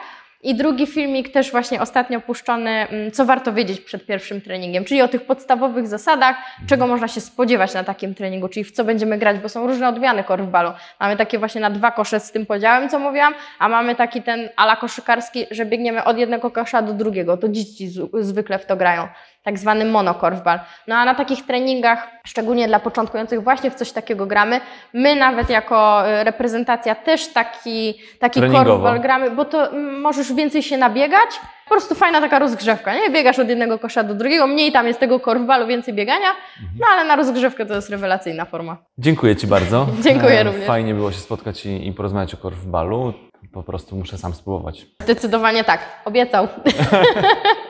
I 0.44 0.56
drugi 0.56 0.88
filmik 0.88 1.32
też 1.32 1.52
właśnie 1.52 1.82
ostatnio 1.82 2.22
puszczony, 2.22 2.70
mm, 2.70 3.12
co 3.12 3.26
warto 3.26 3.54
wiedzieć 3.54 3.82
przed 3.82 4.06
pierwszym 4.06 4.42
treningiem, 4.42 4.86
czyli 4.86 5.02
o 5.02 5.08
tych 5.08 5.26
podstawowych 5.26 5.88
zasadach, 5.88 6.36
czego 6.68 6.88
można 6.88 7.08
się 7.08 7.22
spodziewać 7.22 7.74
na 7.74 7.84
takim 7.84 8.16
treningu, 8.16 8.50
czyli 8.50 8.64
w 8.64 8.72
co 8.72 8.84
będziemy 8.84 9.18
grać, 9.18 9.40
bo 9.40 9.50
są 9.50 9.68
różne 9.68 9.90
odmiany 9.90 10.24
korfbalu. 10.24 10.72
Mamy 11.00 11.18
takie 11.18 11.40
właśnie 11.40 11.62
na 11.62 11.70
dwa 11.70 11.92
kosze 11.92 12.20
z 12.20 12.32
tym 12.32 12.46
podziałem, 12.46 12.90
co 12.90 13.00
mówiłam, 13.00 13.34
a 13.60 13.70
mamy 13.70 13.96
taki 13.96 14.22
ten 14.22 14.50
ala 14.56 14.76
koszykarski, 14.76 15.46
że 15.52 15.66
biegniemy 15.66 16.04
od 16.04 16.18
jednego 16.18 16.52
kosza 16.52 16.82
do 16.82 16.94
drugiego. 16.94 17.38
To 17.38 17.50
dzieci 17.50 17.90
zwykle 18.14 18.60
w 18.60 18.66
to 18.66 18.76
grają 18.76 19.08
tak 19.44 19.60
zwany 19.60 19.86
monokorfbal. 19.86 20.60
No 20.88 20.96
a 20.96 21.06
na 21.06 21.16
takich 21.16 21.46
treningach, 21.46 22.08
szczególnie 22.28 22.68
dla 22.68 22.80
początkujących, 22.80 23.44
właśnie 23.44 23.72
w 23.72 23.76
coś 23.76 23.92
takiego 23.92 24.26
gramy. 24.26 24.62
My 24.94 25.16
nawet 25.16 25.50
jako 25.50 26.10
y, 26.10 26.24
reprezentacja 26.24 26.96
też 26.96 27.28
taki, 27.28 27.94
taki 28.20 28.42
korfbal 28.42 29.02
gramy, 29.02 29.32
bo 29.32 29.46
to 29.46 29.72
mm, 29.72 30.02
możesz 30.02 30.34
więcej 30.34 30.64
się 30.64 30.78
nabiegać. 30.78 31.30
Po 31.64 31.70
prostu 31.70 31.96
fajna 31.96 32.22
taka 32.22 32.40
rozgrzewka, 32.40 32.94
nie? 32.96 33.10
Biegasz 33.10 33.40
od 33.40 33.50
jednego 33.50 33.80
kosza 33.80 34.04
do 34.04 34.14
drugiego, 34.14 34.48
mniej 34.48 34.72
tam 34.72 34.88
jest 34.88 35.00
tego 35.00 35.20
korfbalu, 35.20 35.68
więcej 35.68 35.94
biegania, 35.94 36.28
no 36.80 36.88
ale 36.92 37.06
na 37.06 37.16
rozgrzewkę 37.16 37.66
to 37.66 37.74
jest 37.74 37.90
rewelacyjna 37.90 38.46
forma. 38.46 38.78
Dziękuję 38.98 39.36
Ci 39.36 39.48
bardzo. 39.48 39.88
Dziękuję 40.04 40.40
E, 40.40 40.44
również. 40.44 40.68
Fajnie 40.68 40.94
było 40.94 41.12
się 41.12 41.20
spotkać 41.20 41.66
i, 41.66 41.88
i 41.88 41.94
porozmawiać 41.94 42.34
o 42.34 42.38
korfbalu. 42.38 43.14
Po 43.54 43.64
prostu 43.64 43.96
muszę 43.96 44.18
sam 44.18 44.34
spróbować. 44.34 44.86
Zdecydowanie 45.02 45.64
tak, 45.64 45.80
obiecał. 46.06 46.48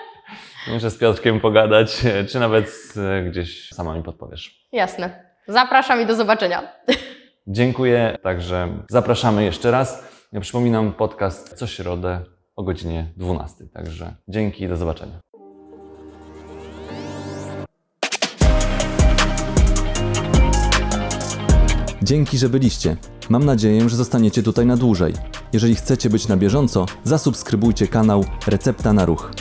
Muszę 0.68 0.92
z 0.92 0.98
Piotrkiem 0.98 1.40
pogadać, 1.40 2.02
czy 2.30 2.40
nawet 2.40 2.94
gdzieś 3.30 3.70
sama 3.70 3.98
mi 3.98 4.04
podpowiesz. 4.04 4.68
Jasne. 4.72 5.34
Zapraszam 5.48 6.02
i 6.02 6.06
do 6.06 6.16
zobaczenia. 6.16 6.62
Dziękuję, 7.48 8.18
także 8.24 8.68
zapraszamy 8.90 9.44
jeszcze 9.44 9.72
raz. 9.72 10.14
Ja 10.32 10.42
przypominam 10.42 10.94
podcast 10.94 11.54
co 11.54 11.68
środę 11.68 12.22
o 12.56 12.64
godzinie 12.64 13.06
12. 13.18 13.66
Także 13.74 14.16
dzięki 14.28 14.64
i 14.64 14.68
do 14.68 14.78
zobaczenia. 14.78 15.20
Dzięki, 22.04 22.38
że 22.38 22.50
byliście. 22.50 22.98
Mam 23.30 23.46
nadzieję, 23.46 23.90
że 23.90 23.96
zostaniecie 23.96 24.44
tutaj 24.44 24.66
na 24.66 24.78
dłużej. 24.78 25.14
Jeżeli 25.54 25.76
chcecie 25.76 26.10
być 26.10 26.28
na 26.28 26.38
bieżąco, 26.38 26.86
zasubskrybujcie 27.04 27.88
kanał 27.88 28.26
Recepta 28.48 28.94
na 28.94 29.06
Ruch. 29.06 29.32